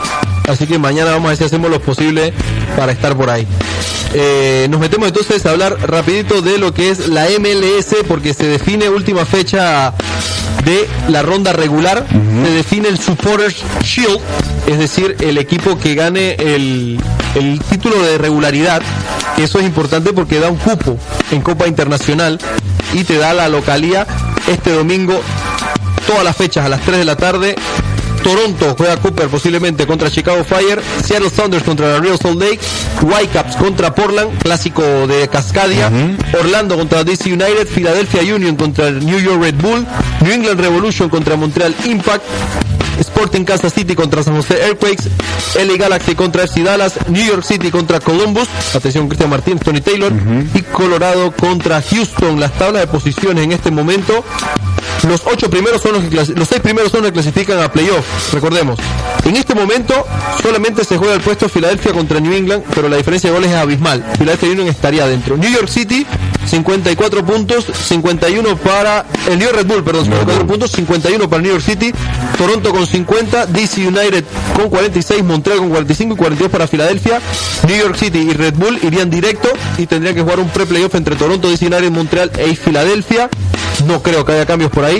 Así 0.48 0.68
que 0.68 0.78
mañana 0.78 1.12
vamos 1.12 1.26
a 1.26 1.30
ver 1.30 1.38
si 1.38 1.44
hacemos 1.46 1.72
lo 1.72 1.82
posible 1.82 2.34
para 2.78 2.92
estar 2.92 3.16
por 3.16 3.30
ahí. 3.30 3.48
Eh, 4.14 4.68
nos 4.70 4.80
metemos 4.80 5.08
entonces 5.08 5.44
a 5.46 5.52
hablar 5.52 5.76
rapidito 5.90 6.42
de 6.42 6.58
lo 6.60 6.74
que 6.74 6.90
es 6.92 7.08
la 7.08 7.26
MLS 7.40 7.96
porque 8.08 8.34
se 8.34 8.46
define 8.46 8.90
última 8.90 9.26
fecha 9.26 9.94
de 10.66 10.88
la 11.10 11.22
ronda 11.22 11.54
regular. 11.54 12.06
Se 12.10 12.52
define 12.52 12.88
el 12.88 13.00
Supporters 13.00 13.56
Shield, 13.84 14.20
es 14.68 14.78
decir, 14.80 15.16
el 15.22 15.38
equipo 15.38 15.78
que 15.78 15.96
gane 15.96 16.34
el, 16.34 17.00
el 17.36 17.60
título 17.70 18.02
de 18.02 18.18
regularidad. 18.18 18.82
Eso 19.38 19.60
es 19.60 19.66
importante 19.66 20.14
porque 20.14 20.40
da 20.40 20.50
un 20.50 20.58
cupo 20.58 20.98
en 21.32 21.42
Copa 21.42 21.68
Internacional 21.68 22.40
y 22.94 23.04
te 23.04 23.18
da 23.18 23.34
la 23.34 23.50
localía 23.50 24.06
este 24.48 24.72
domingo 24.72 25.20
todas 26.06 26.24
las 26.24 26.36
fechas 26.36 26.66
a 26.66 26.70
las 26.70 26.82
3 26.82 27.00
de 27.00 27.06
la 27.06 27.16
tarde. 27.16 27.56
Toronto 28.24 28.74
juega 28.78 28.98
Cooper 28.98 29.28
posiblemente 29.28 29.86
contra 29.86 30.10
Chicago 30.10 30.44
Fire, 30.44 30.82
Seattle 31.04 31.30
Sounders 31.30 31.64
contra 31.64 31.90
la 31.90 32.00
Real 32.00 32.18
Salt 32.18 32.42
Lake, 32.42 32.60
Whitecaps 33.02 33.58
contra 33.58 33.94
Portland, 33.94 34.38
clásico 34.42 34.82
de 35.08 35.28
Cascadia, 35.28 35.92
Orlando 36.40 36.78
contra 36.78 37.04
DC 37.04 37.32
United, 37.32 37.68
Philadelphia 37.68 38.22
Union 38.34 38.56
contra 38.56 38.92
New 38.92 39.20
York 39.20 39.42
Red 39.42 39.56
Bull, 39.56 39.86
New 40.22 40.32
England 40.32 40.60
Revolution 40.60 41.10
contra 41.10 41.36
Montreal 41.36 41.76
Impact, 41.86 42.24
Sporting 43.00 43.44
Kansas 43.44 43.74
City 43.74 43.96
contra 43.96 44.24
San 44.24 44.36
José 44.36 44.56
Earthquakes, 44.68 45.10
LA 45.56 45.78
Galaxy 45.78 46.16
contra 46.16 46.44
FC 46.44 46.64
Dallas, 46.64 46.94
New 47.10 47.26
York 47.26 47.44
City 47.44 47.70
contra 47.70 48.00
Columbus, 48.00 48.48
atención 48.74 49.08
Cristian 49.08 49.30
Martín, 49.30 49.60
Tony 49.60 49.82
Taylor, 49.82 50.14
y 50.54 50.62
Colorado 50.62 51.32
contra 51.32 51.82
Houston. 51.82 52.40
Las 52.40 52.54
tablas 52.54 52.84
de 52.84 52.88
posiciones 52.88 53.44
en 53.44 53.52
este 53.52 53.72
momento 53.72 54.24
los 55.08 55.22
ocho 55.26 55.50
primeros 55.50 55.82
son 55.82 55.94
los 55.94 56.48
seis 56.48 56.62
primeros 56.62 56.92
son 56.92 57.02
los 57.02 57.12
que 57.12 57.14
clasifican 57.14 57.60
a 57.60 57.72
playoff. 57.72 58.34
Recordemos, 58.34 58.80
en 59.26 59.36
este 59.36 59.56
momento 59.56 60.06
solamente 60.42 60.84
se 60.84 60.98
juega 60.98 61.16
el 61.16 61.22
puesto 61.22 61.50
Filadelfia 61.50 61.94
contra 61.94 62.20
New 62.20 62.34
England, 62.34 62.64
pero 62.74 62.90
la 62.90 62.98
diferencia 62.98 63.30
de 63.30 63.36
goles 63.36 63.52
es 63.52 63.58
abismal. 63.58 64.04
Philadelphia 64.18 64.50
Union 64.50 64.68
estaría 64.68 65.06
dentro. 65.08 65.38
New 65.38 65.52
York 65.52 65.68
City 65.68 66.06
54 66.46 67.26
puntos, 67.26 67.66
51 67.66 68.58
para 68.58 69.06
el 69.28 69.40
New 69.40 69.48
York 69.48 69.58
Red 69.58 69.66
Bull, 69.66 69.84
perdón, 69.84 70.06
54 70.06 70.48
puntos, 70.48 70.72
51 70.72 71.30
para 71.30 71.42
New 71.42 71.52
York 71.52 71.64
City, 71.64 71.94
Toronto 72.38 72.72
con 72.72 72.86
50, 72.86 73.46
DC 73.48 73.88
United 73.88 74.24
con 74.56 74.70
46, 74.70 75.24
Montreal 75.24 75.60
con 75.60 75.70
45 75.70 76.14
y 76.14 76.18
42 76.18 76.52
para 76.52 76.68
Filadelfia. 76.68 77.22
New 77.68 77.78
York 77.78 77.96
City 77.96 78.20
y 78.20 78.34
Red 78.34 78.56
Bull 78.56 78.80
irían 78.84 79.10
directo 79.10 79.50
y 79.78 79.86
tendrían 79.88 80.16
que 80.16 80.22
jugar 80.22 80.40
un 80.40 80.50
pre-playoff 80.50 80.96
entre 80.96 81.16
Toronto, 81.16 81.50
DC 81.50 81.66
United, 81.66 81.92
Montreal 81.92 82.32
e 82.38 82.56
Filadelfia. 82.56 83.30
No 83.88 84.02
creo 84.02 84.24
que 84.26 84.34
haya 84.34 84.46
cambios 84.46 84.72
por 84.72 84.86
ahí. 84.86 84.93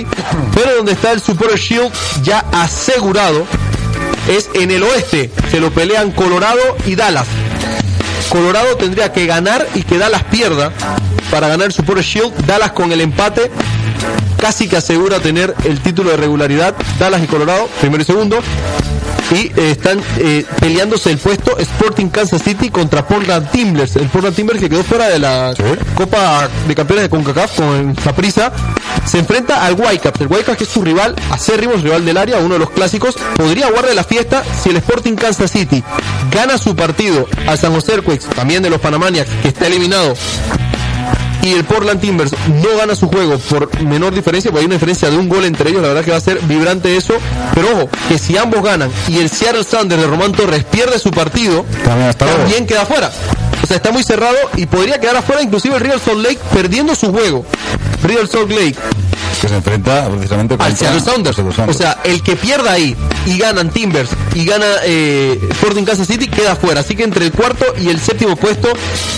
Pero 0.54 0.76
donde 0.76 0.92
está 0.92 1.12
el 1.12 1.20
Super 1.20 1.58
Shield 1.58 1.92
ya 2.22 2.44
asegurado 2.52 3.46
es 4.28 4.50
en 4.54 4.70
el 4.70 4.82
oeste. 4.82 5.30
Se 5.50 5.60
lo 5.60 5.70
pelean 5.70 6.10
Colorado 6.10 6.60
y 6.86 6.94
Dallas. 6.94 7.26
Colorado 8.28 8.76
tendría 8.76 9.12
que 9.12 9.26
ganar 9.26 9.66
y 9.74 9.82
que 9.82 9.98
Dallas 9.98 10.24
pierda 10.24 10.72
para 11.30 11.48
ganar 11.48 11.66
el 11.66 11.72
Super 11.72 12.00
Shield. 12.00 12.46
Dallas 12.46 12.72
con 12.72 12.90
el 12.92 13.00
empate 13.00 13.50
casi 14.44 14.68
que 14.68 14.76
asegura 14.76 15.20
tener 15.20 15.54
el 15.64 15.80
título 15.80 16.10
de 16.10 16.18
regularidad. 16.18 16.74
Dallas 16.98 17.24
y 17.24 17.26
Colorado, 17.26 17.66
primero 17.80 18.02
y 18.02 18.04
segundo. 18.04 18.40
Y 19.30 19.36
eh, 19.36 19.70
están 19.70 20.02
eh, 20.18 20.44
peleándose 20.60 21.10
el 21.10 21.16
puesto 21.16 21.56
Sporting 21.58 22.08
Kansas 22.08 22.42
City 22.42 22.68
contra 22.68 23.08
Portland 23.08 23.50
Timbers. 23.50 23.96
El 23.96 24.10
Portland 24.10 24.36
Timbers 24.36 24.60
que 24.60 24.68
quedó 24.68 24.84
fuera 24.84 25.08
de 25.08 25.18
la 25.18 25.54
Copa 25.94 26.46
de 26.68 26.74
Campeones 26.74 27.04
de 27.04 27.08
CONCACAF 27.08 27.56
con 27.56 27.96
Saprissa 27.96 28.52
se 29.06 29.18
enfrenta 29.18 29.64
al 29.64 29.80
Whitecaps. 29.80 30.20
El 30.20 30.26
Whitecaps 30.26 30.58
que 30.58 30.64
es 30.64 30.70
su 30.70 30.82
rival 30.82 31.16
acérrimo, 31.30 31.72
rival 31.76 32.04
del 32.04 32.18
área, 32.18 32.36
uno 32.36 32.52
de 32.52 32.60
los 32.60 32.68
clásicos. 32.68 33.16
Podría 33.36 33.70
guardar 33.70 33.94
la 33.94 34.04
fiesta 34.04 34.44
si 34.62 34.68
el 34.68 34.76
Sporting 34.76 35.14
Kansas 35.14 35.52
City 35.52 35.82
gana 36.30 36.58
su 36.58 36.76
partido 36.76 37.26
al 37.46 37.56
San 37.56 37.72
José 37.72 37.92
Earthquakes, 37.92 38.26
también 38.36 38.62
de 38.62 38.68
los 38.68 38.82
Panamaniacs, 38.82 39.30
que 39.40 39.48
está 39.48 39.68
eliminado 39.68 40.14
y 41.44 41.52
el 41.52 41.64
Portland 41.64 42.00
Timbers 42.00 42.32
no 42.48 42.76
gana 42.76 42.94
su 42.94 43.08
juego 43.08 43.38
por 43.38 43.82
menor 43.82 44.14
diferencia, 44.14 44.50
porque 44.50 44.60
hay 44.60 44.66
una 44.66 44.76
diferencia 44.76 45.10
de 45.10 45.18
un 45.18 45.28
gol 45.28 45.44
entre 45.44 45.70
ellos, 45.70 45.82
la 45.82 45.88
verdad 45.88 46.04
que 46.04 46.10
va 46.10 46.16
a 46.16 46.20
ser 46.20 46.40
vibrante 46.40 46.96
eso, 46.96 47.14
pero 47.54 47.70
ojo, 47.72 47.88
que 48.08 48.18
si 48.18 48.36
ambos 48.36 48.62
ganan 48.62 48.90
y 49.08 49.18
el 49.18 49.28
Seattle 49.28 49.62
Sanders 49.62 50.00
de 50.00 50.08
Román 50.08 50.32
Torres 50.32 50.64
pierde 50.64 50.98
su 50.98 51.10
partido, 51.10 51.64
También 52.16 52.66
queda 52.66 52.86
fuera. 52.86 53.12
O 53.62 53.66
sea, 53.66 53.76
está 53.76 53.92
muy 53.92 54.02
cerrado 54.02 54.36
y 54.56 54.66
podría 54.66 54.98
quedar 55.00 55.16
afuera 55.16 55.42
inclusive 55.42 55.76
el 55.76 55.80
Real 55.80 56.00
Salt 56.00 56.22
Lake 56.22 56.38
perdiendo 56.52 56.94
su 56.94 57.12
juego. 57.12 57.44
Real 58.02 58.28
Salt 58.28 58.50
Lake 58.50 58.76
que 59.44 59.48
se 59.50 59.56
enfrenta 59.56 60.08
precisamente 60.08 60.56
al 60.58 60.74
Seattle 60.74 61.00
Sounders. 61.00 61.38
O 61.38 61.72
sea, 61.74 61.98
el 62.04 62.22
que 62.22 62.34
pierda 62.34 62.72
ahí 62.72 62.96
y 63.26 63.36
ganan 63.36 63.68
Timbers 63.68 64.08
y 64.34 64.46
gana 64.46 64.64
eh, 64.84 65.38
Sporting 65.50 65.84
Kansas 65.84 66.06
City 66.06 66.28
queda 66.28 66.56
fuera. 66.56 66.80
Así 66.80 66.96
que 66.96 67.04
entre 67.04 67.26
el 67.26 67.32
cuarto 67.32 67.66
y 67.78 67.88
el 67.88 68.00
séptimo 68.00 68.36
puesto, 68.36 68.68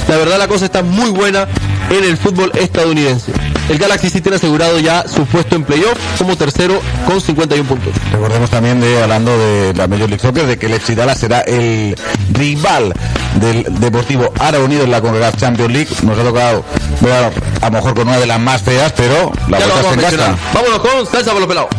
la 0.08 0.16
verdad 0.16 0.38
la 0.38 0.48
cosa 0.48 0.64
está 0.64 0.82
muy 0.82 1.10
buena 1.10 1.46
en 1.90 2.02
el 2.02 2.16
fútbol 2.16 2.50
estadounidense. 2.54 3.32
El 3.68 3.78
Galaxy 3.78 4.10
sí 4.10 4.20
tiene 4.20 4.36
asegurado 4.36 4.78
ya 4.78 5.04
su 5.08 5.26
puesto 5.26 5.56
en 5.56 5.64
playoff 5.64 5.98
como 6.18 6.36
tercero 6.36 6.80
con 7.04 7.20
51 7.20 7.68
puntos. 7.68 7.92
Recordemos 8.12 8.48
también 8.48 8.80
de 8.80 9.02
hablando 9.02 9.36
de 9.36 9.74
la 9.74 9.88
Major 9.88 10.08
League 10.08 10.22
Soccer 10.22 10.46
de 10.46 10.56
que 10.56 10.66
el 10.66 10.74
FC 10.74 10.94
Dallas 10.94 11.18
será 11.18 11.40
el 11.40 11.96
rival 12.32 12.94
del 13.40 13.64
Deportivo 13.80 14.32
Ara 14.38 14.60
Unido 14.60 14.84
en 14.84 14.90
la 14.92 15.00
CONCACAF 15.00 15.36
Champions 15.36 15.72
League. 15.72 15.88
Nos 16.02 16.16
ha 16.18 16.22
tocado 16.22 16.64
ver 17.00 17.12
a 17.60 17.66
lo 17.66 17.70
mejor 17.72 17.94
con 17.94 18.06
una 18.08 18.18
de 18.18 18.26
las 18.26 18.38
más 18.38 18.62
feas, 18.62 18.92
pero 18.96 19.32
la 19.48 19.58
Ya 19.58 19.66
vuelta 19.66 19.66
vamos 19.66 19.76
a 19.76 19.78
está 19.80 19.90
en 19.90 19.96
mencionar. 20.00 20.30
casa. 20.36 20.52
Vámonos 20.54 20.78
con 20.80 21.06
salsa 21.06 21.26
para 21.30 21.40
los 21.40 21.48
pelados. 21.48 21.70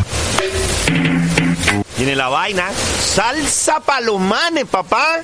Tiene 1.96 2.16
la 2.16 2.28
vaina. 2.28 2.66
Salsa 3.16 3.80
palomane, 3.80 4.66
papá. 4.66 5.22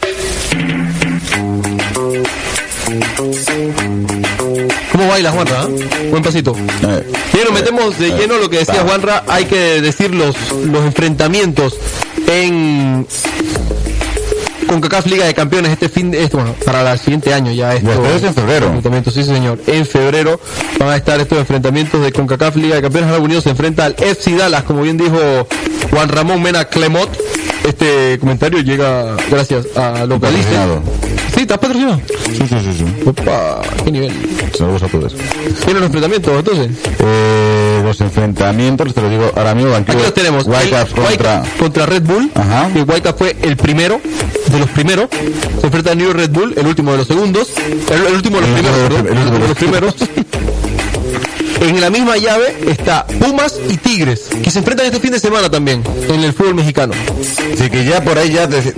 ¿Cómo 4.92 5.08
baila 5.08 5.32
Juanra? 5.32 5.64
eh? 5.70 6.08
Buen 6.12 6.24
pasito. 6.24 6.56
Eh, 6.84 7.04
Bien, 7.34 7.46
nos 7.46 7.54
metemos 7.54 7.98
de 7.98 8.10
lleno 8.12 8.38
lo 8.38 8.50
que 8.50 8.60
decía 8.60 8.84
Juanra. 8.86 9.24
Hay 9.28 9.46
que 9.46 9.82
decir 9.82 10.14
los, 10.14 10.36
los 10.66 10.84
enfrentamientos 10.86 11.76
en 12.28 13.06
CONCACAF 14.68 15.06
Liga 15.08 15.26
de 15.26 15.34
Campeones 15.34 15.72
este 15.72 15.90
fin 15.90 16.10
de, 16.12 16.26
bueno, 16.28 16.56
para 16.66 16.94
el 16.94 17.00
siguiente 17.00 17.34
año 17.34 17.52
ya 17.52 17.76
esto. 17.76 17.90
Después 17.90 18.24
en 18.24 18.34
febrero. 18.34 18.66
Enfrentamientos, 18.68 19.14
sí 19.14 19.24
señor. 19.24 19.60
En 19.68 19.86
febrero 19.86 20.40
van 20.80 20.90
a 20.90 20.96
estar 20.96 21.20
estos 21.20 21.38
enfrentamientos 21.40 22.02
de 22.02 22.12
CONCACAF 22.12 22.56
Liga 22.56 22.76
de 22.76 22.82
Campeones. 22.82 23.08
Estados 23.10 23.26
Unidos 23.26 23.44
se 23.44 23.50
enfrenta 23.52 23.86
al 23.86 23.96
FC 23.98 24.36
Dallas, 24.36 24.64
como 24.64 24.82
bien 24.82 24.98
dijo 24.98 25.48
Juan 25.92 26.10
Ramón 26.10 26.42
Mena 26.42 26.66
Clemot. 26.66 27.10
Este 27.68 28.18
comentario 28.20 28.60
llega 28.60 29.16
gracias 29.30 29.66
a 29.78 30.06
Localiste. 30.06 30.56
Sí, 31.34 31.42
¿estás 31.42 31.58
patrocinado? 31.58 32.00
Sí, 32.08 32.44
sí, 32.48 32.56
sí, 32.60 32.74
sí. 32.78 32.86
Opa, 33.06 33.62
qué 33.84 33.92
nivel. 33.92 34.12
Saludos 34.58 34.84
a 34.84 34.88
todos. 34.88 35.16
¿Tienen 35.16 35.76
los 35.76 35.86
enfrentamientos 35.86 36.34
entonces? 36.38 36.72
Eh, 37.00 37.82
los 37.84 38.00
enfrentamientos, 38.02 38.94
te 38.94 39.02
lo 39.02 39.10
digo 39.10 39.32
ahora 39.36 39.56
mismo, 39.56 39.74
Aquí 39.74 39.94
los 39.94 40.14
tenemos. 40.14 40.46
Whitecaps 40.46 40.94
contra... 40.94 41.44
Contra 41.60 41.86
Red 41.86 42.04
Bull. 42.04 42.32
Ajá. 42.36 42.70
Que 42.72 42.82
Whitecaps 42.82 43.18
fue 43.18 43.36
el 43.42 43.58
primero 43.58 44.00
de 44.52 44.60
los 44.60 44.70
primeros. 44.70 45.08
Se 45.60 45.66
enfrenta 45.66 45.92
a 45.92 45.96
New 45.96 46.06
York 46.06 46.18
Red 46.20 46.30
Bull, 46.30 46.54
el 46.56 46.68
último 46.68 46.92
de 46.92 46.98
los 47.00 47.08
segundos. 47.08 47.50
El, 47.58 48.06
el 48.08 48.14
último 48.14 48.40
de 48.40 48.48
los 48.48 48.52
primeros, 48.52 48.78
perdón. 48.80 49.08
el 49.08 49.18
último 49.18 49.40
de 49.40 49.48
los 49.48 49.58
primeros. 49.58 49.96
En 51.64 51.80
la 51.80 51.90
misma 51.90 52.18
llave 52.18 52.56
está 52.68 53.06
Pumas 53.08 53.56
y 53.70 53.78
Tigres, 53.78 54.24
que 54.44 54.52
se 54.52 54.60
enfrentan 54.60 54.86
este 54.88 55.00
fin 55.00 55.12
de 55.12 55.20
semana 55.20 55.50
también 55.50 55.82
en 56.10 56.20
el 56.24 56.34
fútbol 56.34 56.56
mexicano. 56.56 56.94
Así 57.54 57.70
que 57.70 57.86
ya 57.86 58.04
por 58.04 58.18
ahí 58.18 58.32
ya... 58.34 58.48
te- 58.48 58.74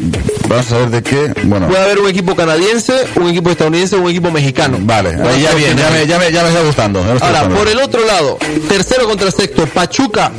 Vamos 0.48 0.72
a 0.72 0.78
ver 0.78 0.90
de 0.92 1.02
qué... 1.02 1.34
Bueno, 1.46 1.68
Puede 1.68 1.82
haber 1.82 1.98
un 2.00 2.08
equipo 2.08 2.36
canadiense, 2.36 2.94
un 3.16 3.30
equipo 3.30 3.50
estadounidense, 3.50 3.96
un 3.96 4.08
equipo 4.12 4.30
mexicano. 4.30 4.78
vale. 4.82 5.10
Ahí 5.28 5.42
ya 5.42 5.54
bien, 5.56 5.76
ya 5.76 5.90
me, 5.90 6.06
ya 6.06 6.20
me, 6.20 6.32
ya 6.32 6.44
me 6.44 6.50
está 6.50 6.62
gustando. 6.62 7.02
ya 7.02 7.08
me 7.08 7.14
está 7.16 7.26
Ahora, 7.28 7.40
gustando. 7.40 7.58
por 7.60 7.68
el 7.68 7.80
otro 7.80 8.06
lado, 8.06 8.38
tercero 8.70 9.08
contra 9.08 9.32
sexto, 9.32 9.66
Pachuca 9.66 10.32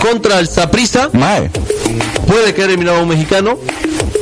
contra 0.00 0.38
el 0.38 0.48
Saprissa. 0.48 1.10
Mae. 1.12 1.50
puede 2.26 2.54
quedar 2.54 2.70
eliminado 2.70 3.02
un 3.02 3.08
mexicano. 3.10 3.58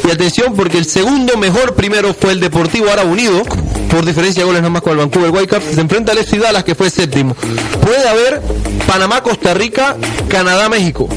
Y 0.06 0.10
atención, 0.10 0.54
porque 0.56 0.78
el 0.78 0.86
segundo 0.86 1.36
mejor 1.36 1.74
primero 1.74 2.14
fue 2.14 2.32
el 2.32 2.40
Deportivo 2.40 2.88
Árabe 2.90 3.10
Unido, 3.10 3.42
por 3.90 4.04
diferencia 4.04 4.42
de 4.42 4.46
goles 4.46 4.62
nada 4.62 4.70
más 4.70 4.82
con 4.82 4.92
el 4.92 4.98
Vancouver 4.98 5.30
Whitecaps. 5.30 5.64
Se 5.74 5.80
enfrenta 5.80 6.12
al 6.12 6.18
FC 6.18 6.38
Dallas, 6.38 6.64
que 6.64 6.74
fue 6.74 6.90
séptimo. 6.90 7.34
Puede 7.80 8.08
haber 8.08 8.40
Panamá, 8.86 9.22
Costa 9.22 9.54
Rica, 9.54 9.96
Canadá, 10.28 10.68
México. 10.68 11.08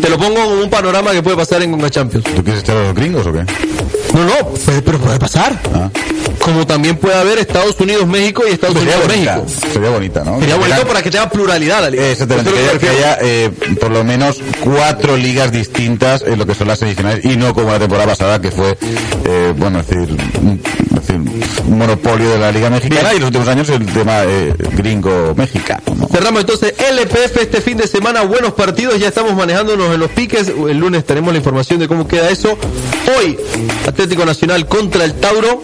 Te 0.00 0.10
lo 0.10 0.18
pongo 0.18 0.34
como 0.34 0.62
un 0.62 0.70
panorama 0.70 1.12
que 1.12 1.22
puede 1.22 1.36
pasar 1.36 1.62
en 1.62 1.70
Conga 1.70 1.88
Champions. 1.90 2.24
¿Tú 2.34 2.42
quieres 2.42 2.62
echar 2.62 2.76
a 2.76 2.82
los 2.84 2.94
gringos 2.94 3.26
o 3.26 3.32
qué? 3.32 3.44
No, 4.12 4.24
no, 4.24 4.54
pero 4.84 4.98
puede 4.98 5.18
pasar. 5.18 5.58
Ah. 5.74 5.90
Como 6.38 6.66
también 6.66 6.96
puede 6.96 7.14
haber 7.16 7.38
Estados 7.38 7.80
Unidos, 7.80 8.06
México 8.06 8.42
y 8.48 8.52
Estados 8.52 8.76
Sería 8.76 8.96
Unidos, 8.98 9.08
bonita, 9.08 9.36
México. 9.36 9.68
sería 9.72 9.90
bonita, 9.90 10.24
¿no? 10.24 10.40
Sería 10.40 10.56
bonito 10.56 10.86
para 10.86 11.02
que 11.02 11.10
tenga 11.10 11.30
pluralidad 11.30 11.80
la 11.80 11.90
liga. 11.90 12.06
Exactamente, 12.10 12.50
que 12.78 12.88
haya, 12.88 13.18
eh, 13.22 13.50
por 13.80 13.90
lo 13.90 14.04
menos 14.04 14.40
cuatro 14.62 15.16
ligas 15.16 15.50
distintas 15.50 16.22
en 16.22 16.38
lo 16.38 16.46
que 16.46 16.54
son 16.54 16.68
las 16.68 16.78
semifinales 16.80 17.24
y 17.24 17.36
no 17.36 17.54
como 17.54 17.72
la 17.72 17.78
temporada 17.78 18.08
pasada 18.08 18.40
que 18.40 18.50
fue, 18.50 18.76
eh, 19.44 19.54
bueno, 19.56 19.80
es 19.80 19.86
decir, 19.88 20.16
un, 20.40 20.60
es 20.64 21.06
decir, 21.06 21.16
un 21.66 21.78
monopolio 21.78 22.30
de 22.30 22.38
la 22.38 22.50
liga 22.50 22.70
mexicana 22.70 23.12
y 23.12 23.16
en 23.16 23.20
los 23.20 23.28
últimos 23.28 23.48
años 23.48 23.68
el 23.68 23.84
tema 23.86 24.22
eh, 24.24 24.54
gringo-mexicano, 24.76 25.82
¿no? 25.96 26.08
Cerramos 26.08 26.40
entonces 26.40 26.74
LPF 26.78 27.36
este 27.42 27.60
fin 27.60 27.76
de 27.76 27.86
semana, 27.86 28.22
buenos 28.22 28.54
partidos, 28.54 28.98
ya 28.98 29.08
estamos 29.08 29.34
manejándonos 29.34 29.92
en 29.92 30.00
los 30.00 30.10
piques, 30.10 30.48
el 30.48 30.78
lunes 30.78 31.04
tenemos 31.04 31.32
la 31.32 31.38
información 31.38 31.78
de 31.78 31.88
cómo 31.88 32.08
queda 32.08 32.30
eso. 32.30 32.56
Hoy, 33.18 33.36
Atlético 33.86 34.24
Nacional 34.24 34.66
contra 34.66 35.04
el 35.04 35.14
Tauro 35.14 35.62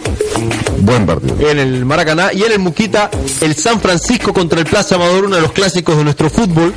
Buen 0.80 1.06
partido. 1.06 1.50
en 1.50 1.58
el 1.58 1.84
Maracaná 1.84 2.32
y 2.32 2.42
en 2.42 2.52
el 2.52 2.58
Muquita 2.58 3.10
el 3.40 3.54
San 3.54 3.80
Francisco 3.80 4.32
contra 4.32 4.58
el 4.58 4.66
Plaza 4.66 4.96
Amador, 4.96 5.24
uno 5.24 5.36
de 5.36 5.42
los 5.42 5.52
clásicos 5.52 5.96
de 5.96 6.04
nuestro 6.04 6.28
fútbol. 6.28 6.74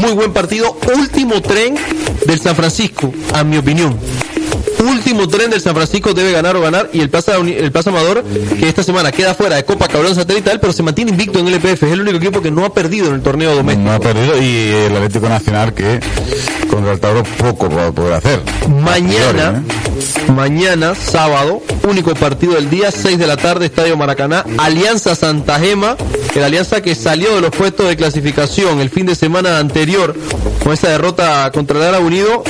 Muy 0.00 0.12
buen 0.12 0.32
partido, 0.32 0.78
último 0.94 1.40
tren 1.40 1.76
del 2.26 2.38
San 2.40 2.54
Francisco, 2.54 3.12
a 3.34 3.42
mi 3.42 3.56
opinión. 3.56 3.98
Último 4.78 5.28
tren 5.28 5.50
del 5.50 5.60
San 5.60 5.74
Francisco 5.74 6.14
debe 6.14 6.32
ganar 6.32 6.56
o 6.56 6.60
ganar 6.60 6.90
y 6.92 7.00
el 7.00 7.10
Plaza, 7.10 7.36
el 7.36 7.72
Plaza 7.72 7.90
Amador 7.90 8.24
que 8.58 8.68
esta 8.68 8.82
semana 8.82 9.12
queda 9.12 9.34
fuera 9.34 9.56
de 9.56 9.64
Copa 9.64 9.88
Cabrón 9.88 10.14
Satelital 10.14 10.60
pero 10.60 10.72
se 10.72 10.82
mantiene 10.82 11.10
invicto 11.10 11.38
en 11.38 11.48
el 11.48 11.54
LPF, 11.54 11.82
es 11.82 11.92
el 11.92 12.00
único 12.00 12.16
equipo 12.18 12.40
que 12.40 12.50
no 12.50 12.64
ha 12.64 12.72
perdido 12.72 13.08
en 13.08 13.14
el 13.14 13.22
torneo 13.22 13.54
doméstico. 13.54 13.88
No 13.88 13.94
ha 13.94 14.00
perdido 14.00 14.40
y 14.40 14.68
el 14.86 14.96
Atlético 14.96 15.28
Nacional 15.28 15.74
que 15.74 16.00
contra 16.70 16.92
el 16.92 17.00
Tauro 17.00 17.22
poco 17.38 17.68
va 17.68 17.88
a 17.88 17.92
poder 17.92 18.14
hacer. 18.14 18.42
Mañana. 18.68 19.62
Mañana, 20.34 20.94
sábado, 20.94 21.62
único 21.88 22.14
partido 22.14 22.54
del 22.54 22.70
día, 22.70 22.90
6 22.90 23.18
de 23.18 23.26
la 23.26 23.36
tarde, 23.36 23.66
Estadio 23.66 23.96
Maracaná, 23.96 24.44
Alianza 24.58 25.14
Santa 25.14 25.58
Gema, 25.58 25.96
el 26.34 26.44
Alianza 26.44 26.80
que 26.80 26.94
salió 26.94 27.34
de 27.34 27.40
los 27.40 27.50
puestos 27.50 27.88
de 27.88 27.96
clasificación 27.96 28.80
el 28.80 28.90
fin 28.90 29.06
de 29.06 29.14
semana 29.14 29.58
anterior 29.58 30.14
con 30.62 30.72
esa 30.72 30.88
derrota 30.88 31.50
contra 31.52 31.78
el 31.78 31.84
Ara 31.84 32.00
Unido. 32.00 32.42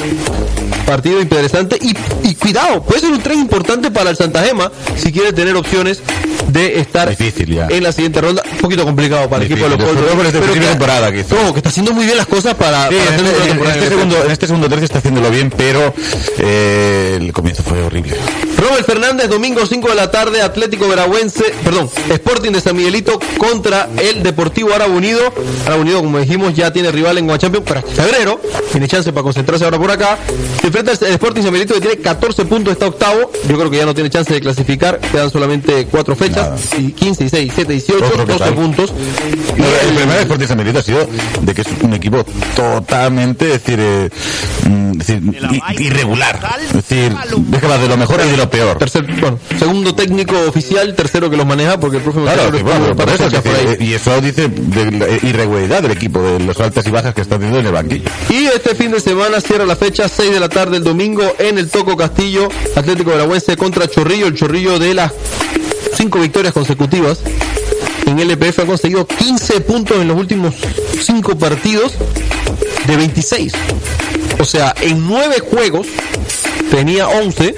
Partido 0.87 1.21
interesante 1.21 1.79
y, 1.81 2.35
cuidado, 2.35 2.83
puede 2.83 3.01
ser 3.01 3.11
un 3.11 3.23
tren 3.23 3.39
importante 3.39 3.91
para 3.91 4.11
el 4.11 4.17
Santa 4.17 4.43
Gema 4.43 4.73
si 4.97 5.13
quiere 5.13 5.33
tener 5.33 5.55
opciones 5.55 6.01
de 6.59 6.81
estar 6.81 7.09
Difícil 7.09 7.55
ya. 7.55 7.67
en 7.71 7.83
la 7.83 7.93
siguiente 7.93 8.21
ronda. 8.21 8.43
Un 8.53 8.59
poquito 8.59 8.85
complicado 8.85 9.29
para 9.29 9.45
el 9.45 9.51
equipo 9.53 9.69
de 9.69 9.77
los 9.77 9.85
Colts, 9.85 10.03
pero 10.33 10.53
que- 10.53 10.61
temporada 10.61 11.11
que 11.13 11.21
hizo. 11.21 11.37
ojo, 11.41 11.53
que 11.53 11.59
está 11.61 11.69
haciendo 11.71 11.93
muy 11.93 12.05
bien 12.05 12.17
las 12.17 12.27
cosas 12.27 12.55
para, 12.55 12.89
Sí, 12.89 12.95
para 12.97 13.17
en, 13.19 13.27
este, 13.27 13.51
en 13.51 13.59
este 13.67 13.79
el 13.85 13.89
segundo, 13.89 14.25
en 14.25 14.31
este 14.31 14.47
segundo 14.47 14.69
tercio 14.69 14.85
está 14.85 14.99
haciéndolo 14.99 15.31
bien, 15.31 15.51
pero 15.57 15.95
eh, 16.39 17.19
el 17.21 17.33
comienzo 17.33 17.63
fue 17.63 17.83
horrible. 17.83 18.17
Robert 18.57 18.85
Fernández, 18.87 19.29
domingo 19.29 19.65
5 19.65 19.89
de 19.89 19.95
la 19.95 20.11
tarde, 20.11 20.43
Atlético 20.43 20.89
Veragüense, 20.89 21.45
perdón, 21.65 21.89
Sporting 22.11 22.53
de 22.53 22.61
San 22.61 22.77
Miguelito 22.77 23.19
contra 23.39 23.89
el 23.97 24.23
Deportivo 24.23 24.75
Árabe 24.75 24.93
Unido. 24.95 25.21
Árabe 25.67 25.83
Unido, 25.83 25.99
como 26.01 26.19
dijimos, 26.19 26.55
ya 26.55 26.73
tiene 26.73 26.91
rival 26.91 27.19
en 27.19 27.27
Guachampions 27.27 27.67
para 27.67 27.83
febrero, 27.83 28.41
tiene 28.73 28.89
chance 28.89 29.13
para 29.13 29.23
concentrarse 29.23 29.65
ahora 29.65 29.79
por 29.79 29.91
acá. 29.91 30.19
Se 30.61 30.67
enfrenta 30.69 30.93
al 30.93 30.99
Sporting 31.13 31.43
San 31.43 31.53
Miguelito 31.53 31.75
que 31.75 31.81
tiene 31.81 31.97
14 31.99 32.45
puntos, 32.47 32.73
está 32.73 32.87
octavo. 32.87 33.31
Yo 33.49 33.57
creo 33.57 33.71
que 33.71 33.77
ya 33.77 33.87
no 33.87 33.95
tiene 33.95 34.11
chance 34.11 34.33
de 34.33 34.41
clasificar, 34.41 34.99
quedan 34.99 35.31
solamente 35.31 35.87
4 35.91 36.17
fechas, 36.17 36.48
y 36.79 36.93
15, 36.93 37.25
16, 37.25 37.31
17, 37.55 37.73
18, 37.73 38.05
Otro 38.07 38.27
que 38.27 38.33
12 38.33 38.45
tal. 38.45 38.55
puntos. 38.55 38.93
No, 39.57 39.65
el 39.65 39.89
problema 39.89 40.15
de 40.15 40.21
Sporting 40.23 40.47
San 40.47 40.77
ha 40.77 40.83
sido 40.83 41.09
de 41.43 41.55
que 41.55 41.63
es 41.63 41.69
un 41.83 41.95
equipo 41.95 42.25
totalmente, 42.55 43.47
es 43.47 43.63
decir, 43.65 43.79
eh, 43.81 44.11
mm, 44.69 45.01
es 45.01 45.07
decir, 45.07 45.23
irregular. 45.79 46.39
Es 46.67 46.73
decir, 46.73 47.15
va 47.15 47.79
de 47.79 47.89
lo 47.89 47.97
mejor 47.97 48.21
y 48.27 48.31
de 48.31 48.37
lo 48.37 48.49
peor. 48.51 48.79
Tercer, 48.79 49.05
bueno, 49.21 49.39
segundo 49.59 49.95
técnico 49.95 50.35
oficial, 50.49 50.95
tercero 50.95 51.31
que 51.31 51.37
los 51.37 51.47
maneja, 51.47 51.79
porque 51.79 51.99
el 51.99 52.03
profe 52.03 52.21
Claro, 52.23 52.51
que 52.51 52.63
bueno, 52.63 52.95
por 52.97 53.07
de 53.07 53.15
eso, 53.15 53.29
que- 53.31 53.41
por 53.41 53.55
eh, 53.57 53.77
y 53.81 53.93
eso 53.95 54.21
dice 54.21 54.49
de 54.49 54.91
la 54.93 55.09
irregularidad 55.29 55.83
del 55.83 55.93
equipo, 55.93 56.21
de 56.21 56.41
las 56.41 56.59
altas 56.61 56.87
y 56.87 56.91
bajas 56.91 57.15
que 57.15 57.21
está 57.23 57.37
teniendo 57.37 57.61
en 57.61 57.67
el 57.67 57.73
banquillo. 57.73 58.09
Y 58.31 58.47
este 58.47 58.75
fin 58.75 58.91
de 58.91 59.01
semana 59.01 59.41
cierra 59.41 59.65
la 59.67 59.77
fecha 59.77 60.09
6 60.09 60.31
de 60.33 60.41
la 60.41 60.49
tarde 60.49 60.77
el 60.77 60.85
domingo 60.85 61.23
en 61.39 61.59
el 61.59 61.69
Toco 61.69 61.97
Castillo, 61.97 62.49
Atlético 62.77 63.11
Veragüense 63.11 63.57
contra 63.57 63.89
Chorrillo, 63.89 64.27
el 64.27 64.35
Chorrillo 64.35 64.79
de 64.79 64.95
las 64.95 65.13
cinco 65.95 66.19
victorias 66.21 66.53
consecutivas. 66.55 67.21
En 68.07 68.19
LPF 68.19 68.61
ha 68.61 68.65
conseguido 68.67 69.07
15 69.07 69.61
puntos 69.61 69.99
en 70.01 70.09
los 70.09 70.17
últimos 70.17 70.55
5 71.03 71.37
partidos 71.39 71.93
de 72.87 72.97
26. 72.97 73.53
O 74.41 74.45
sea, 74.45 74.75
en 74.81 75.07
9 75.07 75.41
juegos 75.41 75.87
tenía 76.71 77.07
11 77.09 77.55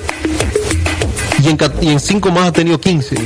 y 1.44 1.48
en, 1.48 1.56
ca- 1.56 1.72
y 1.80 1.88
en 1.88 2.00
5 2.00 2.30
más 2.32 2.48
ha 2.48 2.52
tenido 2.52 2.80
15. 2.80 3.16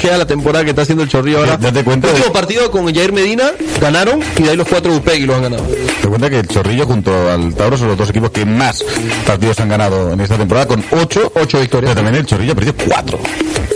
Queda 0.00 0.18
la 0.18 0.26
temporada 0.26 0.64
que 0.64 0.70
está 0.70 0.82
haciendo 0.82 1.04
el 1.04 1.08
Chorrillo 1.08 1.38
ahora. 1.38 1.56
Date 1.56 1.84
cuenta 1.84 2.08
el 2.08 2.14
de- 2.14 2.18
último 2.18 2.32
partido 2.32 2.70
con 2.70 2.92
Jair 2.92 3.12
Medina 3.12 3.52
ganaron 3.80 4.20
y 4.36 4.42
de 4.42 4.50
ahí 4.50 4.56
los 4.56 4.66
4 4.68 4.90
de 4.90 4.98
Upegui 4.98 5.26
los 5.26 5.36
han 5.36 5.42
ganado. 5.44 5.62
Te 6.02 6.08
cuenta 6.08 6.28
que 6.28 6.40
el 6.40 6.48
Chorrillo 6.48 6.84
junto 6.86 7.30
al 7.30 7.54
Tauro 7.54 7.78
son 7.78 7.88
los 7.88 7.96
dos 7.96 8.10
equipos 8.10 8.30
que 8.30 8.44
más 8.44 8.84
partidos 9.24 9.60
han 9.60 9.68
ganado 9.68 10.12
en 10.12 10.20
esta 10.20 10.36
temporada 10.36 10.66
con 10.66 10.84
8 10.90 11.32
8 11.36 11.60
victorias. 11.60 11.92
Pero 11.92 12.04
también 12.04 12.16
el 12.16 12.26
Chorrillo 12.26 12.52
ha 12.52 12.56
perdido 12.56 12.74
4. 12.88 13.18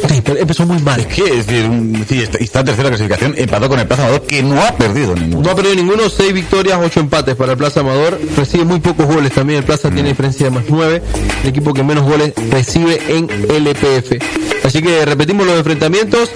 Sí, 0.08 0.20
pero 0.22 0.38
empezó 0.38 0.66
muy 0.66 0.78
mal. 0.80 1.06
¿Qué? 1.06 1.24
Es 1.38 1.46
decir, 1.46 1.68
un, 1.68 2.04
sí, 2.08 2.22
está, 2.22 2.38
está 2.38 2.60
en 2.60 2.66
tercera 2.66 2.88
clasificación, 2.88 3.34
empató 3.36 3.68
con 3.68 3.78
el 3.78 3.86
Plaza 3.86 4.02
Amador 4.04 4.22
que 4.22 4.42
no 4.42 4.60
ha 4.62 4.72
perdido 4.72 5.14
ninguno. 5.14 5.42
No 5.42 5.50
ha 5.50 5.54
perdido 5.54 5.74
ninguno, 5.76 6.08
6 6.08 6.32
victorias, 6.32 6.78
8 6.82 7.00
empates 7.00 7.34
para 7.36 7.52
el 7.52 7.58
Plaza 7.58 7.80
Amador. 7.80 8.20
Recibe 8.36 8.64
muy 8.64 8.80
pocos 8.80 9.06
goles 9.06 9.32
también. 9.32 9.60
El 9.60 9.64
Plaza 9.64 9.90
tiene 9.90 10.10
diferencia 10.10 10.46
de 10.46 10.50
más 10.50 10.64
9. 10.68 11.02
El 11.42 11.48
equipo 11.48 11.72
que 11.72 11.82
menos 11.82 12.04
goles 12.04 12.32
recibe 12.50 13.00
en 13.08 13.28
LPF. 13.30 14.53
Así 14.64 14.80
que 14.82 15.04
repetimos 15.04 15.46
los 15.46 15.58
enfrentamientos. 15.58 16.30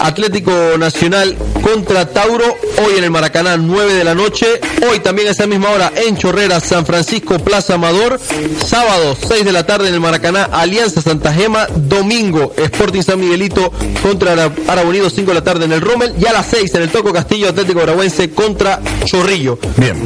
Atlético 0.00 0.50
Nacional 0.78 1.36
contra 1.62 2.06
Tauro. 2.06 2.44
Hoy 2.84 2.94
en 2.98 3.04
el 3.04 3.10
Maracaná, 3.10 3.56
9 3.56 3.94
de 3.94 4.04
la 4.04 4.14
noche. 4.14 4.46
Hoy 4.90 5.00
también 5.00 5.28
a 5.28 5.30
esa 5.32 5.46
misma 5.46 5.70
hora 5.70 5.92
en 5.94 6.16
Chorrera, 6.16 6.58
San 6.60 6.84
Francisco, 6.86 7.38
Plaza 7.38 7.74
Amador. 7.74 8.18
Sábado, 8.66 9.16
6 9.28 9.44
de 9.44 9.52
la 9.52 9.64
tarde 9.66 9.88
en 9.88 9.94
el 9.94 10.00
Maracaná, 10.00 10.44
Alianza 10.44 11.00
Santa 11.00 11.32
Gema. 11.32 11.66
Domingo, 11.76 12.52
Sporting 12.56 13.02
San 13.02 13.20
Miguelito 13.20 13.72
contra 14.02 14.32
Ara- 14.32 14.52
Árabe 14.68 14.88
Unido, 14.88 15.08
5 15.10 15.30
de 15.30 15.34
la 15.34 15.44
tarde 15.44 15.64
en 15.66 15.72
el 15.72 15.80
Rommel. 15.80 16.14
Y 16.20 16.26
a 16.26 16.32
las 16.32 16.46
6 16.46 16.74
en 16.74 16.82
el 16.82 16.88
Toco 16.90 17.12
Castillo, 17.12 17.48
Atlético 17.50 17.80
Arahuense 17.80 18.30
contra 18.30 18.80
Chorrillo. 19.04 19.58
Bien. 19.76 19.96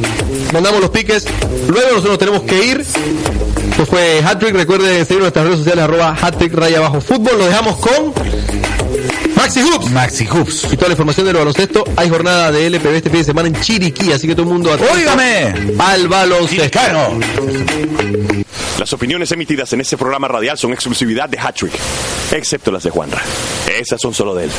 Mandamos 0.53 0.81
los 0.81 0.89
piques. 0.91 1.25
Luego 1.67 1.89
nosotros 1.95 2.17
tenemos 2.19 2.41
que 2.43 2.63
ir. 2.65 2.85
Esto 3.71 3.85
fue 3.85 4.21
Hattrick. 4.23 4.55
Recuerden 4.55 5.05
seguir 5.05 5.21
nuestras 5.21 5.45
redes 5.45 5.59
sociales, 5.59 5.83
arroba 5.83 6.15
Hattrick 6.21 6.53
raya 6.53 6.77
abajo 6.77 7.01
fútbol. 7.01 7.41
Dejamos 7.55 7.77
con 7.77 8.13
Maxi 9.37 9.61
Hoops. 9.61 9.91
Maxi 9.91 10.27
Hoops. 10.27 10.67
Y 10.73 10.75
toda 10.75 10.89
la 10.89 10.93
información 10.93 11.25
del 11.25 11.37
baloncesto. 11.37 11.85
Hay 11.95 12.09
jornada 12.09 12.51
de 12.51 12.69
LPB 12.69 12.95
este 12.95 13.09
fin 13.09 13.19
de 13.19 13.25
semana 13.25 13.47
en 13.47 13.61
Chiriquí, 13.61 14.11
así 14.11 14.27
que 14.27 14.35
todo 14.35 14.45
el 14.45 14.51
mundo 14.51 14.73
atento 14.73 14.91
¡Óigame! 14.93 15.75
al 15.79 16.07
baloncesto. 16.09 16.79
Las 18.77 18.91
opiniones 18.91 19.31
emitidas 19.31 19.71
en 19.71 19.79
este 19.79 19.95
programa 19.95 20.27
radial 20.27 20.57
son 20.57 20.73
exclusividad 20.73 21.29
de 21.29 21.39
Hattrick, 21.39 21.71
excepto 22.31 22.71
las 22.71 22.83
de 22.83 22.89
Juanra. 22.89 23.21
Esas 23.79 24.01
son 24.01 24.13
solo 24.13 24.35
de 24.35 24.45
él. 24.45 24.51